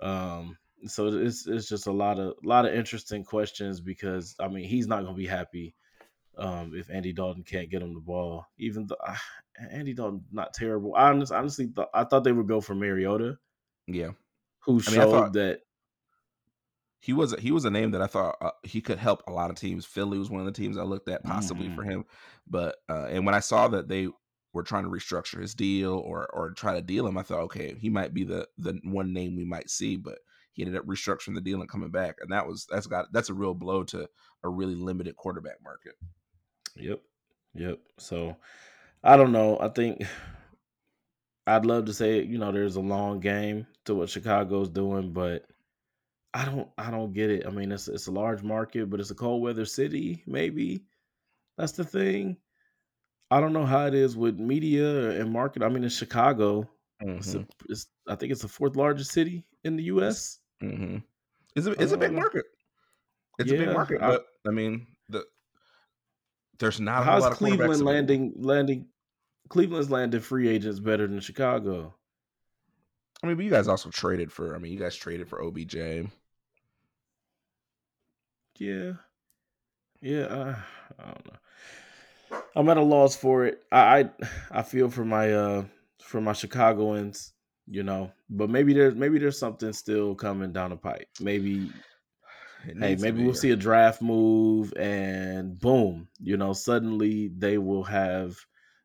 Um, 0.00 0.58
so 0.86 1.06
it's 1.08 1.46
it's 1.46 1.68
just 1.68 1.86
a 1.86 1.92
lot 1.92 2.18
of 2.18 2.34
a 2.44 2.48
lot 2.48 2.66
of 2.66 2.74
interesting 2.74 3.24
questions 3.24 3.80
because 3.80 4.34
I 4.40 4.48
mean 4.48 4.64
he's 4.64 4.88
not 4.88 5.02
going 5.02 5.14
to 5.14 5.18
be 5.18 5.26
happy 5.26 5.74
um, 6.36 6.74
if 6.74 6.90
Andy 6.90 7.12
Dalton 7.12 7.44
can't 7.44 7.70
get 7.70 7.82
him 7.82 7.94
the 7.94 8.00
ball. 8.00 8.46
Even 8.58 8.86
though 8.86 8.96
uh, 9.06 9.16
Andy 9.70 9.94
Dalton 9.94 10.24
not 10.30 10.54
terrible. 10.54 10.94
I 10.94 11.10
honestly, 11.10 11.36
honestly 11.36 11.68
th- 11.68 11.88
I 11.94 12.04
thought 12.04 12.24
they 12.24 12.32
would 12.32 12.48
go 12.48 12.60
for 12.60 12.74
Mariota, 12.74 13.38
Yeah. 13.86 14.12
who 14.60 14.80
I 14.86 14.90
mean, 14.90 15.00
I 15.00 15.04
showed 15.04 15.06
thought 15.06 15.34
that 15.34 15.62
he 17.00 17.12
was 17.12 17.32
a, 17.32 17.40
he 17.40 17.50
was 17.50 17.64
a 17.64 17.70
name 17.70 17.90
that 17.92 18.02
I 18.02 18.06
thought 18.06 18.36
uh, 18.40 18.50
he 18.62 18.80
could 18.80 18.98
help 18.98 19.22
a 19.26 19.32
lot 19.32 19.50
of 19.50 19.56
teams. 19.56 19.84
Philly 19.84 20.18
was 20.18 20.30
one 20.30 20.40
of 20.40 20.46
the 20.46 20.52
teams 20.52 20.78
I 20.78 20.82
looked 20.82 21.08
at 21.08 21.24
possibly 21.24 21.68
for 21.68 21.82
Mhm. 21.82 21.90
him, 21.90 22.04
but 22.46 22.76
uh, 22.88 23.06
and 23.06 23.26
when 23.26 23.34
I 23.34 23.40
saw 23.40 23.68
that 23.68 23.88
they 23.88 24.08
were 24.52 24.62
trying 24.62 24.84
to 24.84 24.90
restructure 24.90 25.40
his 25.40 25.54
deal 25.54 25.94
or 25.94 26.26
or 26.32 26.50
try 26.52 26.74
to 26.74 26.82
deal 26.82 27.06
him, 27.06 27.18
I 27.18 27.22
thought 27.22 27.40
okay, 27.44 27.74
he 27.74 27.90
might 27.90 28.14
be 28.14 28.24
the 28.24 28.48
the 28.58 28.78
one 28.84 29.12
name 29.12 29.36
we 29.36 29.44
might 29.44 29.68
see, 29.70 29.96
but 29.96 30.18
he 30.52 30.62
ended 30.62 30.78
up 30.78 30.86
restructuring 30.86 31.34
the 31.34 31.40
deal 31.40 31.60
and 31.60 31.68
coming 31.68 31.90
back, 31.90 32.16
and 32.20 32.30
that 32.30 32.46
was 32.46 32.66
that's 32.70 32.86
got 32.86 33.12
that's 33.12 33.30
a 33.30 33.34
real 33.34 33.54
blow 33.54 33.82
to 33.84 34.08
a 34.44 34.48
really 34.48 34.74
limited 34.76 35.16
quarterback 35.16 35.62
market. 35.62 35.94
Yep. 36.76 37.02
Yep. 37.54 37.80
So 37.98 38.36
I 39.04 39.16
don't 39.16 39.32
know. 39.32 39.58
I 39.60 39.68
think 39.68 40.02
I'd 41.46 41.66
love 41.66 41.86
to 41.86 41.92
say, 41.94 42.22
you 42.22 42.38
know, 42.38 42.52
there's 42.52 42.76
a 42.76 42.80
long 42.80 43.20
game 43.20 43.66
to 43.84 43.94
what 43.94 44.08
Chicago's 44.10 44.68
doing, 44.68 45.12
but 45.12 45.46
I 46.34 46.44
don't 46.44 46.70
I 46.78 46.90
don't 46.90 47.12
get 47.12 47.30
it. 47.30 47.46
I 47.46 47.50
mean, 47.50 47.72
it's 47.72 47.88
it's 47.88 48.06
a 48.08 48.12
large 48.12 48.42
market, 48.42 48.90
but 48.90 49.00
it's 49.00 49.10
a 49.10 49.14
cold 49.16 49.42
weather 49.42 49.66
city, 49.66 50.22
maybe. 50.26 50.86
That's 51.58 51.72
the 51.72 51.84
thing. 51.84 52.38
I 53.30 53.40
don't 53.40 53.52
know 53.54 53.66
how 53.66 53.86
it 53.86 53.94
is 53.94 54.16
with 54.16 54.38
media 54.40 55.10
and 55.20 55.32
market. 55.32 55.62
I 55.62 55.68
mean, 55.68 55.84
in 55.84 55.90
Chicago, 55.90 56.70
it's, 57.18 57.34
hmm 57.34 57.36
a, 57.36 57.46
it's 57.68 57.88
I 58.08 58.16
think 58.16 58.32
it's 58.32 58.42
the 58.42 58.48
fourth 58.48 58.76
largest 58.76 59.12
city 59.12 59.46
in 59.64 59.76
the 59.76 59.84
It's 60.00 60.22
US. 60.24 60.40
hmm 60.60 60.98
it's 61.56 61.66
a 61.66 61.72
it's 61.82 61.92
a 61.92 61.98
big 61.98 62.12
Uh 62.12 62.12
market. 62.12 62.44
It's 63.38 63.52
a 63.52 63.54
big 63.54 63.70
market, 63.70 64.02
I, 64.02 64.06
but 64.06 64.24
I 64.46 64.50
mean 64.50 64.86
the 64.86 64.91
there's 66.62 66.80
not 66.80 67.02
a 67.02 67.04
how's 67.04 67.22
lot 67.22 67.32
of 67.32 67.38
Cleveland 67.38 67.84
landing 67.84 68.32
landing 68.36 68.86
Cleveland's 69.48 69.90
landed 69.90 70.24
free 70.24 70.48
agents 70.48 70.78
better 70.78 71.06
than 71.06 71.20
Chicago. 71.20 71.92
I 73.22 73.26
mean, 73.26 73.36
but 73.36 73.44
you 73.44 73.50
guys 73.50 73.68
also 73.68 73.90
traded 73.90 74.32
for. 74.32 74.54
I 74.54 74.58
mean, 74.58 74.72
you 74.72 74.78
guys 74.78 74.96
traded 74.96 75.28
for 75.28 75.42
OBJ. 75.42 75.76
Yeah. 78.58 78.92
Yeah, 80.00 80.22
uh, 80.22 80.56
I 80.98 81.04
don't 81.04 81.26
know. 81.26 82.42
I'm 82.56 82.68
at 82.68 82.76
a 82.76 82.82
loss 82.82 83.14
for 83.14 83.44
it. 83.44 83.62
I, 83.70 84.00
I 84.00 84.10
I 84.50 84.62
feel 84.62 84.88
for 84.88 85.04
my 85.04 85.32
uh 85.32 85.64
for 86.00 86.20
my 86.20 86.32
Chicagoans, 86.32 87.32
you 87.66 87.82
know, 87.82 88.10
but 88.30 88.50
maybe 88.50 88.72
there's 88.72 88.94
maybe 88.94 89.18
there's 89.18 89.38
something 89.38 89.72
still 89.72 90.14
coming 90.14 90.52
down 90.52 90.70
the 90.70 90.76
pipe. 90.76 91.08
Maybe 91.20 91.70
hey, 92.64 92.96
maybe 92.96 93.24
we'll 93.24 93.34
see 93.34 93.50
a 93.50 93.56
draft 93.56 94.02
move 94.02 94.72
and 94.76 95.58
boom, 95.58 96.08
you 96.18 96.36
know, 96.36 96.52
suddenly 96.52 97.28
they 97.36 97.58
will 97.58 97.84
have 97.84 98.36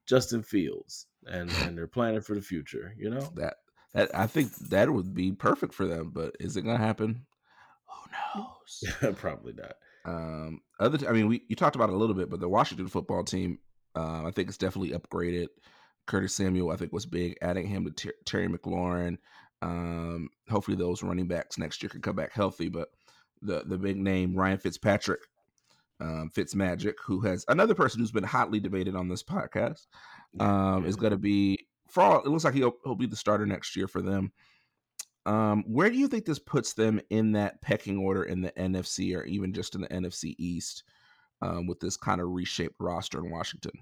Justin 0.08 0.44
Fields 0.44 1.08
and 1.26 1.52
and 1.64 1.78
they're 1.78 1.88
planning 1.88 2.22
for 2.22 2.36
the 2.36 2.42
future, 2.42 2.94
you 2.98 3.10
know? 3.10 3.32
That 3.36 3.56
that 3.94 4.14
I 4.16 4.28
think 4.28 4.54
that 4.70 4.90
would 4.90 5.14
be 5.14 5.32
perfect 5.32 5.74
for 5.74 5.86
them, 5.86 6.12
but 6.14 6.36
is 6.40 6.58
it 6.58 6.64
gonna 6.64 6.78
happen? 6.78 7.26
Who 8.34 8.42
knows? 8.42 9.16
Probably 9.18 9.54
not. 9.54 9.76
Um, 10.06 10.62
other, 10.80 10.98
t- 10.98 11.08
I 11.08 11.12
mean, 11.12 11.28
we 11.28 11.44
you 11.48 11.56
talked 11.56 11.76
about 11.76 11.90
it 11.90 11.96
a 11.96 11.98
little 11.98 12.16
bit, 12.16 12.30
but 12.30 12.40
the 12.40 12.50
Washington 12.50 12.88
football 12.88 13.24
team, 13.24 13.60
uh, 13.96 14.26
I 14.26 14.32
think 14.32 14.48
it's 14.48 14.58
definitely 14.58 14.98
upgraded. 14.98 15.48
Curtis 16.06 16.34
Samuel, 16.34 16.72
I 16.72 16.78
think, 16.78 16.94
was 16.94 17.06
big. 17.06 17.38
Adding 17.42 17.68
him 17.68 17.84
to 17.86 17.92
Ter- 17.92 18.16
Terry 18.26 18.48
McLaurin. 18.48 19.18
Um, 19.62 20.30
hopefully, 20.50 20.78
those 20.78 21.04
running 21.04 21.28
backs 21.28 21.58
next 21.58 21.84
year 21.84 21.90
can 21.90 22.02
come 22.02 22.16
back 22.16 22.32
healthy. 22.32 22.70
But 22.70 22.90
the 23.42 23.64
the 23.66 23.78
big 23.78 23.98
name 23.98 24.36
Ryan 24.36 24.58
Fitzpatrick, 24.58 25.22
um, 26.00 26.32
Fitzmagic, 26.36 26.96
who 27.04 27.22
has 27.22 27.46
another 27.48 27.74
person 27.74 28.00
who's 28.00 28.12
been 28.12 28.24
hotly 28.24 28.60
debated 28.60 28.96
on 28.96 29.08
this 29.08 29.24
podcast, 29.24 29.88
um, 30.40 30.86
is 30.86 30.96
going 30.96 31.12
to 31.12 31.18
be 31.18 31.68
for 31.88 32.04
all. 32.04 32.20
It 32.20 32.28
looks 32.28 32.44
like 32.44 32.54
he'll 32.54 32.78
he'll 32.84 32.96
be 32.96 33.08
the 33.08 33.16
starter 33.16 33.46
next 33.46 33.76
year 33.76 33.88
for 33.88 34.02
them. 34.02 34.32
Um, 35.26 35.66
where 35.68 35.90
do 35.90 35.98
you 35.98 36.08
think 36.08 36.26
this 36.26 36.40
puts 36.40 36.74
them 36.74 37.02
in 37.10 37.34
that 37.34 37.62
pecking 37.62 37.98
order 37.98 38.24
in 38.24 38.42
the 38.42 38.52
NFC 38.52 39.16
or 39.16 39.24
even 39.24 39.52
just 39.52 39.76
in 39.76 39.82
the 39.82 39.90
NFC 39.90 40.36
East 40.38 40.84
um, 41.42 41.68
with 41.68 41.82
this 41.82 41.98
kind 41.98 42.22
of 42.22 42.30
reshaped 42.30 42.78
roster 42.80 43.20
in 43.20 43.30
Washington? 43.30 43.74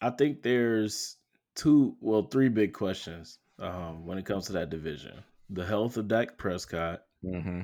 I 0.00 0.10
think 0.10 0.42
there's 0.42 1.16
two, 1.54 1.94
well, 2.00 2.22
three 2.22 2.48
big 2.48 2.72
questions 2.72 3.38
um, 3.58 4.06
when 4.06 4.16
it 4.16 4.24
comes 4.24 4.46
to 4.46 4.52
that 4.54 4.70
division: 4.70 5.22
the 5.50 5.64
health 5.64 5.98
of 5.98 6.08
Dak 6.08 6.38
Prescott, 6.38 7.02
Mm-hmm. 7.24 7.60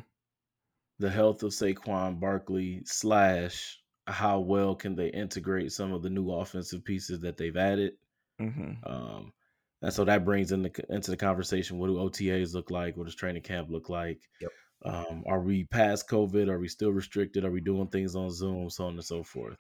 The 1.03 1.11
health 1.11 1.43
of 1.43 1.51
Saquon 1.51 2.21
Barkley, 2.21 2.83
slash 2.85 3.81
how 4.07 4.39
well 4.39 4.77
can 4.77 4.95
they 4.95 5.09
integrate 5.09 5.73
some 5.73 5.93
of 5.93 6.01
the 6.01 6.11
new 6.11 6.31
offensive 6.31 6.85
pieces 6.85 7.21
that 7.21 7.37
they've 7.37 7.57
added. 7.57 7.95
Mm-hmm. 8.41 8.73
Um, 8.87 9.33
and 9.83 9.93
so 9.93 10.05
that 10.05 10.25
brings 10.25 10.53
in 10.53 10.63
the, 10.63 10.85
into 10.91 11.11
the 11.11 11.17
conversation: 11.17 11.79
what 11.79 11.89
do 11.89 11.97
OTAs 11.97 12.55
look 12.55 12.71
like? 12.71 12.97
What 12.97 13.07
does 13.07 13.17
training 13.17 13.43
camp 13.43 13.69
look 13.69 13.89
like? 13.89 14.21
Yep. 14.41 14.51
Um, 14.85 15.25
are 15.27 15.41
we 15.41 15.65
past 15.65 16.09
COVID? 16.09 16.49
Are 16.49 16.61
we 16.61 16.69
still 16.69 16.93
restricted? 16.93 17.45
Are 17.45 17.51
we 17.51 17.61
doing 17.61 17.89
things 17.89 18.15
on 18.15 18.31
Zoom? 18.31 18.71
So 18.71 18.87
on 18.87 18.95
and 18.95 19.05
so 19.05 19.25
forth. 19.25 19.59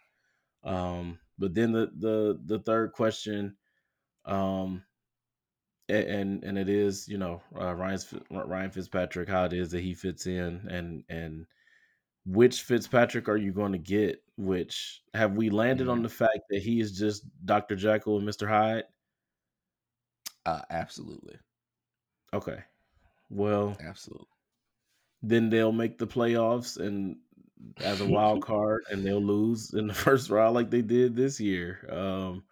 Um, 0.63 1.19
but 1.39 1.55
then 1.55 1.73
the 1.73 1.91
the 1.99 2.41
the 2.47 2.61
third 2.61 2.93
question, 2.93 3.57
um, 4.27 4.85
and 5.89 6.45
and 6.45 6.59
it 6.59 6.69
is 6.69 7.09
you 7.09 7.19
know 7.19 7.43
uh, 7.61 7.75
Ryan's 7.75 8.13
Ryan 8.31 8.71
Fitzpatrick, 8.71 9.29
how 9.29 9.45
it 9.45 9.53
is 9.53 9.71
that 9.73 9.81
he 9.83 9.95
fits 9.95 10.27
in, 10.27 10.69
and 10.69 11.05
and 11.09 11.47
which 12.27 12.63
Fitzpatrick 12.63 13.29
are 13.29 13.37
you 13.37 13.53
going 13.53 13.73
to 13.73 13.79
get? 13.79 14.23
Which 14.37 15.03
have 15.15 15.35
we 15.37 15.51
landed 15.51 15.89
on 15.89 16.03
Mhm. 16.03 16.05
the 16.05 16.09
fact 16.11 16.41
that 16.51 16.63
he 16.63 16.81
is 16.81 16.99
just 16.99 17.25
Doctor 17.45 17.77
Jekyll 17.77 18.17
and 18.19 18.27
Mister 18.27 18.49
Hyde? 18.49 18.85
Uh, 20.47 20.63
absolutely, 20.71 21.39
Okay, 22.33 22.65
well 23.31 23.79
absolutely. 23.81 24.27
then 25.23 25.51
they'll 25.51 25.73
make 25.73 25.99
the 25.99 26.07
playoffs 26.07 26.79
and 26.79 27.17
as 27.81 28.01
a 28.01 28.07
wild 28.07 28.43
card, 28.45 28.85
and 28.91 29.05
they'll 29.05 29.23
lose 29.23 29.73
in 29.75 29.87
the 29.87 29.95
first 30.07 30.31
round 30.31 30.55
like 30.55 30.71
they 30.71 30.83
did 30.83 31.17
this 31.17 31.41
year. 31.41 31.87
Um, 31.91 32.45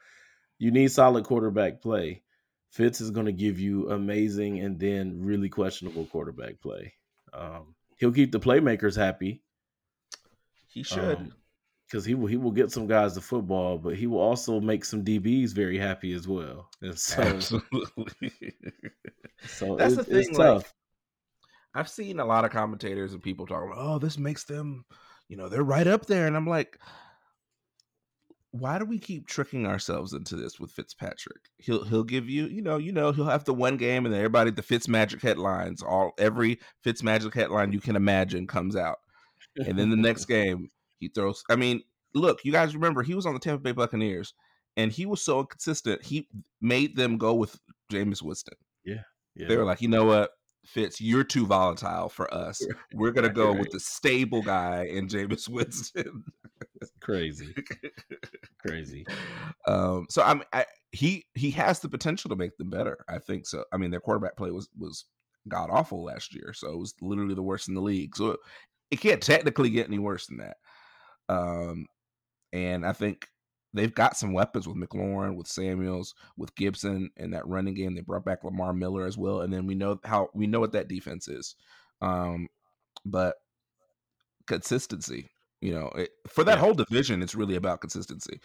you 0.59 0.71
need 0.73 0.93
solid 0.93 1.25
quarterback 1.27 1.83
play. 1.83 2.25
Fitz 2.71 3.01
is 3.01 3.11
going 3.11 3.27
to 3.27 3.33
give 3.33 3.59
you 3.59 3.91
amazing 3.91 4.61
and 4.61 4.79
then 4.79 5.23
really 5.23 5.49
questionable 5.49 6.07
quarterback 6.07 6.61
play. 6.61 6.95
Um, 7.33 7.75
he'll 7.97 8.13
keep 8.13 8.33
the 8.33 8.41
playmakers 8.41 8.97
happy 8.97 9.43
he 10.71 10.83
should. 10.83 11.19
um, 11.19 11.33
because 11.87 12.05
he 12.05 12.15
will 12.15 12.29
he 12.29 12.37
will 12.37 12.53
get 12.53 12.71
some 12.71 12.87
guys 12.87 13.15
to 13.15 13.21
football, 13.21 13.77
but 13.77 13.97
he 13.97 14.07
will 14.07 14.21
also 14.21 14.61
make 14.61 14.85
some 14.85 15.05
DBs 15.05 15.51
very 15.51 15.77
happy 15.77 16.13
as 16.13 16.29
well. 16.29 16.71
And 16.83 16.97
so 16.97 17.21
absolutely. 17.21 18.33
so 19.47 19.77
That's 19.77 19.97
the 19.97 20.05
thing. 20.05 20.33
Like, 20.35 20.37
tough. 20.37 20.73
I've 21.75 21.89
seen 21.89 22.21
a 22.21 22.25
lot 22.25 22.45
of 22.45 22.53
commentators 22.53 23.13
and 23.13 23.23
people 23.23 23.47
talking, 23.47 23.73
"Oh, 23.77 23.99
this 23.99 24.19
makes 24.19 24.45
them, 24.45 24.85
you 25.29 25.37
know, 25.37 25.49
they're 25.49 25.65
right 25.65 25.87
up 25.87 26.07
there," 26.07 26.29
and 26.29 26.37
I'm 26.37 26.47
like, 26.47 26.79
why 28.53 28.79
do 28.79 28.85
we 28.85 28.99
keep 28.99 29.27
tricking 29.29 29.67
ourselves 29.67 30.13
into 30.13 30.35
this 30.37 30.59
with 30.59 30.73
Fitzpatrick? 30.73 31.43
He'll 31.59 31.85
he'll 31.85 32.05
give 32.05 32.29
you, 32.29 32.47
you 32.47 32.63
know, 32.63 32.79
you 32.79 32.93
know, 32.93 33.13
he'll 33.13 33.25
have 33.27 33.45
the 33.45 33.55
one 33.55 33.77
game 33.77 34.05
and 34.05 34.13
then 34.13 34.21
everybody 34.21 34.51
the 34.51 34.63
Fitzmagic 34.63 35.23
headlines, 35.23 35.83
all 35.83 36.13
every 36.19 36.59
Fitzmagic 36.85 37.33
headline 37.35 37.73
you 37.73 37.81
can 37.81 37.97
imagine 37.97 38.47
comes 38.47 38.75
out. 38.77 38.99
And 39.57 39.79
then 39.79 39.91
the 39.91 39.97
next 39.97 40.25
game, 40.27 40.71
he 40.99 41.09
throws 41.09 41.43
I 41.49 41.57
mean, 41.57 41.83
look, 42.15 42.45
you 42.45 42.53
guys 42.53 42.75
remember 42.75 43.03
he 43.03 43.15
was 43.15 43.27
on 43.27 43.35
the 43.35 43.41
Tampa 43.41 43.63
Bay 43.63 43.73
Buccaneers 43.73 44.35
and 44.77 44.91
he 44.91 45.07
was 45.07 45.23
so 45.23 45.41
inconsistent, 45.41 46.03
he 46.05 46.29
made 46.61 46.97
them 46.97 47.19
go 47.19 47.35
with 47.35 47.57
Jameis 47.93 48.23
Winston. 48.23 48.55
yeah, 48.85 49.03
yeah. 49.37 49.47
They 49.49 49.57
were 49.57 49.65
like, 49.65 49.81
you 49.81 49.89
know 49.89 50.05
what? 50.05 50.31
Fitz, 50.67 51.01
you're 51.01 51.25
too 51.25 51.47
volatile 51.47 52.09
for 52.09 52.33
us. 52.35 52.61
We're 52.95 53.13
gonna 53.13 53.29
go 53.33 53.51
Right. 53.51 53.61
with 53.61 53.71
the 53.71 53.81
stable 53.81 54.43
guy 54.43 54.85
in 54.85 55.07
Jameis 55.09 55.49
Winston. 55.49 56.25
Crazy, 57.01 57.55
crazy. 58.59 59.07
um, 59.67 60.07
so 60.09 60.23
I'm 60.23 60.43
I, 60.53 60.65
he 60.93 61.25
he 61.35 61.51
has 61.53 61.81
the 61.81 61.89
potential 61.89 62.29
to 62.31 62.37
make 62.37 62.57
them 62.57 62.71
better. 62.71 63.05
I 63.09 63.19
think 63.19 63.47
so. 63.47 63.65
I 63.73 63.77
mean, 63.77 63.91
their 63.91 64.01
quarterback 64.01 64.37
play 64.37 64.51
was 64.51 64.69
was 64.79 65.05
god 65.49 65.71
awful 65.71 66.05
last 66.05 66.35
year, 66.35 66.53
so 66.53 66.71
it 66.71 66.79
was 66.79 66.95
literally 67.01 67.35
the 67.35 67.43
worst 67.43 67.69
in 67.69 67.75
the 67.75 67.81
league. 67.81 68.17
So 68.17 68.33
it, 68.33 68.41
it 68.91 69.01
can't 69.01 69.23
technically 69.23 69.71
get 69.71 69.89
any 69.89 69.99
worse 69.99 70.27
than 70.27 70.39
that. 70.39 70.57
Um, 71.29 71.87
and 72.53 72.85
I 72.85 72.93
think 72.93 73.29
they've 73.73 73.95
got 73.95 74.17
some 74.17 74.33
weapons 74.33 74.67
with 74.67 74.77
McLaurin, 74.77 75.37
with 75.37 75.47
Samuels, 75.47 76.15
with 76.37 76.55
Gibson, 76.57 77.11
and 77.17 77.33
that 77.33 77.47
running 77.47 77.75
game. 77.75 77.95
They 77.95 78.01
brought 78.01 78.25
back 78.25 78.43
Lamar 78.43 78.73
Miller 78.73 79.07
as 79.07 79.17
well, 79.17 79.43
and 79.43 79.53
then 79.53 79.67
we 79.67 79.75
know 79.75 79.99
how 80.05 80.29
we 80.35 80.47
know 80.47 80.61
what 80.61 80.73
that 80.73 80.89
defense 80.89 81.29
is. 81.29 81.57
Um, 82.03 82.49
but 83.05 83.37
consistency. 84.47 85.31
You 85.61 85.75
know, 85.75 85.89
it, 85.89 86.11
for 86.29 86.45
that 86.45 86.59
Yeah. 86.59 86.61
whole 86.61 86.75
division, 86.75 87.23
it's 87.23 87.35
really 87.35 87.57
about 87.57 87.81
consistency. 87.81 88.41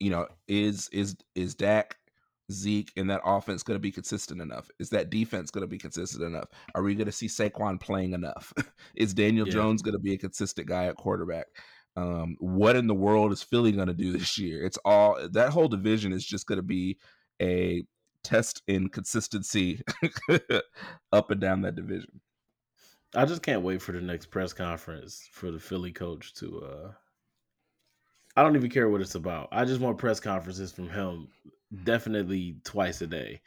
You 0.00 0.10
know, 0.10 0.26
is 0.48 0.88
is 0.92 1.16
is 1.34 1.54
Dak, 1.54 1.96
Zeke, 2.52 2.92
and 2.96 3.10
that 3.10 3.20
offense 3.24 3.62
going 3.62 3.76
to 3.76 3.80
be 3.80 3.92
consistent 3.92 4.40
enough? 4.40 4.68
Is 4.78 4.90
that 4.90 5.10
defense 5.10 5.50
going 5.50 5.62
to 5.62 5.68
be 5.68 5.78
consistent 5.78 6.22
enough? 6.24 6.48
Are 6.74 6.82
we 6.82 6.94
going 6.94 7.06
to 7.06 7.12
see 7.12 7.26
Saquon 7.28 7.80
playing 7.80 8.12
enough? 8.12 8.52
is 8.96 9.14
Daniel 9.14 9.46
Yeah. 9.46 9.52
Jones 9.52 9.82
going 9.82 9.94
to 9.94 10.00
be 10.00 10.14
a 10.14 10.18
consistent 10.18 10.68
guy 10.68 10.86
at 10.86 10.96
quarterback? 10.96 11.46
Um, 11.96 12.36
what 12.40 12.76
in 12.76 12.86
the 12.86 12.94
world 12.94 13.32
is 13.32 13.42
Philly 13.42 13.72
going 13.72 13.88
to 13.88 13.94
do 13.94 14.12
this 14.18 14.38
year? 14.38 14.64
It's 14.64 14.78
all 14.84 15.18
that 15.32 15.50
whole 15.50 15.68
division 15.68 16.12
is 16.12 16.24
just 16.24 16.46
going 16.46 16.58
to 16.58 16.62
be 16.62 16.98
a 17.40 17.84
test 18.24 18.62
in 18.68 18.88
consistency 18.88 19.80
up 21.12 21.30
and 21.30 21.40
down 21.40 21.62
that 21.62 21.74
division. 21.74 22.20
I 23.14 23.24
just 23.26 23.42
can't 23.42 23.62
wait 23.62 23.82
for 23.82 23.92
the 23.92 24.00
next 24.00 24.26
press 24.26 24.52
conference 24.52 25.28
for 25.32 25.50
the 25.50 25.60
Philly 25.60 25.92
coach 25.92 26.34
to 26.34 26.60
uh 26.60 26.92
I 28.34 28.42
don't 28.42 28.56
even 28.56 28.70
care 28.70 28.88
what 28.88 29.02
it's 29.02 29.14
about. 29.14 29.48
I 29.52 29.66
just 29.66 29.80
want 29.80 29.98
press 29.98 30.18
conferences 30.18 30.72
from 30.72 30.88
him 30.88 31.28
definitely 31.84 32.56
twice 32.64 33.02
a 33.02 33.06
day. 33.06 33.42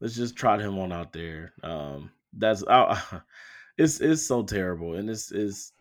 Let's 0.00 0.16
just 0.16 0.36
trot 0.36 0.60
him 0.60 0.78
on 0.78 0.92
out 0.92 1.12
there. 1.12 1.52
Um 1.62 2.10
that's 2.32 2.64
I, 2.66 3.00
it's 3.78 4.00
it's 4.00 4.22
so 4.22 4.42
terrible 4.42 4.94
and 4.94 5.10
it's 5.10 5.30
is 5.30 5.72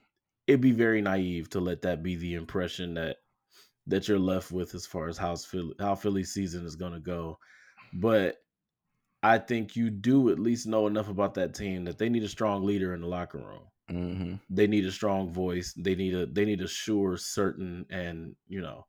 it'd 0.48 0.62
be 0.62 0.72
very 0.72 1.02
naive 1.02 1.50
to 1.52 1.60
let 1.60 1.82
that 1.84 2.04
be 2.04 2.16
the 2.16 2.34
impression 2.34 2.94
that 2.96 3.18
that 3.88 4.08
you're 4.08 4.20
left 4.20 4.52
with 4.52 4.76
as 4.76 4.86
far 4.86 5.08
as 5.08 5.18
how 5.18 5.36
Philly 5.36 5.74
how 5.80 5.96
Philly 5.96 6.24
season 6.24 6.66
is 6.66 6.76
going 6.76 6.94
to 6.94 7.00
go. 7.00 7.40
But 7.94 8.41
I 9.24 9.38
think 9.38 9.76
you 9.76 9.90
do 9.90 10.30
at 10.30 10.40
least 10.40 10.66
know 10.66 10.88
enough 10.88 11.10
about 11.10 11.36
that 11.36 11.54
team 11.54 11.86
that 11.86 11.98
they 11.98 12.10
need 12.10 12.24
a 12.24 12.30
strong 12.30 12.64
leader 12.64 12.94
in 12.94 13.02
the 13.02 13.08
locker 13.08 13.38
room. 13.38 13.68
Mm-hmm. 13.90 14.36
They 14.50 14.68
need 14.68 14.86
a 14.86 14.92
strong 14.92 15.32
voice. 15.32 15.74
They 15.78 15.96
need 15.96 16.16
a 16.16 16.26
they 16.26 16.46
need 16.46 16.62
a 16.62 16.68
sure, 16.68 17.18
certain, 17.18 17.86
and 17.90 18.36
you 18.48 18.62
know, 18.62 18.86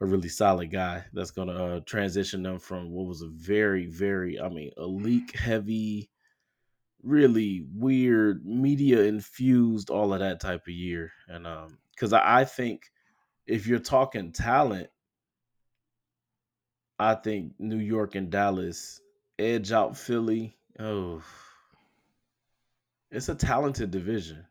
a 0.00 0.06
really 0.06 0.28
solid 0.28 0.72
guy 0.72 1.04
that's 1.12 1.30
going 1.30 1.48
to 1.48 1.54
uh, 1.54 1.80
transition 1.86 2.42
them 2.42 2.58
from 2.58 2.90
what 2.90 3.06
was 3.06 3.22
a 3.22 3.28
very, 3.28 3.86
very, 3.86 4.40
I 4.40 4.48
mean, 4.48 4.72
a 4.76 4.84
leak 4.84 5.36
heavy, 5.38 6.10
really 7.04 7.64
weird, 7.72 8.44
media 8.44 9.02
infused, 9.02 9.90
all 9.90 10.12
of 10.12 10.20
that 10.20 10.40
type 10.40 10.62
of 10.62 10.74
year. 10.74 11.12
And 11.28 11.46
um, 11.46 11.78
because 11.94 12.12
I, 12.12 12.40
I 12.40 12.44
think 12.44 12.90
if 13.46 13.68
you're 13.68 13.78
talking 13.78 14.32
talent, 14.32 14.88
I 16.98 17.14
think 17.14 17.52
New 17.60 17.78
York 17.78 18.16
and 18.16 18.28
Dallas 18.28 19.00
edge 19.42 19.72
out 19.72 19.96
Philly. 19.96 20.56
Oh, 20.78 21.22
it's 23.10 23.28
a 23.28 23.34
talented 23.34 23.90
division. 23.90 24.46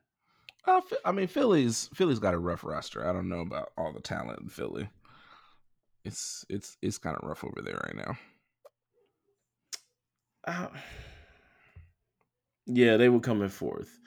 Uh, 0.65 0.81
I 1.03 1.11
mean, 1.11 1.27
Philly's 1.27 1.89
Philly's 1.93 2.19
got 2.19 2.33
a 2.35 2.39
rough 2.39 2.63
roster. 2.63 3.07
I 3.07 3.13
don't 3.13 3.29
know 3.29 3.39
about 3.39 3.71
all 3.77 3.91
the 3.91 4.01
talent 4.01 4.41
in 4.41 4.49
Philly. 4.49 4.89
It's 6.05 6.45
it's 6.49 6.77
it's 6.81 6.97
kind 6.97 7.17
of 7.17 7.27
rough 7.27 7.43
over 7.43 7.61
there 7.61 7.79
right 7.83 7.95
now. 7.95 8.17
Uh, 10.45 10.67
yeah, 12.65 12.97
they 12.97 13.19
come 13.19 13.41
in 13.41 13.49
fourth. 13.49 13.99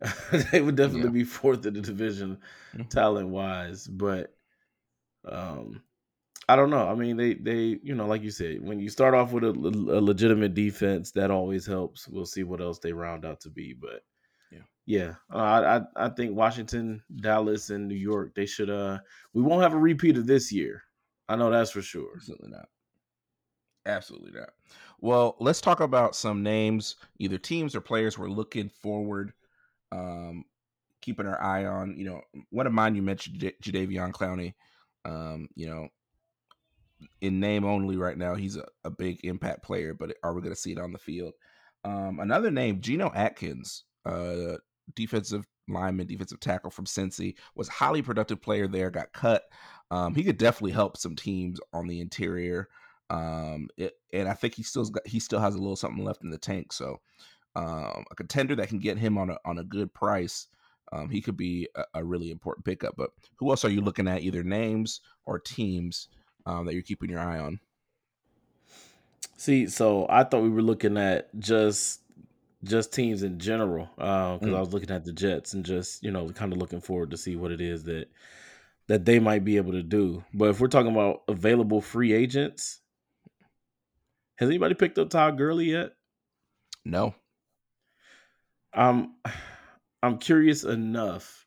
they 0.52 0.60
would 0.60 0.76
definitely 0.76 1.08
Yeah. 1.08 1.10
be 1.10 1.24
fourth 1.24 1.66
in 1.66 1.74
the 1.74 1.80
division, 1.80 2.38
Mhm. 2.74 2.88
talent 2.90 3.28
wise. 3.28 3.86
But 3.86 4.34
um, 5.24 5.82
I 6.48 6.56
don't 6.56 6.70
know. 6.70 6.88
I 6.88 6.94
mean, 6.94 7.16
they 7.16 7.34
they 7.34 7.78
you 7.82 7.94
know, 7.94 8.06
like 8.06 8.22
you 8.22 8.30
said, 8.30 8.62
when 8.62 8.78
you 8.80 8.88
start 8.88 9.14
off 9.14 9.32
with 9.32 9.44
a, 9.44 9.50
a 9.50 10.00
legitimate 10.00 10.54
defense, 10.54 11.10
that 11.12 11.30
always 11.30 11.66
helps. 11.66 12.08
We'll 12.08 12.26
see 12.26 12.42
what 12.42 12.60
else 12.60 12.78
they 12.78 12.92
round 12.92 13.24
out 13.26 13.40
to 13.42 13.50
be, 13.50 13.74
but 13.74 14.02
Yeah. 14.50 14.62
yeah, 14.86 15.14
uh, 15.32 15.38
I, 15.38 15.76
I 15.78 16.06
I 16.06 16.08
think 16.10 16.36
Washington, 16.36 17.02
Dallas, 17.16 17.70
and 17.70 17.88
New 17.88 17.96
York 17.96 18.34
they 18.34 18.46
should. 18.46 18.70
Uh, 18.70 18.98
we 19.34 19.42
won't 19.42 19.62
have 19.62 19.74
a 19.74 19.78
repeat 19.78 20.16
of 20.16 20.26
this 20.26 20.52
year. 20.52 20.82
I 21.28 21.36
know 21.36 21.50
that's 21.50 21.70
for 21.72 21.82
sure. 21.82 22.16
Absolutely 22.16 22.50
not. 22.50 22.68
Absolutely 23.86 24.32
not. 24.32 24.50
Well, 25.00 25.36
let's 25.40 25.60
talk 25.60 25.80
about 25.80 26.14
some 26.14 26.42
names, 26.42 26.96
either 27.18 27.38
teams 27.38 27.74
or 27.74 27.80
players 27.80 28.18
we're 28.18 28.28
looking 28.28 28.68
forward, 28.68 29.32
um, 29.92 30.44
keeping 31.00 31.26
our 31.26 31.40
eye 31.40 31.66
on. 31.66 31.96
You 31.96 32.04
know, 32.06 32.20
one 32.50 32.66
of 32.66 32.72
mine 32.72 32.94
you 32.94 33.02
mentioned, 33.02 33.38
J- 33.40 33.56
Jadeveon 33.62 34.12
Clowney. 34.12 34.54
Um, 35.04 35.48
you 35.54 35.68
know, 35.68 35.88
in 37.20 37.40
name 37.40 37.64
only 37.64 37.96
right 37.96 38.18
now, 38.18 38.34
he's 38.34 38.56
a, 38.56 38.64
a 38.84 38.90
big 38.90 39.20
impact 39.24 39.62
player, 39.62 39.94
but 39.94 40.16
are 40.22 40.34
we 40.34 40.40
going 40.40 40.54
to 40.54 40.60
see 40.60 40.72
it 40.72 40.78
on 40.78 40.92
the 40.92 40.98
field? 40.98 41.34
Um, 41.84 42.20
another 42.20 42.50
name, 42.50 42.80
Geno 42.80 43.10
Atkins, 43.14 43.84
uh, 44.04 44.56
defensive 44.94 45.46
lineman, 45.68 46.06
defensive 46.06 46.40
tackle 46.40 46.70
from 46.70 46.86
Cincy, 46.86 47.34
was 47.54 47.68
a 47.68 47.72
highly 47.72 48.02
productive 48.02 48.40
player 48.40 48.66
there, 48.66 48.90
got 48.90 49.12
cut. 49.12 49.44
Um, 49.90 50.14
he 50.14 50.24
could 50.24 50.38
definitely 50.38 50.72
help 50.72 50.96
some 50.96 51.16
teams 51.16 51.60
on 51.72 51.86
the 51.86 52.00
interior. 52.00 52.68
Um, 53.10 53.68
it, 53.76 53.94
and 54.12 54.28
I 54.28 54.34
think 54.34 54.54
he 54.54 54.62
still 54.62 54.84
got 54.84 55.06
he 55.06 55.18
still 55.18 55.40
has 55.40 55.54
a 55.54 55.58
little 55.58 55.76
something 55.76 56.04
left 56.04 56.24
in 56.24 56.30
the 56.30 56.38
tank. 56.38 56.72
So 56.72 57.00
um, 57.56 58.04
a 58.10 58.14
contender 58.14 58.54
that 58.56 58.68
can 58.68 58.78
get 58.78 58.98
him 58.98 59.16
on 59.16 59.30
a 59.30 59.38
on 59.44 59.58
a 59.58 59.64
good 59.64 59.92
price. 59.94 60.48
Um, 60.92 61.08
he 61.08 61.20
could 61.20 61.36
be 61.36 61.68
a, 61.74 61.84
a 61.94 62.04
really 62.04 62.30
important 62.30 62.64
pickup. 62.64 62.96
But 62.96 63.10
who 63.36 63.50
else 63.50 63.64
are 63.64 63.70
you 63.70 63.80
looking 63.80 64.08
at, 64.08 64.22
either 64.22 64.42
names 64.42 65.00
or 65.26 65.38
teams 65.38 66.08
um, 66.48 66.66
that 66.66 66.72
you're 66.74 66.82
keeping 66.82 67.10
your 67.10 67.20
eye 67.20 67.38
on? 67.38 67.60
See, 69.36 69.68
so 69.68 70.06
I 70.08 70.24
thought 70.24 70.42
we 70.42 70.48
were 70.48 70.62
looking 70.62 70.96
at 70.96 71.28
just 71.38 72.00
just 72.64 72.92
teams 72.92 73.22
in 73.22 73.38
general 73.38 73.88
because 73.96 74.40
Mm. 74.42 74.56
I 74.56 74.60
was 74.60 74.72
looking 74.72 74.90
at 74.90 75.04
the 75.04 75.12
Jets 75.12 75.54
and 75.54 75.64
just 75.64 76.02
you 76.02 76.10
know 76.10 76.28
kind 76.30 76.52
of 76.52 76.58
looking 76.58 76.80
forward 76.80 77.10
to 77.12 77.16
see 77.16 77.36
what 77.36 77.52
it 77.52 77.60
is 77.60 77.84
that 77.84 78.08
that 78.88 79.04
they 79.04 79.18
might 79.20 79.44
be 79.44 79.58
able 79.58 79.72
to 79.72 79.82
do. 79.82 80.24
But 80.34 80.48
if 80.50 80.60
we're 80.60 80.68
talking 80.68 80.90
about 80.90 81.22
available 81.28 81.80
free 81.80 82.12
agents, 82.12 82.80
has 84.36 84.48
anybody 84.48 84.74
picked 84.74 84.98
up 84.98 85.10
Todd 85.10 85.36
Gurley 85.36 85.66
yet? 85.66 85.92
No. 86.84 87.14
I'm 88.72 89.14
I'm 90.02 90.18
curious 90.18 90.64
enough 90.64 91.46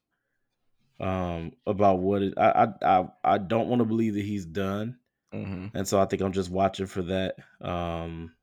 um 1.02 1.52
about 1.66 2.00
what 2.00 2.22
it 2.22 2.34
I 2.38 2.68
I 2.84 3.08
I, 3.24 3.38
don't 3.40 3.68
want 3.68 3.80
to 3.82 3.86
believe 3.86 4.14
that 4.14 4.24
he's 4.26 4.46
done. 4.46 5.00
hmm 5.34 5.68
And 5.74 5.88
so 5.88 6.00
I 6.00 6.06
think 6.06 6.22
I'm 6.22 6.32
just 6.32 6.52
watching 6.52 6.86
for 6.86 7.02
that. 7.04 7.36
Um 7.60 8.34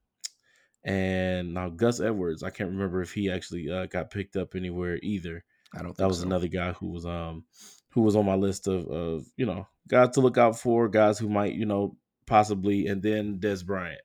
and 0.85 1.55
now 1.55 1.69
Gus 1.69 2.01
Edwards, 2.01 2.43
I 2.43 2.51
can't 2.51 2.71
remember 2.71 3.03
if 3.03 3.13
he 3.13 3.31
actually 3.31 3.71
uh, 3.71 3.87
got 3.87 4.11
picked 4.11 4.37
up 4.37 4.55
anywhere 4.55 4.99
either. 5.03 5.45
I 5.75 5.79
don't 5.79 5.89
think 5.89 5.97
That 5.99 6.09
was 6.09 6.21
so. 6.21 6.27
another 6.27 6.49
guy 6.49 6.73
who 6.73 6.89
was 6.89 7.07
um 7.07 7.45
who 7.91 8.03
was 8.03 8.17
on 8.17 8.27
my 8.27 8.35
list 8.35 8.67
of 8.69 8.87
of 8.89 9.27
you 9.37 9.47
know 9.47 9.67
guys 9.89 10.11
to 10.11 10.21
look 10.21 10.39
out 10.39 10.59
for, 10.59 10.89
guys 10.89 11.19
who 11.19 11.29
might 11.29 11.55
you 11.55 11.67
know 11.67 11.97
possibly, 12.27 12.87
and 12.87 13.03
then 13.03 13.39
Dez 13.39 13.65
Bryant 13.65 14.01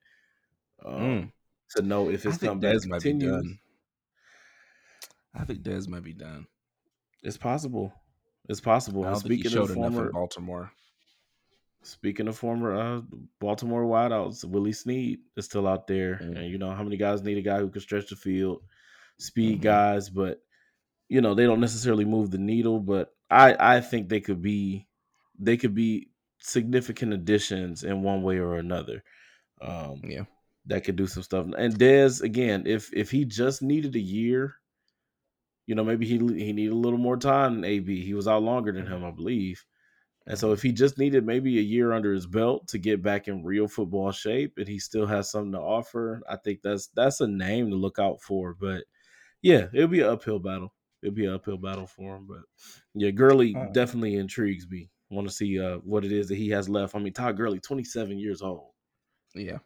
um, 0.86 0.94
Mm. 0.94 1.32
to 1.76 1.82
know 1.82 2.10
if 2.10 2.24
his 2.24 2.38
comeback 2.38 2.76
Dez 2.76 2.88
might 2.88 3.02
be 3.02 3.14
done. 3.14 3.60
I 5.34 5.46
think 5.46 5.62
Dez 5.64 5.88
might 5.88 6.04
be 6.04 6.14
done. 6.14 6.48
It's 7.22 7.38
possible. 7.38 7.94
It's 8.50 8.60
possible. 8.62 9.04
I 9.04 9.08
And 9.08 9.14
don't 9.14 9.22
think 9.24 9.36
he 9.36 9.44
speaking 9.44 9.60
of 9.60 9.68
showed 9.68 9.78
enough 9.78 9.88
in 9.88 9.94
former, 9.94 10.12
Baltimore. 10.12 10.72
speaking 11.84 12.28
of 12.28 12.38
former 12.38 12.74
uh, 12.76 13.02
Baltimore 13.40 13.84
wideouts, 13.86 14.44
Willie 14.46 14.74
Snead 14.74 15.20
is 15.38 15.46
still 15.46 15.68
out 15.68 15.88
there, 15.88 16.16
Mm. 16.22 16.38
and 16.38 16.48
you 16.50 16.58
know 16.58 16.72
how 16.72 16.84
many 16.84 16.98
guys 16.98 17.22
need 17.24 17.38
a 17.38 17.42
guy 17.42 17.60
who 17.60 17.70
can 17.70 17.82
stretch 17.82 18.10
the 18.10 18.16
field, 18.16 18.64
speed 19.18 19.60
Mhm. 19.60 19.64
guys, 19.64 20.10
but 20.10 20.42
you 21.10 21.22
know 21.22 21.34
they 21.34 21.46
don't 21.46 21.62
necessarily 21.62 22.06
move 22.06 22.32
the 22.32 22.38
needle. 22.38 22.80
But 22.80 23.14
I 23.30 23.78
I 23.78 23.82
think 23.82 24.10
they 24.10 24.22
could 24.22 24.42
be 24.42 24.88
they 25.40 25.58
could 25.58 25.74
be 25.74 26.10
significant 26.40 27.14
additions 27.14 27.84
in 27.84 28.04
one 28.04 28.24
way 28.24 28.38
or 28.38 28.56
another. 28.56 29.04
Um, 29.62 30.02
Yeah. 30.04 30.26
that 30.66 30.84
could 30.84 30.96
do 30.96 31.08
some 31.08 31.24
stuff. 31.24 31.48
And 31.58 31.74
Dez 31.78 32.22
again, 32.22 32.64
if 32.68 32.94
if 32.94 33.12
he 33.12 33.26
just 33.26 33.62
needed 33.62 33.96
a 33.96 34.00
year, 34.00 34.56
you 35.66 35.76
know, 35.76 35.84
maybe 35.84 36.06
he 36.06 36.18
he 36.18 36.54
needed 36.54 36.74
a 36.74 36.78
little 36.78 37.00
more 37.00 37.18
time 37.18 37.56
than 37.56 37.66
AB. 37.66 38.04
He 38.04 38.14
was 38.14 38.28
out 38.28 38.44
longer 38.44 38.72
than 38.72 38.88
him, 38.88 39.04
I 39.04 39.12
believe. 39.12 39.64
And 40.26 40.40
so 40.40 40.54
if 40.54 40.62
he 40.62 40.72
just 40.72 40.98
needed 40.98 41.26
maybe 41.26 41.60
a 41.60 41.62
year 41.62 41.92
under 41.92 42.14
his 42.14 42.26
belt 42.26 42.68
to 42.70 42.78
get 42.78 43.02
back 43.02 43.28
in 43.28 43.44
real 43.44 43.68
football 43.68 44.12
shape 44.12 44.54
and 44.58 44.68
he 44.68 44.80
still 44.80 45.06
has 45.06 45.30
something 45.30 45.52
to 45.52 45.60
offer, 45.60 46.22
I 46.30 46.38
think 46.38 46.62
that's 46.62 46.88
that's 46.96 47.20
a 47.22 47.28
name 47.28 47.70
to 47.70 47.76
look 47.76 48.00
out 48.00 48.22
for. 48.22 48.54
But 48.54 48.84
yeah, 49.42 49.68
it'll 49.74 49.90
be 49.90 50.00
an 50.02 50.10
uphill 50.10 50.40
battle. 50.40 50.74
It'll 51.02 51.16
be 51.16 51.26
an 51.26 51.34
uphill 51.34 51.58
battle 51.58 51.88
for 51.88 52.16
him. 52.16 52.26
But 52.28 52.44
yeah, 52.94 53.12
Gurley 53.12 53.56
definitely 53.74 54.16
intrigues 54.16 54.68
me. 54.70 54.90
Want 55.10 55.28
to 55.28 55.34
see 55.34 55.60
uh, 55.60 55.78
what 55.80 56.06
it 56.06 56.12
is 56.14 56.30
that 56.30 56.38
he 56.38 56.50
has 56.50 56.70
left. 56.70 56.96
I 56.96 57.00
mean, 57.00 57.14
Todd 57.14 57.38
Gurley, 57.38 57.60
27 57.60 58.18
years 58.18 58.42
old. 58.42 58.72
Yeah. 59.36 59.58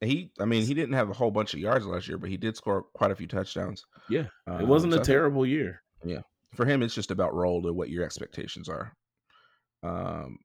He, 0.00 0.30
I 0.38 0.44
mean, 0.44 0.64
he 0.64 0.74
didn't 0.74 0.94
have 0.94 1.10
a 1.10 1.14
whole 1.14 1.30
bunch 1.30 1.54
of 1.54 1.60
yards 1.60 1.84
last 1.86 2.06
year, 2.06 2.18
but 2.18 2.30
he 2.30 2.36
did 2.36 2.56
score 2.56 2.84
quite 2.94 3.10
a 3.10 3.16
few 3.16 3.26
touchdowns. 3.26 3.84
Yeah, 4.08 4.26
Um, 4.46 4.60
it 4.60 4.66
wasn't 4.66 4.92
so 4.92 4.98
a 4.98 5.00
I 5.00 5.04
think 5.04 5.06
terrible 5.06 5.46
year. 5.46 5.82
Yeah. 6.04 6.20
For 6.54 6.64
him, 6.64 6.82
it's 6.82 6.94
just 6.94 7.10
about 7.10 7.34
role 7.34 7.62
to 7.62 7.72
what 7.72 7.90
your 7.90 8.04
expectations 8.04 8.68
are. 8.68 8.92
Um, 9.82 10.38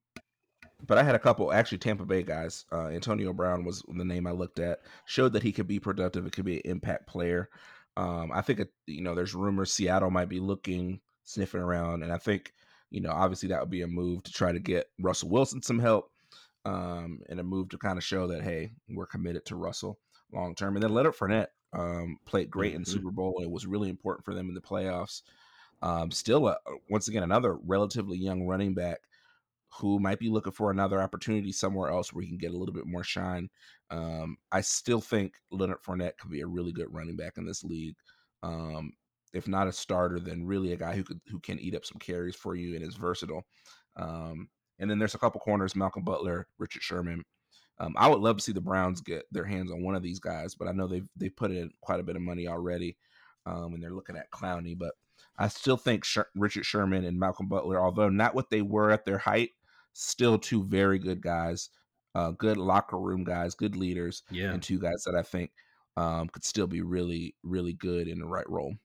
but 0.85 0.97
I 0.97 1.03
had 1.03 1.15
a 1.15 1.19
couple 1.19 1.53
actually 1.53 1.77
Tampa 1.77 2.05
Bay 2.05 2.23
guys. 2.23 2.65
Uh, 2.71 2.87
Antonio 2.87 3.31
Brown 3.31 3.63
was 3.63 3.83
the 3.87 4.03
name 4.03 4.27
I 4.27 4.31
looked 4.31 4.59
at. 4.59 4.79
Showed 5.05 5.33
that 5.33 5.43
he 5.43 5.51
could 5.51 5.67
be 5.67 5.79
productive. 5.79 6.25
It 6.25 6.33
could 6.33 6.45
be 6.45 6.55
an 6.55 6.61
impact 6.65 7.07
player. 7.07 7.49
Um, 7.95 8.31
I 8.33 8.41
think 8.41 8.59
it, 8.59 8.69
you 8.87 9.01
know 9.01 9.15
there's 9.15 9.35
rumors 9.35 9.71
Seattle 9.71 10.09
might 10.09 10.29
be 10.29 10.39
looking 10.39 10.99
sniffing 11.23 11.61
around. 11.61 12.03
And 12.03 12.11
I 12.11 12.17
think, 12.17 12.51
you 12.89 13.01
know, 13.01 13.11
obviously 13.11 13.49
that 13.49 13.61
would 13.61 13.69
be 13.69 13.81
a 13.81 13.87
move 13.87 14.23
to 14.23 14.31
try 14.31 14.51
to 14.51 14.59
get 14.59 14.87
Russell 14.99 15.29
Wilson 15.29 15.61
some 15.61 15.79
help 15.79 16.11
um, 16.65 17.19
and 17.29 17.39
a 17.39 17.43
move 17.43 17.69
to 17.69 17.77
kind 17.77 17.97
of 17.97 18.03
show 18.03 18.27
that, 18.27 18.43
hey, 18.43 18.71
we're 18.89 19.05
committed 19.05 19.45
to 19.45 19.55
Russell 19.55 19.99
long 20.33 20.55
term. 20.55 20.75
And 20.75 20.83
then 20.83 20.93
Leonard 20.93 21.15
Fournette 21.15 21.47
um, 21.73 22.17
played 22.25 22.49
great 22.49 22.71
mm-hmm. 22.71 22.81
in 22.81 22.85
Super 22.85 23.11
Bowl. 23.11 23.41
It 23.41 23.49
was 23.49 23.65
really 23.65 23.89
important 23.89 24.25
for 24.25 24.33
them 24.33 24.49
in 24.49 24.55
the 24.55 24.61
playoffs. 24.61 25.21
Um, 25.81 26.11
still, 26.11 26.47
a, 26.47 26.57
once 26.89 27.07
again, 27.07 27.23
another 27.23 27.55
relatively 27.55 28.17
young 28.17 28.47
running 28.47 28.73
back 28.73 28.99
who 29.79 29.99
might 29.99 30.19
be 30.19 30.29
looking 30.29 30.53
for 30.53 30.71
another 30.71 31.01
opportunity 31.01 31.51
somewhere 31.51 31.89
else 31.89 32.13
where 32.13 32.21
he 32.21 32.29
can 32.29 32.37
get 32.37 32.53
a 32.53 32.57
little 32.57 32.73
bit 32.73 32.85
more 32.85 33.03
shine. 33.03 33.49
Um, 33.89 34.37
I 34.51 34.61
still 34.61 35.01
think 35.01 35.33
Leonard 35.51 35.81
Fournette 35.81 36.17
could 36.19 36.31
be 36.31 36.41
a 36.41 36.47
really 36.47 36.71
good 36.71 36.93
running 36.93 37.15
back 37.15 37.33
in 37.37 37.45
this 37.45 37.63
league. 37.63 37.95
Um, 38.43 38.93
if 39.33 39.47
not 39.47 39.67
a 39.67 39.71
starter, 39.71 40.19
then 40.19 40.45
really 40.45 40.73
a 40.73 40.77
guy 40.77 40.95
who 40.95 41.03
could 41.03 41.19
who 41.27 41.39
can 41.39 41.59
eat 41.59 41.75
up 41.75 41.85
some 41.85 41.97
carries 41.97 42.35
for 42.35 42.55
you 42.55 42.75
and 42.75 42.83
is 42.83 42.95
versatile. 42.95 43.43
Um, 43.95 44.49
and 44.83 44.91
then 44.91 44.99
there's 44.99 45.15
a 45.15 45.17
couple 45.17 45.39
corners: 45.39 45.77
Malcolm 45.77 46.03
Butler, 46.03 46.45
Richard 46.59 46.83
Sherman. 46.83 47.23
Um, 47.79 47.95
I 47.97 48.09
would 48.09 48.19
love 48.19 48.37
to 48.37 48.43
see 48.43 48.51
the 48.51 48.59
Browns 48.59 48.99
get 48.99 49.23
their 49.31 49.45
hands 49.45 49.71
on 49.71 49.81
one 49.81 49.95
of 49.95 50.03
these 50.03 50.19
guys, 50.19 50.55
but 50.55 50.67
I 50.67 50.73
know 50.73 50.87
they've 50.87 51.07
they 51.15 51.29
put 51.29 51.51
in 51.51 51.71
quite 51.81 52.01
a 52.01 52.03
bit 52.03 52.17
of 52.17 52.21
money 52.21 52.49
already, 52.49 52.97
um, 53.45 53.73
and 53.73 53.81
they're 53.81 53.93
looking 53.93 54.17
at 54.17 54.29
Clowney. 54.29 54.77
But 54.77 54.91
I 55.39 55.47
still 55.47 55.77
think 55.77 56.03
Sh- 56.03 56.19
Richard 56.35 56.65
Sherman 56.65 57.05
and 57.05 57.17
Malcolm 57.17 57.47
Butler, 57.47 57.81
although 57.81 58.09
not 58.09 58.35
what 58.35 58.49
they 58.49 58.61
were 58.61 58.91
at 58.91 59.05
their 59.05 59.17
height, 59.17 59.51
still 59.93 60.37
two 60.37 60.63
very 60.63 60.99
good 60.99 61.21
guys, 61.21 61.69
uh, 62.13 62.31
good 62.31 62.57
locker 62.57 62.99
room 62.99 63.23
guys, 63.23 63.55
good 63.55 63.77
leaders, 63.77 64.23
yeah. 64.29 64.51
and 64.51 64.61
two 64.61 64.79
guys 64.79 65.03
that 65.05 65.15
I 65.15 65.23
think 65.23 65.51
um, 65.95 66.27
could 66.27 66.43
still 66.43 66.67
be 66.67 66.81
really, 66.81 67.35
really 67.41 67.73
good 67.73 68.09
in 68.09 68.19
the 68.19 68.27
right 68.27 68.49
role. 68.49 68.75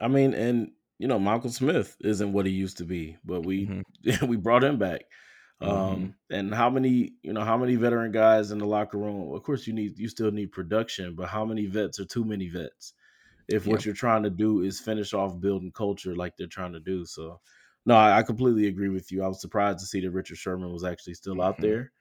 I 0.00 0.08
mean, 0.08 0.32
and 0.32 0.72
you 0.98 1.08
know, 1.08 1.18
Malcolm 1.18 1.50
Smith 1.50 1.96
isn't 2.00 2.32
what 2.32 2.46
he 2.46 2.52
used 2.52 2.78
to 2.78 2.84
be, 2.84 3.16
but 3.24 3.44
we 3.44 3.66
mm-hmm. 3.66 4.26
we 4.26 4.36
brought 4.36 4.64
him 4.64 4.78
back. 4.78 5.02
Um, 5.60 5.70
mm-hmm. 5.70 6.34
and 6.34 6.54
how 6.54 6.68
many, 6.68 7.12
you 7.22 7.32
know, 7.32 7.42
how 7.42 7.56
many 7.56 7.76
veteran 7.76 8.12
guys 8.12 8.50
in 8.50 8.58
the 8.58 8.66
locker 8.66 8.98
room? 8.98 9.32
Of 9.32 9.42
course, 9.42 9.66
you 9.66 9.72
need 9.72 9.98
you 9.98 10.08
still 10.08 10.30
need 10.30 10.52
production, 10.52 11.14
but 11.14 11.28
how 11.28 11.44
many 11.44 11.66
vets 11.66 12.00
are 12.00 12.04
too 12.04 12.24
many 12.24 12.48
vets? 12.48 12.94
If 13.46 13.66
what 13.66 13.84
you're 13.84 13.94
trying 13.94 14.22
to 14.22 14.30
do 14.30 14.62
is 14.62 14.80
finish 14.80 15.12
off 15.12 15.38
building 15.38 15.70
culture 15.70 16.16
like 16.16 16.34
they're 16.36 16.46
trying 16.46 16.72
to 16.72 16.80
do, 16.80 17.04
so 17.04 17.40
no, 17.86 17.94
I, 17.94 18.18
I, 18.18 18.22
completely 18.22 18.68
agree 18.68 18.88
with 18.88 19.12
you. 19.12 19.22
I 19.22 19.28
was 19.28 19.40
surprised 19.40 19.80
to 19.80 19.86
see 19.86 20.00
that 20.00 20.10
Richard 20.10 20.38
Sherman 20.38 20.72
was 20.72 20.84
actually 20.84 21.14
still 21.14 21.42
out 21.42 21.58
mm-hmm. 21.58 21.62
there. 21.62 21.92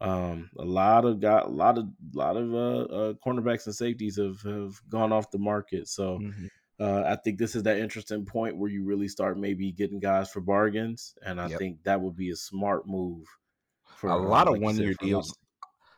Um, 0.00 0.48
a 0.58 0.64
lot 0.64 1.04
of 1.04 1.20
got 1.20 1.44
a 1.44 1.50
lot 1.50 1.76
of 1.76 1.84
a 1.84 2.18
lot 2.18 2.36
of 2.38 2.54
uh, 2.54 2.94
uh, 2.94 3.12
cornerbacks 3.24 3.66
and 3.66 3.74
safeties 3.74 4.16
have 4.16 4.40
have 4.42 4.80
gone 4.88 5.12
off 5.12 5.30
the 5.30 5.38
market. 5.38 5.88
So 5.88 6.18
mm-hmm. 6.18 6.46
Uh, 6.80 7.02
I 7.06 7.16
think 7.16 7.38
this 7.38 7.54
is 7.54 7.62
that 7.64 7.78
interesting 7.78 8.24
point 8.24 8.56
where 8.56 8.70
you 8.70 8.84
really 8.84 9.08
start 9.08 9.38
maybe 9.38 9.70
getting 9.70 10.00
guys 10.00 10.30
for 10.30 10.40
bargains, 10.40 11.14
and 11.24 11.38
I 11.38 11.48
yep. 11.48 11.58
think 11.58 11.82
that 11.84 12.00
would 12.00 12.16
be 12.16 12.30
a 12.30 12.36
smart 12.36 12.86
move. 12.86 13.26
For 13.96 14.08
a 14.08 14.16
lot 14.16 14.48
uh, 14.48 14.52
like 14.52 14.58
of 14.58 14.62
one 14.62 14.76
year 14.78 14.94
deals. 14.94 15.36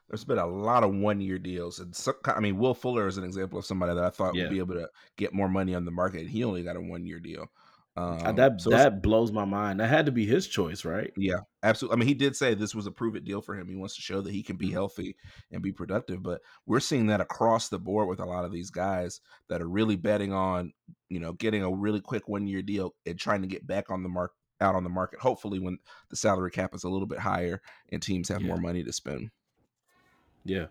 There's 0.09 0.24
been 0.24 0.39
a 0.39 0.47
lot 0.47 0.83
of 0.83 0.93
one 0.93 1.20
year 1.20 1.39
deals, 1.39 1.78
and 1.78 1.95
some, 1.95 2.14
I 2.24 2.41
mean, 2.41 2.59
Will 2.59 2.74
Fuller 2.74 3.07
is 3.07 3.16
an 3.16 3.24
example 3.24 3.59
of 3.59 3.64
somebody 3.64 3.95
that 3.95 4.05
I 4.05 4.11
thought 4.11 4.35
yeah. 4.35 4.43
would 4.43 4.51
be 4.51 4.59
able 4.59 4.74
to 4.74 4.89
get 5.16 5.33
more 5.33 5.49
money 5.49 5.74
on 5.74 5.85
the 5.85 5.91
market. 5.91 6.26
He 6.26 6.43
only 6.43 6.64
got 6.64 6.76
a 6.76 6.80
one 6.80 7.07
year 7.07 7.20
deal. 7.20 7.51
Uh, 7.95 8.18
um, 8.24 8.36
that 8.36 8.61
so 8.61 8.70
that 8.70 9.03
blows 9.03 9.32
my 9.32 9.45
mind. 9.45 9.80
That 9.80 9.88
had 9.88 10.07
to 10.07 10.12
be 10.12 10.24
his 10.24 10.47
choice, 10.47 10.84
right? 10.84 11.12
Yeah, 11.16 11.40
absolutely. 11.62 11.97
I 11.97 11.99
mean, 11.99 12.09
he 12.09 12.14
did 12.14 12.34
say 12.34 12.55
this 12.55 12.74
was 12.74 12.86
a 12.86 12.90
prove 12.90 13.16
it 13.16 13.24
deal 13.24 13.43
for 13.43 13.55
him. 13.55 13.68
He 13.68 13.76
wants 13.76 13.97
to 13.97 14.03
show 14.03 14.22
that 14.22 14.32
he 14.32 14.43
can 14.43 14.57
be 14.57 14.66
mm-hmm. 14.66 14.74
healthy 14.74 15.16
and 15.51 15.62
be 15.62 15.72
productive. 15.72 16.22
But 16.22 16.40
we're 16.64 16.80
seeing 16.80 17.09
that 17.09 17.20
across 17.20 17.68
the 17.68 17.78
board 17.78 18.09
with 18.09 18.20
a 18.20 18.24
lot 18.24 18.47
of 18.47 18.53
these 18.53 18.70
guys 18.70 19.20
that 19.49 19.61
are 19.61 19.68
really 19.68 19.97
betting 19.97 20.32
on, 20.32 20.72
you 21.11 21.20
know, 21.20 21.34
getting 21.34 21.62
a 21.62 21.70
really 21.70 22.01
quick 22.01 22.28
one 22.28 22.47
year 22.47 22.62
deal 22.62 22.95
and 23.05 23.18
trying 23.18 23.43
to 23.43 23.49
get 23.49 23.66
back 23.66 23.90
on 23.90 24.03
the 24.03 24.09
mark 24.09 24.32
out 24.62 24.74
on 24.74 24.84
the 24.84 24.90
market. 24.90 25.20
Hopefully, 25.20 25.59
when 25.59 25.78
the 26.09 26.16
salary 26.16 26.51
cap 26.51 26.74
is 26.74 26.84
a 26.84 26.88
little 26.88 27.07
bit 27.07 27.18
higher 27.18 27.61
and 27.90 28.01
teams 28.01 28.30
have 28.30 28.40
yeah. 28.40 28.49
more 28.49 28.57
money 28.57 28.82
to 28.82 28.93
spend. 28.93 29.30
Yeah, 30.47 30.66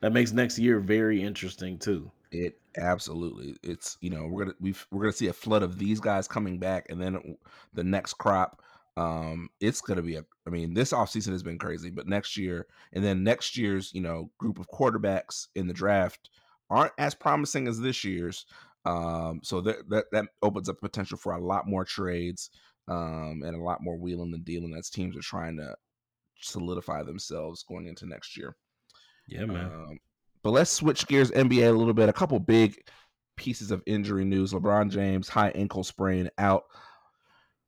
that 0.00 0.12
makes 0.12 0.32
next 0.32 0.58
year 0.58 0.80
very 0.80 1.22
interesting 1.22 1.78
too. 1.78 2.10
It 2.32 2.58
absolutely. 2.76 3.56
It's 3.62 3.96
you 4.00 4.10
know 4.10 4.26
we're 4.26 4.44
gonna 4.44 4.56
we 4.60 4.74
we're 4.90 5.02
gonna 5.02 5.12
see 5.12 5.28
a 5.28 5.32
flood 5.32 5.62
of 5.62 5.78
these 5.78 6.00
guys 6.00 6.28
coming 6.28 6.58
back, 6.58 6.86
and 6.90 7.00
then 7.00 7.36
the 7.74 7.84
next 7.84 8.14
crop. 8.14 8.62
Um, 8.96 9.50
it's 9.60 9.80
gonna 9.80 10.02
be 10.02 10.16
a. 10.16 10.24
I 10.46 10.50
mean, 10.50 10.74
this 10.74 10.92
offseason 10.92 11.32
has 11.32 11.42
been 11.42 11.58
crazy, 11.58 11.90
but 11.90 12.08
next 12.08 12.36
year, 12.36 12.66
and 12.92 13.04
then 13.04 13.22
next 13.22 13.56
year's 13.56 13.92
you 13.94 14.00
know 14.00 14.30
group 14.38 14.58
of 14.58 14.68
quarterbacks 14.68 15.48
in 15.54 15.66
the 15.66 15.74
draft 15.74 16.30
aren't 16.70 16.92
as 16.98 17.14
promising 17.14 17.68
as 17.68 17.80
this 17.80 18.04
year's. 18.04 18.46
Um, 18.84 19.40
so 19.42 19.60
that 19.62 19.88
that 19.90 20.06
that 20.12 20.26
opens 20.42 20.68
up 20.68 20.80
potential 20.80 21.18
for 21.18 21.34
a 21.34 21.44
lot 21.44 21.66
more 21.66 21.84
trades, 21.84 22.50
um, 22.88 23.42
and 23.44 23.54
a 23.54 23.62
lot 23.62 23.82
more 23.82 23.96
wheeling 23.96 24.32
and 24.34 24.44
dealing 24.44 24.74
as 24.76 24.90
teams 24.90 25.16
are 25.16 25.22
trying 25.22 25.56
to 25.58 25.74
solidify 26.40 27.02
themselves 27.02 27.62
going 27.62 27.86
into 27.86 28.06
next 28.06 28.36
year. 28.36 28.56
Yeah, 29.28 29.44
man. 29.46 29.66
Um, 29.66 29.98
but 30.46 30.52
let's 30.52 30.70
switch 30.70 31.08
gears 31.08 31.32
NBA 31.32 31.68
a 31.68 31.72
little 31.72 31.92
bit. 31.92 32.08
A 32.08 32.12
couple 32.12 32.38
big 32.38 32.80
pieces 33.34 33.72
of 33.72 33.82
injury 33.84 34.24
news. 34.24 34.52
LeBron 34.52 34.90
James, 34.90 35.28
high 35.28 35.48
ankle 35.56 35.82
sprain, 35.82 36.30
out. 36.38 36.66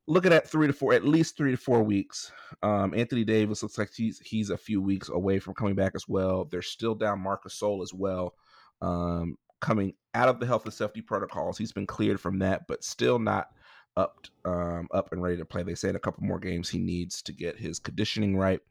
Looking 0.07 0.31
at 0.31 0.49
three 0.49 0.67
to 0.67 0.71
four, 0.71 0.93
at 0.93 1.03
least 1.03 1.35
three 1.35 1.51
to 1.51 1.57
four 1.57 1.83
weeks. 1.83 2.31
Um, 2.63 2.93
Anthony 2.95 3.25
Davis 3.25 3.61
looks 3.63 3.77
like 3.77 3.89
he's 3.93 4.19
he's 4.19 4.49
a 4.49 4.57
few 4.57 4.81
weeks 4.81 5.09
away 5.09 5.39
from 5.39 5.55
coming 5.55 5.75
back 5.75 5.91
as 5.93 6.07
well. 6.07 6.45
They're 6.45 6.61
still 6.61 6.95
down 6.95 7.19
Marc 7.19 7.43
Gasol 7.43 7.83
as 7.83 7.93
well, 7.93 8.35
um, 8.81 9.35
coming 9.59 9.95
out 10.13 10.29
of 10.29 10.39
the 10.39 10.45
health 10.45 10.63
and 10.63 10.73
safety 10.73 11.01
protocols. 11.01 11.57
He's 11.57 11.73
been 11.73 11.85
cleared 11.85 12.21
from 12.21 12.39
that, 12.39 12.61
but 12.69 12.85
still 12.85 13.19
not 13.19 13.49
up 13.97 14.25
um, 14.45 14.87
up 14.93 15.11
and 15.11 15.21
ready 15.21 15.35
to 15.35 15.43
play. 15.43 15.63
They 15.63 15.75
said 15.75 15.97
a 15.97 15.99
couple 15.99 16.23
more 16.23 16.39
games 16.39 16.69
he 16.69 16.79
needs 16.79 17.21
to 17.23 17.33
get 17.33 17.59
his 17.59 17.77
conditioning 17.77 18.37
right. 18.37 18.61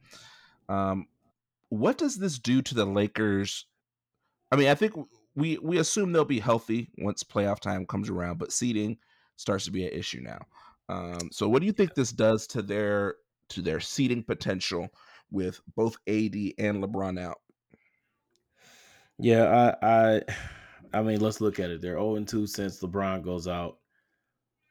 Um, 0.67 1.05
what 1.69 1.99
does 1.99 2.17
this 2.17 2.39
do 2.39 2.63
to 2.63 2.73
the 2.73 2.85
Lakers 2.85 3.67
I 4.51 4.55
mean, 4.55 4.67
I 4.67 4.75
think 4.75 4.93
we 5.35 5.57
we 5.59 5.77
assume 5.77 6.11
they'll 6.11 6.25
be 6.25 6.39
healthy 6.39 6.89
once 6.97 7.23
playoff 7.23 7.59
time 7.59 7.85
comes 7.85 8.09
around, 8.09 8.39
but 8.39 8.51
seeding 8.51 8.97
starts 9.35 9.65
to 9.65 9.71
be 9.71 9.85
an 9.85 9.93
issue 9.93 10.21
now. 10.21 10.39
Um, 10.89 11.29
so, 11.31 11.47
what 11.47 11.59
do 11.59 11.65
you 11.65 11.71
think 11.71 11.93
this 11.93 12.11
does 12.11 12.47
to 12.47 12.61
their 12.61 13.15
to 13.49 13.61
their 13.61 13.79
seeding 13.79 14.23
potential 14.23 14.89
with 15.31 15.61
both 15.75 15.97
AD 16.07 16.35
and 16.57 16.83
LeBron 16.83 17.19
out? 17.19 17.37
Yeah, 19.19 19.75
I 19.81 19.87
I 19.87 20.21
I 20.93 21.03
mean, 21.03 21.19
let's 21.19 21.41
look 21.41 21.59
at 21.59 21.69
it. 21.69 21.81
They're 21.81 21.99
0 21.99 22.23
2 22.23 22.47
since 22.47 22.81
LeBron 22.81 23.23
goes 23.23 23.47
out. 23.47 23.77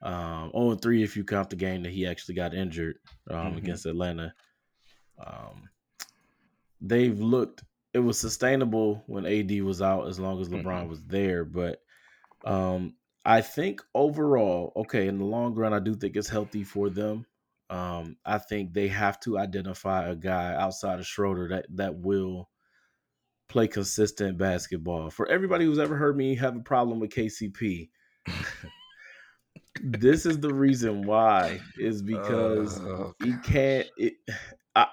Um, 0.03 0.51
0 0.53 0.75
3 0.75 1.03
if 1.03 1.17
you 1.17 1.25
count 1.25 1.51
the 1.51 1.57
game 1.57 1.83
that 1.85 1.93
he 1.93 2.07
actually 2.07 2.35
got 2.35 2.55
injured 2.55 2.99
um, 3.31 3.37
mm-hmm. 3.37 3.59
against 3.59 3.87
Atlanta. 3.87 4.35
Um, 5.25 5.69
they've 6.81 7.19
looked 7.19 7.63
it 7.95 8.01
was 8.01 8.19
sustainable 8.19 9.03
when 9.07 9.27
AD 9.27 9.63
was 9.63 9.81
out 9.81 10.09
as 10.09 10.19
long 10.19 10.41
as 10.41 10.49
LeBron 10.49 10.65
mm-hmm. 10.65 10.89
was 10.89 11.03
there. 11.05 11.45
But 11.45 11.81
um, 12.45 12.95
I 13.25 13.41
think 13.41 13.83
overall, 13.95 14.73
okay, 14.77 15.09
in 15.09 15.19
the 15.19 15.25
long 15.25 15.55
run, 15.55 15.73
I 15.73 15.79
do 15.79 15.95
think 15.95 16.17
it's 16.17 16.29
healthy 16.29 16.65
for 16.65 16.91
them. 16.91 17.27
Um, 17.71 18.17
I 18.25 18.39
think 18.39 18.73
they 18.73 18.89
have 18.89 19.21
to 19.21 19.39
identify 19.39 20.09
a 20.09 20.17
guy 20.17 20.55
outside 20.55 20.99
of 20.99 21.07
Schroeder 21.07 21.49
that 21.49 21.67
that 21.77 21.97
will 21.97 22.49
play 23.49 23.69
consistent 23.69 24.39
basketball. 24.39 25.11
For 25.11 25.29
everybody 25.29 25.65
who's 25.65 25.79
ever 25.79 25.97
heard 25.97 26.17
me 26.17 26.35
have 26.37 26.57
a 26.57 26.61
problem 26.61 27.01
with 27.01 27.11
KCP, 27.11 27.91
this 29.83 30.25
is 30.25 30.41
the 30.41 30.53
reason 30.53 31.07
why. 31.07 31.61
Is 31.79 32.03
because 32.03 32.81
uh, 32.81 33.13
he 33.23 33.35
can't. 33.45 33.87
It, 33.97 34.15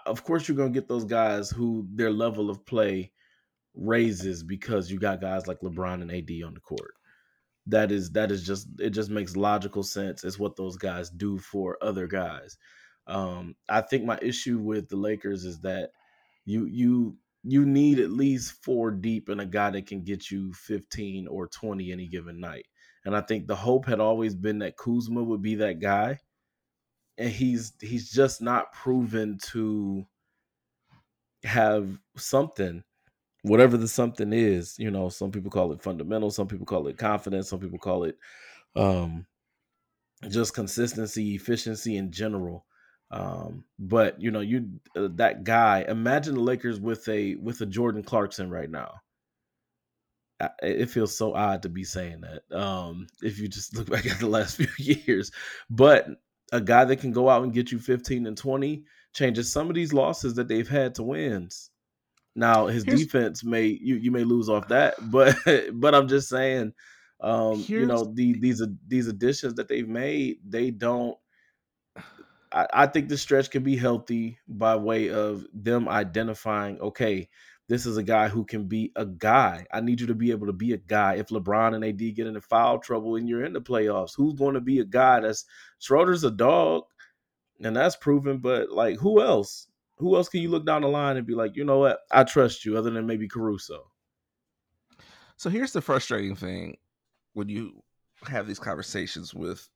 Of 0.05 0.23
course 0.23 0.47
you're 0.47 0.57
gonna 0.57 0.69
get 0.69 0.87
those 0.87 1.05
guys 1.05 1.49
who 1.49 1.87
their 1.93 2.11
level 2.11 2.49
of 2.49 2.65
play 2.65 3.11
raises 3.73 4.43
because 4.43 4.89
you 4.89 4.99
got 4.99 5.21
guys 5.21 5.47
like 5.47 5.59
LeBron 5.61 6.01
and 6.01 6.11
AD 6.11 6.45
on 6.45 6.53
the 6.53 6.59
court. 6.61 6.93
That 7.67 7.91
is 7.91 8.11
that 8.11 8.31
is 8.31 8.45
just 8.45 8.67
it 8.79 8.91
just 8.91 9.09
makes 9.09 9.35
logical 9.35 9.83
sense. 9.83 10.23
It's 10.23 10.39
what 10.39 10.55
those 10.55 10.77
guys 10.77 11.09
do 11.09 11.37
for 11.37 11.77
other 11.81 12.07
guys. 12.07 12.57
Um, 13.07 13.55
I 13.69 13.81
think 13.81 14.05
my 14.05 14.19
issue 14.21 14.59
with 14.59 14.89
the 14.89 14.97
Lakers 14.97 15.45
is 15.45 15.59
that 15.61 15.91
you 16.45 16.65
you 16.65 17.17
you 17.43 17.65
need 17.65 17.99
at 17.99 18.11
least 18.11 18.63
four 18.63 18.91
deep 18.91 19.29
and 19.29 19.41
a 19.41 19.45
guy 19.45 19.69
that 19.71 19.87
can 19.87 20.03
get 20.03 20.31
you 20.31 20.51
15 20.53 21.27
or 21.27 21.47
20 21.47 21.91
any 21.91 22.07
given 22.07 22.39
night. 22.39 22.65
And 23.05 23.15
I 23.15 23.21
think 23.21 23.45
the 23.45 23.55
hope 23.55 23.85
had 23.85 23.99
always 23.99 24.33
been 24.33 24.59
that 24.59 24.77
Kuzma 24.77 25.23
would 25.23 25.43
be 25.43 25.55
that 25.55 25.79
guy 25.79 26.19
and 27.17 27.29
he's 27.29 27.73
he's 27.81 28.11
just 28.11 28.41
not 28.41 28.73
proven 28.73 29.37
to 29.51 30.05
have 31.43 31.99
something 32.17 32.83
whatever 33.43 33.77
the 33.77 33.87
something 33.87 34.33
is 34.33 34.75
you 34.79 34.89
know 34.89 35.09
some 35.09 35.31
people 35.31 35.51
call 35.51 35.71
it 35.71 35.81
fundamental 35.81 36.31
some 36.31 36.47
people 36.47 36.65
call 36.65 36.87
it 36.87 36.97
confidence 36.97 37.49
some 37.49 37.59
people 37.59 37.77
call 37.77 38.03
it 38.03 38.17
um 38.75 39.25
just 40.29 40.55
consistency 40.55 41.35
efficiency 41.35 41.97
in 41.97 42.11
general 42.11 42.65
um 43.11 43.63
but 43.77 44.19
you 44.19 44.31
know 44.31 44.39
you 44.39 44.67
uh, 44.95 45.07
that 45.11 45.43
guy 45.43 45.85
imagine 45.87 46.33
the 46.33 46.41
lakers 46.41 46.79
with 46.79 47.07
a 47.07 47.35
with 47.35 47.61
a 47.61 47.65
jordan 47.65 48.01
clarkson 48.01 48.49
right 48.49 48.71
now 48.71 48.95
it 50.61 50.89
feels 50.89 51.17
so 51.17 51.33
odd 51.33 51.61
to 51.63 51.69
be 51.69 51.83
saying 51.83 52.21
that. 52.21 52.57
Um, 52.57 53.07
if 53.21 53.39
you 53.39 53.47
just 53.47 53.75
look 53.77 53.89
back 53.89 54.05
at 54.05 54.19
the 54.19 54.27
last 54.27 54.57
few 54.57 54.67
years, 54.77 55.31
but 55.69 56.07
a 56.51 56.61
guy 56.61 56.85
that 56.85 56.97
can 56.97 57.11
go 57.11 57.29
out 57.29 57.43
and 57.43 57.53
get 57.53 57.71
you 57.71 57.79
15 57.79 58.27
and 58.27 58.37
20 58.37 58.83
changes 59.13 59.51
some 59.51 59.69
of 59.69 59.75
these 59.75 59.93
losses 59.93 60.35
that 60.35 60.47
they've 60.47 60.67
had 60.67 60.95
to 60.95 61.03
wins. 61.03 61.71
Now 62.35 62.67
his 62.67 62.83
Here's, 62.83 63.01
defense 63.01 63.43
may 63.43 63.65
you 63.65 63.95
you 63.95 64.11
may 64.11 64.23
lose 64.23 64.49
off 64.49 64.67
that, 64.67 64.95
but 65.11 65.35
but 65.73 65.95
I'm 65.95 66.07
just 66.07 66.29
saying, 66.29 66.73
um, 67.21 67.63
you 67.67 67.85
know 67.85 68.03
the, 68.13 68.37
these 68.39 68.61
these 68.87 69.07
additions 69.07 69.55
that 69.55 69.67
they've 69.67 69.87
made, 69.87 70.39
they 70.47 70.71
don't. 70.71 71.17
I, 72.51 72.67
I 72.73 72.87
think 72.87 73.09
the 73.09 73.17
stretch 73.17 73.49
can 73.49 73.63
be 73.63 73.75
healthy 73.75 74.37
by 74.47 74.75
way 74.75 75.09
of 75.09 75.45
them 75.53 75.89
identifying, 75.89 76.79
okay, 76.79 77.29
this 77.67 77.85
is 77.85 77.97
a 77.97 78.03
guy 78.03 78.27
who 78.27 78.45
can 78.45 78.67
be 78.67 78.91
a 78.95 79.05
guy. 79.05 79.65
I 79.73 79.81
need 79.81 79.99
you 79.99 80.07
to 80.07 80.13
be 80.13 80.31
able 80.31 80.47
to 80.47 80.53
be 80.53 80.73
a 80.73 80.77
guy. 80.77 81.15
If 81.15 81.29
LeBron 81.29 81.73
and 81.73 81.83
AD 81.83 82.15
get 82.15 82.27
into 82.27 82.41
foul 82.41 82.77
trouble 82.79 83.15
and 83.15 83.27
you're 83.27 83.43
in 83.43 83.53
the 83.53 83.61
playoffs, 83.61 84.15
who's 84.15 84.35
going 84.35 84.53
to 84.53 84.61
be 84.61 84.79
a 84.79 84.85
guy? 84.85 85.21
That's 85.21 85.45
Schroeder's 85.79 86.23
a 86.23 86.31
dog, 86.31 86.83
and 87.63 87.75
that's 87.75 87.95
proven. 87.95 88.37
But 88.37 88.71
like, 88.71 88.97
who 88.97 89.21
else? 89.21 89.67
Who 89.97 90.15
else 90.15 90.29
can 90.29 90.41
you 90.41 90.49
look 90.49 90.65
down 90.65 90.81
the 90.81 90.89
line 90.89 91.17
and 91.17 91.25
be 91.25 91.33
like, 91.33 91.55
you 91.55 91.63
know 91.63 91.79
what? 91.79 91.99
I 92.11 92.23
trust 92.23 92.65
you, 92.65 92.77
other 92.77 92.91
than 92.91 93.07
maybe 93.07 93.27
Caruso. 93.27 93.89
So 95.37 95.49
here's 95.49 95.73
the 95.73 95.81
frustrating 95.81 96.35
thing 96.35 96.77
when 97.33 97.49
you 97.49 97.81
have 98.27 98.47
these 98.47 98.59
conversations 98.59 99.33
with 99.33 99.67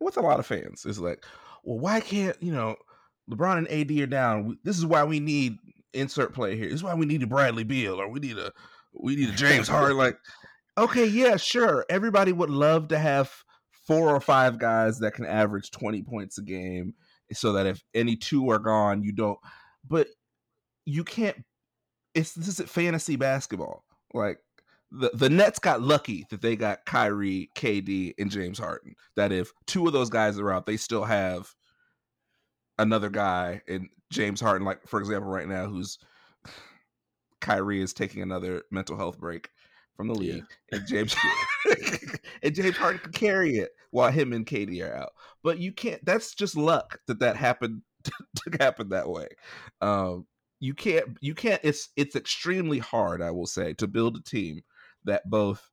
with 0.00 0.16
a 0.16 0.20
lot 0.20 0.38
of 0.38 0.46
fans 0.46 0.84
is 0.84 1.00
like, 1.00 1.24
well, 1.64 1.78
why 1.78 2.00
can't 2.00 2.40
you 2.42 2.52
know 2.52 2.76
LeBron 3.30 3.58
and 3.58 3.68
AD 3.68 3.90
are 4.00 4.06
down? 4.06 4.58
This 4.62 4.78
is 4.78 4.86
why 4.86 5.04
we 5.04 5.20
need 5.20 5.58
insert 5.96 6.34
play 6.34 6.56
here. 6.56 6.66
This 6.66 6.76
is 6.76 6.82
why 6.84 6.94
we 6.94 7.06
need 7.06 7.22
a 7.22 7.26
Bradley 7.26 7.64
Beal 7.64 8.00
or 8.00 8.08
we 8.08 8.20
need 8.20 8.38
a 8.38 8.52
we 8.92 9.16
need 9.16 9.28
a 9.28 9.32
James 9.36 9.68
Harden. 9.68 9.96
like, 9.96 10.18
okay, 10.78 11.06
yeah, 11.06 11.36
sure. 11.36 11.84
Everybody 11.88 12.32
would 12.32 12.50
love 12.50 12.88
to 12.88 12.98
have 12.98 13.32
four 13.86 14.14
or 14.14 14.20
five 14.20 14.58
guys 14.58 14.98
that 14.98 15.14
can 15.14 15.24
average 15.24 15.70
20 15.70 16.02
points 16.02 16.38
a 16.38 16.42
game 16.42 16.94
so 17.32 17.52
that 17.52 17.66
if 17.66 17.82
any 17.94 18.16
two 18.16 18.50
are 18.50 18.58
gone, 18.58 19.02
you 19.02 19.12
don't 19.12 19.38
but 19.88 20.08
you 20.84 21.04
can't 21.04 21.44
it's 22.14 22.32
this 22.32 22.48
is 22.48 22.70
fantasy 22.70 23.16
basketball. 23.16 23.84
Like 24.14 24.38
the, 24.90 25.10
the 25.12 25.28
Nets 25.28 25.58
got 25.58 25.82
lucky 25.82 26.26
that 26.30 26.40
they 26.40 26.56
got 26.56 26.86
Kyrie, 26.86 27.50
KD, 27.54 28.14
and 28.18 28.30
James 28.30 28.58
Harden. 28.58 28.94
That 29.16 29.32
if 29.32 29.52
two 29.66 29.86
of 29.86 29.92
those 29.92 30.10
guys 30.10 30.38
are 30.38 30.50
out, 30.50 30.66
they 30.66 30.78
still 30.78 31.04
have 31.04 31.54
another 32.78 33.10
guy 33.10 33.62
in 33.66 33.88
James 34.10 34.40
Harden, 34.40 34.66
like 34.66 34.86
for 34.86 35.00
example, 35.00 35.30
right 35.30 35.48
now, 35.48 35.66
who's 35.66 35.98
Kyrie 37.40 37.82
is 37.82 37.92
taking 37.92 38.22
another 38.22 38.62
mental 38.70 38.96
health 38.96 39.18
break 39.18 39.50
from 39.96 40.08
the 40.08 40.14
league, 40.14 40.44
yeah. 40.72 40.78
and 40.78 40.86
James 40.86 41.16
and 42.42 42.54
James 42.54 42.76
Harden 42.76 43.00
can 43.00 43.12
carry 43.12 43.56
it 43.56 43.70
while 43.90 44.10
him 44.10 44.32
and 44.32 44.46
KD 44.46 44.86
are 44.88 44.94
out. 44.94 45.12
But 45.42 45.58
you 45.58 45.72
can't. 45.72 46.04
That's 46.04 46.34
just 46.34 46.56
luck 46.56 46.98
that 47.06 47.20
that 47.20 47.36
happened 47.36 47.82
to 48.04 48.12
happen 48.60 48.90
that 48.90 49.08
way. 49.08 49.28
Um, 49.80 50.26
you 50.60 50.74
can't. 50.74 51.16
You 51.20 51.34
can't. 51.34 51.60
It's 51.64 51.90
it's 51.96 52.16
extremely 52.16 52.78
hard, 52.78 53.22
I 53.22 53.30
will 53.30 53.46
say, 53.46 53.72
to 53.74 53.86
build 53.86 54.16
a 54.16 54.22
team 54.22 54.62
that 55.04 55.28
both 55.28 55.70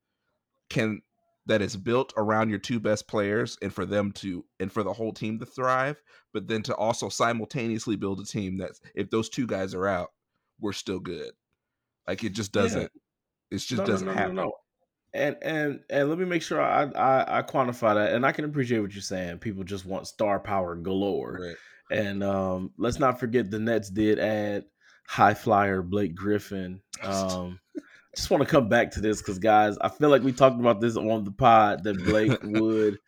can 0.69 1.01
that 1.45 1.61
is 1.61 1.75
built 1.75 2.13
around 2.15 2.49
your 2.49 2.59
two 2.59 2.79
best 2.79 3.07
players 3.07 3.57
and 3.61 3.73
for 3.73 3.85
them 3.85 4.11
to 4.11 4.45
and 4.59 4.71
for 4.71 4.83
the 4.83 4.93
whole 4.93 5.13
team 5.13 5.39
to 5.39 5.45
thrive 5.45 6.01
but 6.33 6.47
then 6.47 6.63
to 6.63 6.75
also 6.75 7.09
simultaneously 7.09 7.95
build 7.95 8.19
a 8.19 8.25
team 8.25 8.57
that 8.57 8.71
if 8.95 9.09
those 9.09 9.29
two 9.29 9.45
guys 9.45 9.73
are 9.73 9.87
out 9.87 10.11
we're 10.59 10.73
still 10.73 10.99
good 10.99 11.31
like 12.07 12.23
it 12.23 12.33
just 12.33 12.51
doesn't 12.51 12.81
yeah. 12.81 12.87
it 13.51 13.57
just 13.57 13.77
no, 13.77 13.85
doesn't 13.85 14.07
no, 14.07 14.13
no, 14.13 14.17
happen 14.17 14.51
and 15.13 15.37
and 15.41 15.79
and 15.89 16.09
let 16.09 16.17
me 16.17 16.25
make 16.25 16.41
sure 16.41 16.61
I, 16.61 16.83
I, 16.83 17.39
I 17.39 17.41
quantify 17.43 17.95
that 17.95 18.13
and 18.13 18.25
i 18.25 18.31
can 18.31 18.45
appreciate 18.45 18.79
what 18.79 18.93
you're 18.93 19.01
saying 19.01 19.39
people 19.39 19.63
just 19.63 19.85
want 19.85 20.07
star 20.07 20.39
power 20.39 20.75
galore 20.75 21.39
right. 21.41 21.97
and 21.97 22.23
um 22.23 22.71
let's 22.77 22.99
not 22.99 23.19
forget 23.19 23.51
the 23.51 23.59
nets 23.59 23.89
did 23.89 24.19
add 24.19 24.65
high 25.07 25.33
flyer 25.33 25.81
blake 25.81 26.15
griffin 26.15 26.81
um 27.03 27.59
just 28.15 28.29
want 28.29 28.43
to 28.43 28.49
come 28.49 28.69
back 28.69 28.91
to 28.91 29.01
this 29.01 29.21
because, 29.21 29.39
guys, 29.39 29.77
I 29.79 29.89
feel 29.89 30.09
like 30.09 30.23
we 30.23 30.31
talked 30.31 30.59
about 30.59 30.81
this 30.81 30.95
on 30.95 31.23
the 31.23 31.31
pod 31.31 31.83
that 31.83 32.03
Blake 32.03 32.37
would 32.43 32.99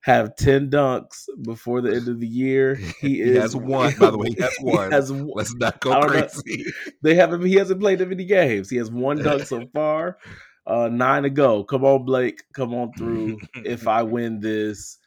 have 0.00 0.36
10 0.36 0.70
dunks 0.70 1.26
before 1.42 1.80
the 1.80 1.94
end 1.94 2.08
of 2.08 2.20
the 2.20 2.26
year. 2.26 2.76
He, 3.00 3.20
is, 3.20 3.34
he 3.34 3.36
has 3.36 3.56
one, 3.56 3.94
by 3.98 4.10
the 4.10 4.18
way. 4.18 4.30
He 4.30 4.42
has 4.42 4.56
one. 4.60 4.88
He 4.88 4.94
has. 4.94 5.10
Let's 5.10 5.54
not 5.54 5.80
go 5.80 6.00
crazy. 6.02 6.64
Know. 6.64 6.92
They 7.02 7.14
haven't, 7.14 7.44
he 7.44 7.54
hasn't 7.54 7.80
played 7.80 7.98
that 8.00 8.08
many 8.08 8.24
games. 8.24 8.68
He 8.68 8.76
has 8.76 8.90
one 8.90 9.22
dunk 9.22 9.42
so 9.42 9.66
far, 9.72 10.18
uh, 10.66 10.88
nine 10.88 11.22
to 11.22 11.30
go. 11.30 11.62
Come 11.64 11.84
on, 11.84 12.04
Blake. 12.04 12.42
Come 12.52 12.74
on 12.74 12.92
through. 12.94 13.38
if 13.54 13.86
I 13.86 14.02
win 14.02 14.40
this, 14.40 14.98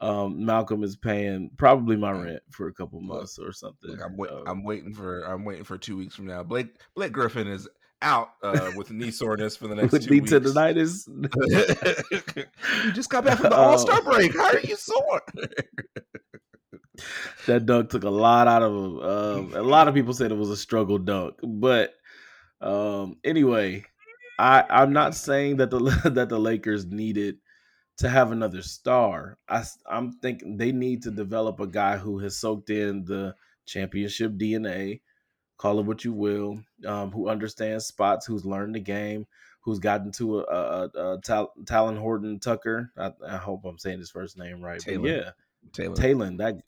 um, 0.00 0.44
Malcolm 0.44 0.82
is 0.82 0.96
paying 0.96 1.50
probably 1.58 1.96
my 1.96 2.12
rent 2.12 2.42
for 2.50 2.68
a 2.68 2.72
couple 2.72 3.00
months 3.00 3.38
or 3.38 3.52
something. 3.52 3.90
Look, 3.90 4.00
I'm, 4.02 4.16
wait, 4.16 4.30
um, 4.30 4.44
I'm 4.46 4.64
waiting 4.64 4.94
for 4.94 5.22
I'm 5.24 5.44
waiting 5.44 5.64
for 5.64 5.76
two 5.76 5.96
weeks 5.96 6.14
from 6.14 6.26
now. 6.26 6.42
Blake 6.42 6.68
Blake 6.94 7.12
Griffin 7.12 7.46
is 7.46 7.68
out 8.02 8.30
uh, 8.42 8.70
with 8.76 8.90
knee 8.90 9.10
soreness 9.10 9.56
for 9.56 9.68
the 9.68 9.74
next 9.74 9.92
with 9.92 10.04
two 10.04 10.10
knee 10.10 10.20
weeks. 10.20 10.32
tendonitis. 10.32 11.08
you 12.84 12.92
just 12.92 13.10
got 13.10 13.24
back 13.24 13.38
from 13.38 13.50
the 13.50 13.56
All 13.56 13.78
Star 13.78 14.02
break. 14.02 14.36
How 14.36 14.46
are 14.46 14.60
you 14.60 14.76
sore? 14.76 15.22
that 17.46 17.66
dunk 17.66 17.90
took 17.90 18.04
a 18.04 18.10
lot 18.10 18.48
out 18.48 18.62
of 18.62 18.72
him. 18.72 19.00
Um, 19.00 19.54
a 19.54 19.62
lot 19.62 19.88
of 19.88 19.94
people 19.94 20.14
said 20.14 20.32
it 20.32 20.36
was 20.36 20.50
a 20.50 20.56
struggle 20.56 20.98
dunk, 20.98 21.34
but 21.42 21.94
um, 22.60 23.16
anyway, 23.24 23.84
I 24.38 24.64
I'm 24.68 24.92
not 24.92 25.14
saying 25.14 25.58
that 25.58 25.70
the 25.70 25.78
that 26.14 26.28
the 26.28 26.38
Lakers 26.38 26.86
needed 26.86 27.36
to 27.98 28.08
have 28.08 28.32
another 28.32 28.62
star. 28.62 29.38
I 29.48 29.64
I'm 29.88 30.12
thinking 30.12 30.56
they 30.56 30.72
need 30.72 31.02
to 31.02 31.10
develop 31.10 31.60
a 31.60 31.66
guy 31.66 31.98
who 31.98 32.18
has 32.20 32.38
soaked 32.38 32.70
in 32.70 33.04
the 33.04 33.34
championship 33.66 34.32
DNA 34.32 35.00
call 35.60 35.78
it 35.78 35.84
what 35.84 36.06
you 36.06 36.12
will, 36.12 36.58
um, 36.86 37.10
who 37.12 37.28
understands 37.28 37.84
spots, 37.84 38.24
who's 38.24 38.46
learned 38.46 38.74
the 38.74 38.80
game, 38.80 39.26
who's 39.60 39.78
gotten 39.78 40.10
to 40.10 40.40
a, 40.40 40.42
a, 40.44 40.90
a, 40.94 41.12
a 41.12 41.20
Tal- 41.20 41.52
Talen 41.64 41.98
Horton 41.98 42.40
Tucker. 42.40 42.90
I, 42.96 43.12
I, 43.28 43.36
hope 43.36 43.66
I'm 43.66 43.76
saying 43.76 43.98
his 43.98 44.10
first 44.10 44.38
name 44.38 44.62
right. 44.62 44.82
But 44.82 45.04
yeah, 45.04 45.30
Taylor. 45.74 45.94
Talen. 45.94 46.38
That 46.38 46.62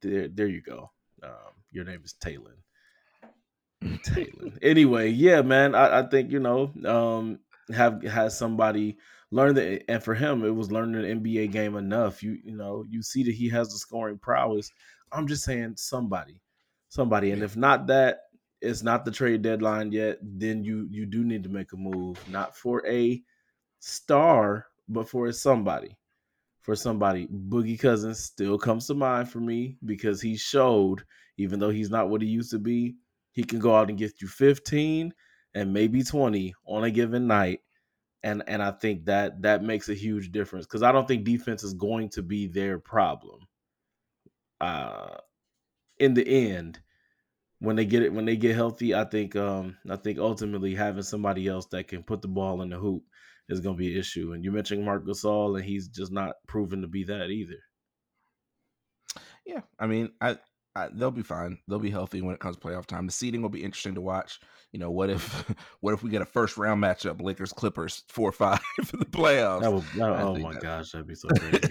there, 0.00 0.28
there 0.28 0.48
you 0.48 0.62
go. 0.62 0.90
Um, 1.22 1.52
your 1.72 1.84
name 1.84 2.00
is 2.02 2.14
Talen. 2.24 2.56
Talen. 3.82 4.58
Anyway, 4.62 5.10
yeah, 5.10 5.42
man. 5.42 5.74
I, 5.74 5.98
I 6.00 6.06
think 6.06 6.30
you 6.30 6.40
know 6.40 6.72
um, 6.86 7.38
have 7.74 8.02
has 8.02 8.38
somebody 8.38 8.96
learn 9.30 9.54
that, 9.56 9.84
and 9.90 10.02
for 10.02 10.14
him, 10.14 10.42
it 10.42 10.54
was 10.54 10.72
learning 10.72 11.02
the 11.02 11.30
NBA 11.30 11.52
game 11.52 11.76
enough. 11.76 12.22
You 12.22 12.38
you 12.42 12.56
know 12.56 12.82
you 12.88 13.02
see 13.02 13.24
that 13.24 13.34
he 13.34 13.50
has 13.50 13.68
the 13.68 13.78
scoring 13.78 14.16
prowess. 14.16 14.70
I'm 15.12 15.26
just 15.26 15.44
saying 15.44 15.74
somebody 15.76 16.40
somebody. 16.92 17.30
And 17.30 17.42
if 17.42 17.56
not 17.56 17.86
that, 17.86 18.24
it's 18.60 18.82
not 18.82 19.04
the 19.04 19.10
trade 19.10 19.42
deadline 19.42 19.90
yet, 19.92 20.18
then 20.22 20.62
you 20.62 20.86
you 20.90 21.06
do 21.06 21.24
need 21.24 21.42
to 21.44 21.48
make 21.48 21.72
a 21.72 21.76
move, 21.76 22.18
not 22.28 22.54
for 22.54 22.86
a 22.86 23.20
star, 23.80 24.66
but 24.88 25.08
for 25.08 25.26
a 25.26 25.32
somebody. 25.32 25.96
For 26.60 26.76
somebody. 26.76 27.26
Boogie 27.26 27.80
Cousins 27.80 28.20
still 28.20 28.58
comes 28.58 28.86
to 28.86 28.94
mind 28.94 29.28
for 29.28 29.40
me 29.40 29.78
because 29.84 30.20
he 30.20 30.36
showed, 30.36 31.02
even 31.38 31.58
though 31.58 31.70
he's 31.70 31.90
not 31.90 32.08
what 32.08 32.22
he 32.22 32.28
used 32.28 32.52
to 32.52 32.58
be, 32.58 32.94
he 33.32 33.42
can 33.42 33.58
go 33.58 33.74
out 33.74 33.88
and 33.88 33.98
get 33.98 34.20
you 34.20 34.28
15 34.28 35.12
and 35.54 35.72
maybe 35.72 36.04
20 36.04 36.54
on 36.66 36.84
a 36.84 36.90
given 36.90 37.26
night. 37.26 37.60
And 38.22 38.44
and 38.46 38.62
I 38.62 38.70
think 38.70 39.06
that 39.06 39.42
that 39.42 39.64
makes 39.64 39.88
a 39.88 39.94
huge 39.94 40.30
difference 40.30 40.66
because 40.66 40.82
I 40.84 40.92
don't 40.92 41.08
think 41.08 41.24
defense 41.24 41.64
is 41.64 41.74
going 41.74 42.10
to 42.10 42.22
be 42.22 42.46
their 42.46 42.78
problem. 42.78 43.40
Uh 44.60 45.16
in 46.02 46.14
the 46.14 46.26
end, 46.26 46.80
when 47.60 47.76
they 47.76 47.84
get 47.84 48.02
it, 48.02 48.12
when 48.12 48.24
they 48.24 48.36
get 48.36 48.56
healthy, 48.56 48.92
I 48.92 49.04
think 49.04 49.36
um, 49.36 49.76
I 49.88 49.94
think 49.94 50.18
ultimately 50.18 50.74
having 50.74 51.04
somebody 51.04 51.46
else 51.46 51.66
that 51.66 51.86
can 51.86 52.02
put 52.02 52.22
the 52.22 52.28
ball 52.28 52.60
in 52.62 52.70
the 52.70 52.76
hoop 52.76 53.04
is 53.48 53.60
going 53.60 53.76
to 53.76 53.78
be 53.78 53.92
an 53.92 54.00
issue. 54.00 54.32
And 54.32 54.44
you 54.44 54.50
mentioned 54.50 54.84
Marc 54.84 55.06
Gasol, 55.06 55.56
and 55.56 55.64
he's 55.64 55.86
just 55.86 56.10
not 56.10 56.34
proven 56.48 56.80
to 56.82 56.88
be 56.88 57.04
that 57.04 57.30
either. 57.30 57.60
Yeah, 59.46 59.60
I 59.78 59.86
mean, 59.86 60.10
I, 60.20 60.38
I, 60.74 60.88
they'll 60.92 61.12
be 61.12 61.22
fine. 61.22 61.58
They'll 61.68 61.78
be 61.78 61.90
healthy 61.90 62.20
when 62.20 62.34
it 62.34 62.40
comes 62.40 62.56
to 62.56 62.66
playoff 62.66 62.86
time. 62.86 63.06
The 63.06 63.12
seeding 63.12 63.42
will 63.42 63.48
be 63.48 63.62
interesting 63.62 63.94
to 63.94 64.00
watch. 64.00 64.40
You 64.72 64.80
know, 64.80 64.90
what 64.90 65.08
if 65.08 65.22
what 65.80 65.94
if 65.94 66.02
we 66.02 66.10
get 66.10 66.22
a 66.22 66.26
first 66.26 66.56
round 66.56 66.82
matchup, 66.82 67.22
Lakers 67.22 67.52
Clippers 67.52 68.02
four 68.08 68.32
five 68.32 68.60
for 68.84 68.96
the 68.96 69.04
playoffs? 69.04 69.60
That 69.60 69.72
would, 69.72 69.84
that, 69.96 70.20
oh 70.20 70.34
my 70.36 70.54
that, 70.54 70.62
gosh, 70.62 70.90
that'd 70.92 71.06
be 71.06 71.14
so 71.14 71.28
crazy. 71.28 71.68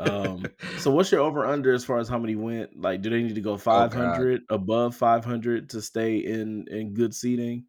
Um, 0.00 0.46
so 0.78 0.90
what's 0.90 1.12
your 1.12 1.20
over 1.20 1.46
under 1.46 1.72
as 1.72 1.84
far 1.84 1.98
as 1.98 2.08
how 2.08 2.18
many 2.18 2.36
went? 2.36 2.78
Like, 2.80 3.02
do 3.02 3.10
they 3.10 3.22
need 3.22 3.34
to 3.34 3.40
go 3.40 3.56
500 3.56 4.42
oh, 4.48 4.54
above 4.54 4.96
500 4.96 5.70
to 5.70 5.82
stay 5.82 6.18
in 6.18 6.66
in 6.70 6.94
good 6.94 7.14
seating? 7.14 7.64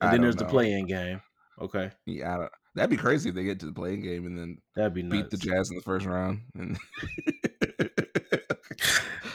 And 0.00 0.08
I 0.08 0.12
then 0.12 0.22
there's 0.22 0.36
know. 0.36 0.46
the 0.46 0.50
play-in 0.50 0.86
game. 0.86 1.20
Okay. 1.60 1.90
Yeah, 2.04 2.48
that'd 2.74 2.90
be 2.90 2.96
crazy 2.96 3.28
if 3.28 3.34
they 3.34 3.44
get 3.44 3.60
to 3.60 3.66
the 3.66 3.72
play-in 3.72 4.02
game 4.02 4.26
and 4.26 4.38
then 4.38 4.58
that'd 4.74 4.94
be 4.94 5.02
nuts. 5.02 5.22
beat 5.22 5.30
the 5.30 5.36
Jazz 5.36 5.70
in 5.70 5.76
the 5.76 5.82
first 5.82 6.06
round. 6.06 6.40
And 6.56 6.76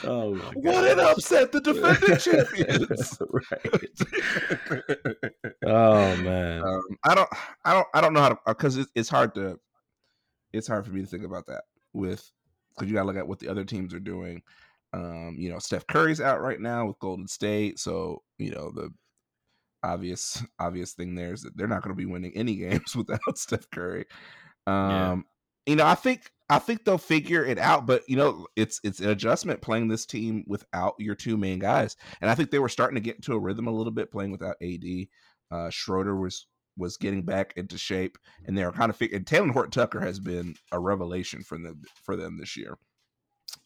Oh 0.04 0.34
what 0.54 0.90
an 0.90 1.00
upset! 1.00 1.52
The 1.52 1.60
defending 1.60 2.16
champions. 2.18 3.18
right. 3.30 3.54
Oh 5.64 6.16
man. 6.16 6.62
Um, 6.64 6.82
I 7.04 7.14
don't, 7.14 7.28
I 7.64 7.74
don't, 7.74 7.86
I 7.94 8.00
don't 8.00 8.14
know 8.14 8.20
how 8.20 8.28
to 8.30 8.38
because 8.46 8.76
it, 8.76 8.88
it's 8.94 9.08
hard 9.08 9.34
to, 9.34 9.58
it's 10.52 10.66
hard 10.66 10.86
for 10.86 10.92
me 10.92 11.02
to 11.02 11.06
think 11.06 11.24
about 11.24 11.46
that 11.46 11.64
with 11.92 12.30
because 12.74 12.88
you 12.88 12.94
got 12.94 13.02
to 13.02 13.06
look 13.06 13.16
at 13.16 13.28
what 13.28 13.38
the 13.38 13.48
other 13.48 13.64
teams 13.64 13.92
are 13.94 14.00
doing. 14.00 14.42
Um, 14.92 15.36
you 15.38 15.50
know, 15.50 15.58
Steph 15.58 15.86
Curry's 15.86 16.20
out 16.20 16.40
right 16.40 16.60
now 16.60 16.86
with 16.86 16.98
Golden 16.98 17.28
State, 17.28 17.78
so 17.78 18.22
you 18.38 18.50
know 18.50 18.70
the 18.72 18.90
obvious 19.82 20.42
obvious 20.58 20.92
thing 20.92 21.14
there 21.14 21.32
is 21.32 21.42
that 21.42 21.56
they're 21.56 21.66
not 21.68 21.82
going 21.82 21.94
to 21.94 21.98
be 21.98 22.10
winning 22.10 22.32
any 22.34 22.56
games 22.56 22.94
without 22.96 23.38
Steph 23.38 23.68
Curry. 23.70 24.06
Um, 24.66 24.90
Yeah. 24.90 25.16
you 25.66 25.76
know, 25.76 25.86
I 25.86 25.94
think 25.94 26.30
I 26.48 26.58
think 26.58 26.84
they'll 26.84 26.98
figure 26.98 27.44
it 27.44 27.58
out, 27.58 27.86
but 27.86 28.02
you 28.08 28.16
know, 28.16 28.46
it's 28.56 28.80
it's 28.82 29.00
an 29.00 29.10
adjustment 29.10 29.62
playing 29.62 29.88
this 29.88 30.06
team 30.06 30.44
without 30.48 30.94
your 30.98 31.14
two 31.14 31.36
main 31.36 31.58
guys, 31.60 31.96
and 32.20 32.30
I 32.30 32.34
think 32.34 32.50
they 32.50 32.58
were 32.58 32.68
starting 32.68 32.96
to 32.96 33.00
get 33.00 33.16
into 33.16 33.34
a 33.34 33.38
rhythm 33.38 33.68
a 33.68 33.72
little 33.72 33.92
bit 33.92 34.10
playing 34.10 34.32
without 34.32 34.56
AD. 34.62 34.84
Uh, 35.52 35.70
Schroeder 35.70 36.16
was 36.16 36.46
was 36.76 36.96
getting 36.96 37.22
back 37.22 37.52
into 37.56 37.76
shape, 37.78 38.16
and 38.46 38.56
they 38.56 38.64
were 38.64 38.72
kind 38.72 38.90
of 38.90 38.96
fig- 38.96 39.12
and 39.12 39.26
Taylor 39.26 39.52
Horton 39.52 39.70
Tucker 39.70 40.00
has 40.00 40.18
been 40.18 40.54
a 40.72 40.78
revelation 40.78 41.42
for 41.42 41.58
them 41.58 41.82
for 42.02 42.16
them 42.16 42.38
this 42.38 42.56
year. 42.56 42.78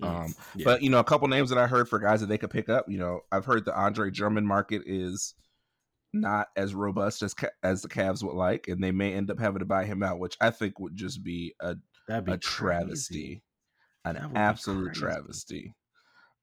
Um, 0.03 0.35
yeah. 0.55 0.65
But 0.65 0.83
you 0.83 0.91
know, 0.91 0.99
a 0.99 1.05
couple 1.05 1.29
names 1.29 1.51
that 1.51 1.59
I 1.59 1.67
heard 1.67 1.89
for 1.89 1.99
guys 1.99 2.21
that 2.21 2.29
they 2.29 2.39
could 2.39 2.51
pick 2.51 2.69
up. 2.69 2.87
You 2.89 2.99
know, 2.99 3.21
I've 3.31 3.45
heard 3.45 3.65
the 3.65 3.79
Andre 3.79 4.11
Drummond 4.11 4.47
market 4.47 4.83
is 4.87 5.35
not 6.13 6.49
as 6.57 6.75
robust 6.75 7.23
as 7.23 7.35
as 7.63 7.83
the 7.83 7.89
Cavs 7.89 8.23
would 8.23 8.35
like, 8.35 8.69
and 8.69 8.83
they 8.83 8.93
may 8.93 9.13
end 9.13 9.31
up 9.31 9.39
having 9.39 9.59
to 9.59 9.65
buy 9.65 9.85
him 9.85 10.03
out, 10.03 10.19
which 10.19 10.37
I 10.41 10.51
think 10.51 10.79
would 10.79 10.97
just 10.97 11.23
be 11.23 11.55
a 11.61 11.77
That'd 12.09 12.25
be 12.25 12.33
a 12.33 12.39
crazy. 12.39 12.41
travesty, 12.41 13.43
an 14.05 14.15
would 14.21 14.33
be 14.33 14.37
absolute 14.39 14.95
travesty. 14.95 15.75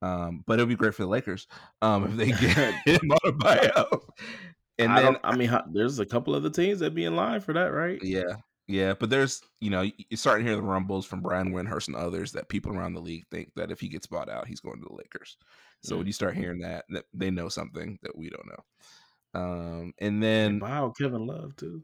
Um, 0.03 0.43
but 0.47 0.53
it'll 0.53 0.65
be 0.65 0.75
great 0.75 0.95
for 0.95 1.03
the 1.03 1.09
Lakers 1.09 1.47
um, 1.83 2.05
if 2.05 2.15
they 2.17 2.31
get 2.53 2.73
him 2.85 3.11
on 3.11 3.19
a 3.25 3.31
buyout. 3.31 4.01
And 4.81 4.91
I 4.93 5.01
then. 5.01 5.17
I 5.23 5.35
mean, 5.35 5.51
there's 5.71 5.99
a 5.99 6.05
couple 6.05 6.33
of 6.35 6.43
other 6.43 6.53
teams 6.53 6.79
that 6.79 6.95
be 6.95 7.05
in 7.05 7.15
line 7.15 7.39
for 7.41 7.53
that, 7.53 7.71
right? 7.73 7.99
yeah, 8.03 8.35
yeah, 8.67 8.93
but 8.97 9.09
there's 9.09 9.41
you 9.59 9.69
know 9.69 9.81
you- 9.81 9.93
you're 10.09 10.17
starting 10.17 10.45
to 10.45 10.51
hear 10.51 10.55
the 10.61 10.65
rumbles 10.67 11.05
from 11.05 11.21
Brian 11.21 11.51
Windhorst 11.53 11.87
and 11.87 11.95
others 11.97 12.31
that 12.33 12.49
people 12.49 12.75
around 12.75 12.93
the 12.93 13.01
league 13.01 13.25
think 13.31 13.51
that 13.55 13.71
if 13.71 13.79
he 13.79 13.87
gets 13.89 14.07
bought 14.07 14.29
out, 14.29 14.47
he's 14.47 14.59
going 14.59 14.81
to 14.81 14.87
the 14.89 14.95
Lakers. 14.95 15.37
So 15.83 15.95
when 15.97 16.05
Mm. 16.05 16.07
you 16.07 16.13
start 16.13 16.35
hearing 16.35 16.59
that, 16.61 16.85
that 16.89 17.05
they 17.13 17.29
know 17.31 17.49
something 17.49 17.99
that 18.03 18.15
we 18.17 18.29
don't 18.29 18.47
know. 18.47 18.63
Um, 19.33 19.93
and 19.99 20.21
then 20.21 20.59
buy 20.59 20.71
out 20.71 20.97
Kevin 20.97 21.25
Love 21.25 21.55
too. 21.55 21.83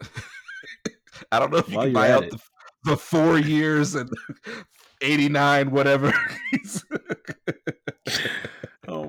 I 1.32 1.38
don't 1.38 1.50
know 1.50 1.58
if 1.58 1.68
you 1.68 1.78
can 1.78 1.92
buy 1.92 2.10
out 2.12 2.30
the, 2.30 2.38
the 2.84 2.96
four 2.96 3.38
years 3.38 3.94
and 3.94 4.08
89, 5.00 5.70
whatever. 5.70 6.12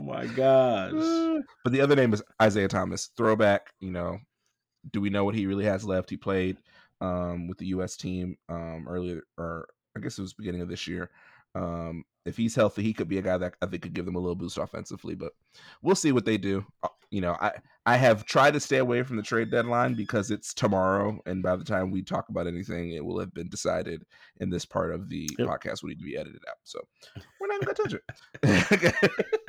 My 0.10 0.26
gosh. 0.26 0.92
but 1.64 1.72
the 1.74 1.82
other 1.82 1.96
name 1.96 2.14
is 2.14 2.24
Isaiah 2.42 2.68
Thomas. 2.68 3.12
Throwback, 3.16 3.72
you 3.80 3.92
know, 3.92 4.18
do 4.92 5.02
we 5.02 5.10
know 5.10 5.24
what 5.24 5.36
he 5.36 5.46
really 5.46 5.66
has 5.66 5.86
left? 5.86 6.10
He 6.10 6.18
played 6.18 6.58
um, 7.02 7.48
with 7.48 7.58
the 7.58 7.68
U.S. 7.68 7.96
team 7.96 8.36
um, 8.50 8.88
earlier, 8.90 9.22
or 9.38 9.68
I 9.96 10.00
guess 10.00 10.18
it 10.18 10.22
was 10.22 10.34
beginning 10.34 10.62
of 10.62 10.70
this 10.70 10.88
year. 10.88 11.12
Um, 11.56 12.04
if 12.26 12.38
he's 12.38 12.56
healthy, 12.56 12.84
he 12.84 12.94
could 12.94 13.08
be 13.08 13.18
a 13.18 13.24
guy 13.24 13.38
that 13.38 13.56
I 13.62 13.66
think 13.66 13.84
could 13.84 13.94
give 13.94 14.06
them 14.06 14.16
a 14.16 14.20
little 14.20 14.36
boost 14.36 14.58
offensively. 14.58 15.16
But 15.16 15.34
we'll 15.82 15.96
see 15.96 16.12
what 16.12 16.26
they 16.26 16.38
do. 16.38 16.66
Uh, 16.84 16.90
You 17.12 17.22
know, 17.22 17.36
I 17.42 17.54
I 17.88 17.98
have 17.98 18.24
tried 18.26 18.54
to 18.54 18.60
stay 18.60 18.78
away 18.78 19.02
from 19.02 19.18
the 19.18 19.24
trade 19.24 19.50
deadline 19.50 19.96
because 19.96 20.30
it's 20.30 20.54
tomorrow, 20.54 21.20
and 21.26 21.42
by 21.42 21.56
the 21.56 21.64
time 21.64 21.90
we 21.90 22.04
talk 22.04 22.30
about 22.30 22.46
anything, 22.46 22.92
it 22.92 23.04
will 23.04 23.20
have 23.20 23.34
been 23.34 23.50
decided. 23.50 24.04
And 24.40 24.54
this 24.54 24.66
part 24.66 24.94
of 24.94 25.10
the 25.10 25.28
Yep. 25.40 25.48
podcast 25.48 25.82
will 25.82 25.90
need 25.90 26.00
to 26.00 26.06
be 26.06 26.18
edited 26.18 26.44
out. 26.48 26.58
So 26.64 26.80
we're 27.40 27.48
not 27.48 27.66
going 27.66 27.76
to 27.76 27.84
touch 27.84 27.94
it. 27.94 29.10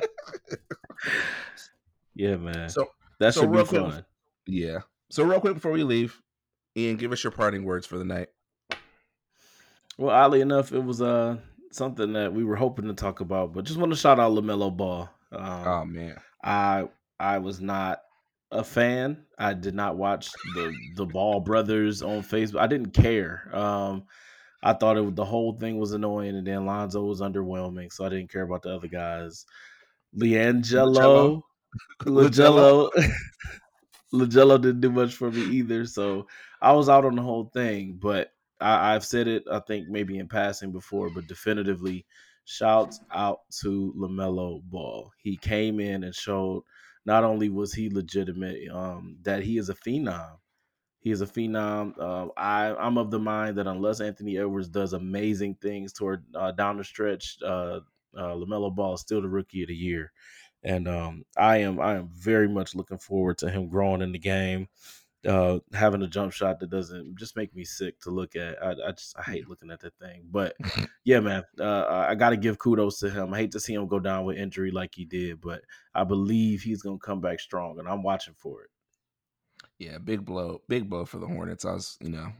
Yeah, 2.15 2.35
man. 2.35 2.69
so 2.69 2.87
that 3.19 3.33
so 3.33 3.41
should 3.41 3.51
be 3.51 3.63
quick- 3.63 3.81
fun. 3.81 4.05
Yeah. 4.45 4.79
So 5.09 5.23
real 5.23 5.39
quick 5.39 5.53
before 5.55 5.71
we 5.71 5.83
leave, 5.83 6.19
Ian, 6.77 6.97
give 6.97 7.11
us 7.11 7.23
your 7.23 7.31
parting 7.31 7.63
words 7.63 7.85
for 7.85 7.97
the 7.97 8.05
night. 8.05 8.29
Well, 9.97 10.15
oddly 10.15 10.41
enough, 10.41 10.71
it 10.71 10.83
was 10.83 11.01
uh 11.01 11.37
something 11.71 12.13
that 12.13 12.33
we 12.33 12.43
were 12.43 12.55
hoping 12.55 12.87
to 12.87 12.93
talk 12.93 13.19
about, 13.21 13.53
but 13.53 13.65
just 13.65 13.79
want 13.79 13.91
to 13.91 13.97
shout 13.97 14.19
out 14.19 14.33
Lamelo 14.33 14.75
Ball. 14.75 15.09
Um, 15.31 15.67
Oh 15.67 15.85
man. 15.85 16.15
I 16.43 16.87
I 17.19 17.37
was 17.39 17.61
not 17.61 18.01
a 18.51 18.63
fan. 18.63 19.25
I 19.37 19.53
did 19.53 19.73
not 19.75 19.97
watch 19.97 20.31
the 20.55 20.73
the 20.95 21.05
Ball 21.05 21.39
brothers 21.39 22.01
on 22.01 22.21
Facebook. 22.23 22.59
I 22.59 22.67
didn't 22.67 22.91
care. 22.91 23.49
Um, 23.55 24.03
I 24.63 24.73
thought 24.73 24.97
it 24.97 25.15
the 25.15 25.25
whole 25.25 25.53
thing 25.57 25.77
was 25.79 25.93
annoying, 25.93 26.35
and 26.35 26.45
then 26.45 26.65
Lonzo 26.65 27.03
was 27.03 27.21
underwhelming, 27.21 27.91
so 27.91 28.05
I 28.05 28.09
didn't 28.09 28.31
care 28.31 28.43
about 28.43 28.61
the 28.63 28.75
other 28.75 28.87
guys. 28.87 29.45
Leangelo, 30.17 31.41
Lagello, 32.01 32.89
Lagello 34.13 34.57
didn't 34.61 34.81
do 34.81 34.91
much 34.91 35.15
for 35.15 35.31
me 35.31 35.41
either, 35.41 35.85
so 35.85 36.27
I 36.61 36.73
was 36.73 36.89
out 36.89 37.05
on 37.05 37.15
the 37.15 37.21
whole 37.21 37.49
thing. 37.53 37.97
But 38.01 38.31
I, 38.59 38.93
I've 38.95 39.05
said 39.05 39.27
it, 39.27 39.43
I 39.51 39.59
think 39.59 39.87
maybe 39.87 40.17
in 40.17 40.27
passing 40.27 40.71
before, 40.71 41.09
but 41.09 41.27
definitively, 41.27 42.05
shouts 42.45 42.99
out 43.11 43.39
to 43.61 43.93
Lamelo 43.97 44.61
Ball. 44.63 45.11
He 45.17 45.37
came 45.37 45.79
in 45.79 46.03
and 46.03 46.13
showed 46.13 46.63
not 47.05 47.23
only 47.23 47.49
was 47.49 47.73
he 47.73 47.89
legitimate, 47.89 48.69
um, 48.71 49.17
that 49.23 49.43
he 49.43 49.57
is 49.57 49.69
a 49.69 49.75
phenom. 49.75 50.37
He 50.99 51.09
is 51.09 51.21
a 51.21 51.25
phenom. 51.25 51.93
Uh, 51.99 52.27
I, 52.37 52.75
I'm 52.75 52.97
of 52.97 53.09
the 53.09 53.19
mind 53.19 53.57
that 53.57 53.67
unless 53.67 54.01
Anthony 54.01 54.37
Edwards 54.37 54.67
does 54.67 54.93
amazing 54.93 55.55
things 55.55 55.93
toward 55.93 56.23
uh, 56.35 56.51
down 56.51 56.77
the 56.77 56.83
stretch, 56.83 57.37
uh, 57.43 57.79
uh, 58.15 58.33
Lamelo 58.35 58.73
Ball 58.73 58.95
is 58.95 59.01
still 59.01 59.21
the 59.21 59.29
rookie 59.29 59.63
of 59.63 59.67
the 59.67 59.75
year, 59.75 60.11
and 60.63 60.87
um, 60.87 61.23
I 61.37 61.57
am 61.57 61.79
I 61.79 61.95
am 61.95 62.09
very 62.13 62.47
much 62.47 62.75
looking 62.75 62.99
forward 62.99 63.37
to 63.39 63.49
him 63.49 63.69
growing 63.69 64.01
in 64.01 64.11
the 64.11 64.19
game, 64.19 64.67
uh, 65.27 65.59
having 65.73 66.01
a 66.01 66.07
jump 66.07 66.33
shot 66.33 66.59
that 66.59 66.69
doesn't 66.69 67.17
just 67.17 67.35
make 67.35 67.55
me 67.55 67.63
sick 67.63 67.99
to 68.01 68.09
look 68.09 68.35
at. 68.35 68.61
I, 68.61 68.71
I 68.71 68.91
just 68.91 69.15
I 69.17 69.23
hate 69.23 69.47
looking 69.49 69.71
at 69.71 69.79
that 69.81 69.97
thing, 69.97 70.23
but 70.29 70.55
yeah, 71.05 71.19
man, 71.19 71.43
uh, 71.59 72.05
I 72.09 72.15
got 72.15 72.31
to 72.31 72.37
give 72.37 72.59
kudos 72.59 72.99
to 72.99 73.09
him. 73.09 73.33
I 73.33 73.37
hate 73.37 73.51
to 73.51 73.59
see 73.59 73.73
him 73.73 73.87
go 73.87 73.99
down 73.99 74.25
with 74.25 74.37
injury 74.37 74.71
like 74.71 74.93
he 74.95 75.05
did, 75.05 75.41
but 75.41 75.61
I 75.93 76.03
believe 76.03 76.61
he's 76.61 76.81
gonna 76.81 76.97
come 76.97 77.21
back 77.21 77.39
strong, 77.39 77.79
and 77.79 77.87
I'm 77.87 78.03
watching 78.03 78.35
for 78.37 78.63
it. 78.63 78.69
Yeah, 79.79 79.97
big 79.97 80.25
blow, 80.25 80.61
big 80.67 80.89
blow 80.89 81.05
for 81.05 81.17
the 81.17 81.27
Hornets. 81.27 81.65
I 81.65 81.73
was, 81.73 81.97
you 82.01 82.09
know, 82.09 82.31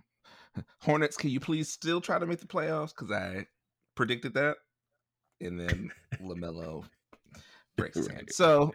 Hornets. 0.79 1.17
Can 1.17 1.29
you 1.29 1.39
please 1.39 1.69
still 1.69 2.01
try 2.01 2.19
to 2.19 2.25
make 2.25 2.39
the 2.39 2.47
playoffs? 2.47 2.93
Because 2.95 3.11
I 3.11 3.47
predicted 3.95 4.35
that, 4.35 4.57
and 5.41 5.59
then 5.59 5.91
Lamelo 6.21 6.83
breaks 7.77 7.97
his 7.97 8.07
hand. 8.07 8.29
So, 8.31 8.73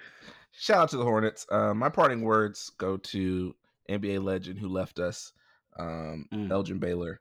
shout 0.53 0.79
out 0.79 0.89
to 0.91 0.97
the 0.97 1.05
Hornets. 1.05 1.47
Uh, 1.51 1.75
my 1.75 1.89
parting 1.89 2.23
words 2.23 2.71
go 2.79 2.97
to 2.99 3.55
NBA 3.91 4.23
legend 4.23 4.59
who 4.59 4.69
left 4.69 4.99
us, 4.99 5.33
um, 5.79 6.27
Mm. 6.33 6.51
Elgin 6.51 6.79
Baylor. 6.79 7.21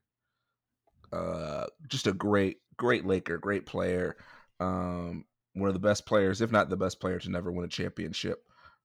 Uh, 1.14 1.66
just 1.88 2.08
a 2.08 2.14
great, 2.14 2.58
great 2.78 3.06
Laker, 3.06 3.38
great 3.38 3.66
player. 3.66 4.18
Um, 4.60 5.26
one 5.54 5.70
of 5.70 5.74
the 5.74 5.80
best 5.80 6.06
players, 6.06 6.42
if 6.42 6.52
not 6.52 6.70
the 6.70 6.76
best 6.78 7.00
player, 7.00 7.20
to 7.20 7.30
never 7.30 7.52
win 7.52 7.66
a 7.66 7.70
championship. 7.70 8.44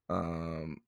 Um, 0.08 0.78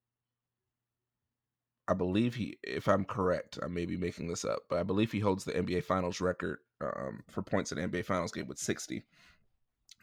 I 1.87 1.93
believe 1.93 2.35
he, 2.35 2.57
if 2.63 2.87
I'm 2.87 3.03
correct, 3.03 3.59
I 3.61 3.67
may 3.67 3.85
be 3.85 3.97
making 3.97 4.29
this 4.29 4.45
up, 4.45 4.59
but 4.69 4.79
I 4.79 4.83
believe 4.83 5.11
he 5.11 5.19
holds 5.19 5.43
the 5.43 5.51
NBA 5.51 5.83
Finals 5.83 6.21
record 6.21 6.59
um, 6.79 7.23
for 7.29 7.41
points 7.41 7.71
in 7.73 7.77
an 7.77 7.89
NBA 7.89 8.05
Finals 8.05 8.31
game 8.31 8.47
with 8.47 8.57
60. 8.57 9.03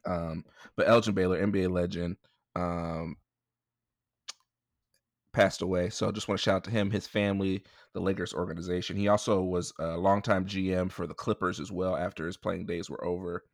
Um, 0.07 0.45
but 0.77 0.89
Elgin 0.89 1.15
Baylor, 1.15 1.45
NBA 1.45 1.71
legend, 1.71 2.17
um, 2.57 3.17
passed 5.33 5.63
away. 5.63 5.91
So 5.91 6.09
I 6.09 6.11
just 6.11 6.29
want 6.29 6.39
to 6.39 6.43
shout 6.43 6.57
out 6.57 6.65
to 6.65 6.71
him, 6.71 6.91
his 6.91 7.07
family, 7.07 7.63
the 7.93 8.01
Lakers 8.01 8.35
organization. 8.35 8.97
He 8.97 9.09
also 9.09 9.43
was 9.43 9.73
a 9.79 9.97
longtime 9.97 10.47
GM 10.47 10.91
for 10.91 11.07
the 11.07 11.15
Clippers 11.15 11.61
as 11.61 11.71
well 11.71 11.97
after 11.97 12.27
his 12.27 12.37
playing 12.37 12.67
days 12.67 12.91
were 12.91 13.05
over. 13.05 13.45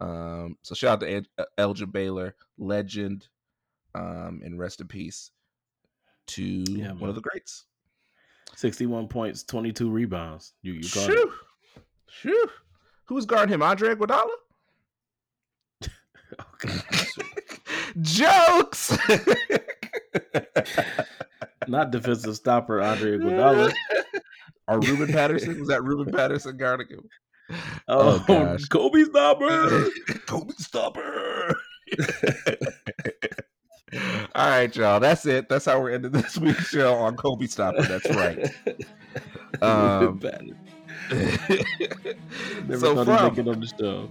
Um, 0.00 0.56
so 0.62 0.74
shout 0.74 1.02
out 1.02 1.06
to 1.06 1.24
Elgin 1.58 1.90
Baylor, 1.90 2.34
legend, 2.58 3.28
um, 3.94 4.40
and 4.44 4.58
rest 4.58 4.80
in 4.80 4.88
peace 4.88 5.30
to 6.26 6.42
Yeah, 6.42 6.92
one 6.92 7.08
of 7.08 7.14
the 7.14 7.20
greats. 7.20 7.64
61 8.56 9.08
points, 9.08 9.42
22 9.44 9.90
rebounds. 9.90 10.54
You 10.62 10.74
you 10.74 10.88
called 10.88 11.10
it. 11.10 11.28
Shoo. 12.08 12.46
Who 13.06 13.14
was 13.14 13.26
guarding 13.26 13.52
him? 13.52 13.62
Andre 13.62 13.94
Iguodala? 13.94 14.30
Okay. 16.40 16.78
Jokes. 18.00 18.96
Not 21.68 21.90
defensive 21.90 22.36
stopper 22.36 22.82
Andre 22.82 23.18
Iguodala. 23.18 23.72
or 24.68 24.80
Ruben 24.80 25.12
Patterson? 25.12 25.58
Was 25.58 25.68
that 25.68 25.82
Ruben 25.82 26.12
Patterson 26.12 26.56
guarding 26.56 26.88
him? 26.88 27.08
Oh, 27.88 28.22
gosh. 28.26 28.64
Kobe 28.66 29.04
stopper. 29.04 29.88
Kobe 30.26 30.54
Stopper. 30.56 31.54
All 34.34 34.48
right, 34.48 34.74
y'all. 34.74 34.98
That's 34.98 35.26
it. 35.26 35.48
That's 35.48 35.66
how 35.66 35.80
we're 35.80 35.90
ending 35.90 36.12
this 36.12 36.38
week's 36.38 36.68
show 36.68 36.94
on 36.94 37.16
Kobe 37.16 37.46
Stopper. 37.46 37.82
That's 37.82 38.10
right. 38.10 38.50
Um, 39.62 40.20
Never 41.10 42.78
so 42.78 43.04
thought 43.04 43.36
from 43.36 43.48
on 43.48 43.60
the 43.60 43.72
show. 43.78 44.08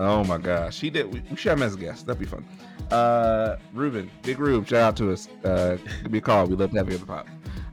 Oh 0.00 0.24
my 0.24 0.38
gosh, 0.38 0.80
he 0.80 0.88
did. 0.88 1.12
We, 1.12 1.22
we 1.30 1.36
should 1.36 1.50
have 1.50 1.58
him 1.58 1.62
as 1.62 1.74
a 1.74 1.78
guest. 1.78 2.06
That'd 2.06 2.18
be 2.18 2.24
fun. 2.24 2.42
Uh, 2.90 3.58
Ruben, 3.74 4.10
Big 4.22 4.38
Rube, 4.38 4.66
shout 4.66 4.80
out 4.80 4.96
to 4.96 5.12
us. 5.12 5.28
Uh, 5.44 5.76
give 6.02 6.10
me 6.10 6.18
a 6.18 6.20
call. 6.22 6.46
We 6.46 6.56
love 6.56 6.72
have 6.72 6.88
you 6.88 6.94
on 6.94 7.00
the 7.00 7.06
pod. 7.06 7.28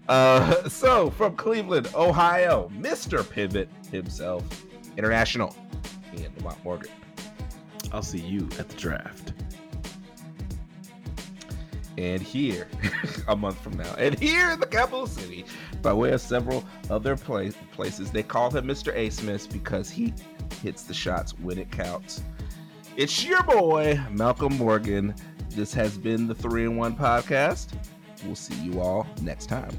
Uh, 0.10 0.68
so 0.70 1.10
from 1.12 1.38
Cleveland, 1.38 1.90
Ohio, 1.96 2.70
Mr. 2.76 3.28
Pivot 3.28 3.70
himself, 3.92 4.44
international, 4.98 5.56
Ian 6.18 6.34
Lamont 6.36 6.62
Morgan. 6.66 6.92
I'll 7.94 8.04
see 8.04 8.20
you 8.20 8.50
at 8.60 8.68
the 8.68 8.76
draft. 8.76 9.32
And 11.98 12.22
here, 12.22 12.68
a 13.28 13.36
month 13.36 13.60
from 13.60 13.74
now, 13.74 13.94
and 13.98 14.18
here 14.20 14.52
in 14.52 14.60
the 14.60 14.68
capital 14.68 15.08
city, 15.08 15.46
by 15.82 15.94
way 15.94 16.12
of 16.12 16.22
several 16.22 16.64
other 16.92 17.18
place, 17.18 17.56
places, 17.72 18.12
they 18.12 18.24
call 18.24 18.52
him 18.52 18.66
Mr. 18.66 18.96
A. 18.96 19.10
Smith 19.10 19.52
because 19.52 19.90
he 19.90 20.14
hits 20.62 20.84
the 20.84 20.94
shots 20.94 21.34
when 21.40 21.58
it 21.58 21.72
counts. 21.72 22.22
It's 22.96 23.26
your 23.26 23.44
boy, 23.44 24.00
Malcolm 24.12 24.58
Morgan. 24.58 25.16
This 25.50 25.74
has 25.74 25.98
been 25.98 26.28
the 26.28 26.36
3 26.36 26.66
in 26.66 26.78
1 26.78 26.96
podcast. 26.96 27.74
We'll 28.26 28.36
see 28.36 28.56
you 28.56 28.80
all 28.80 29.08
next 29.22 29.48
time. 29.48 29.72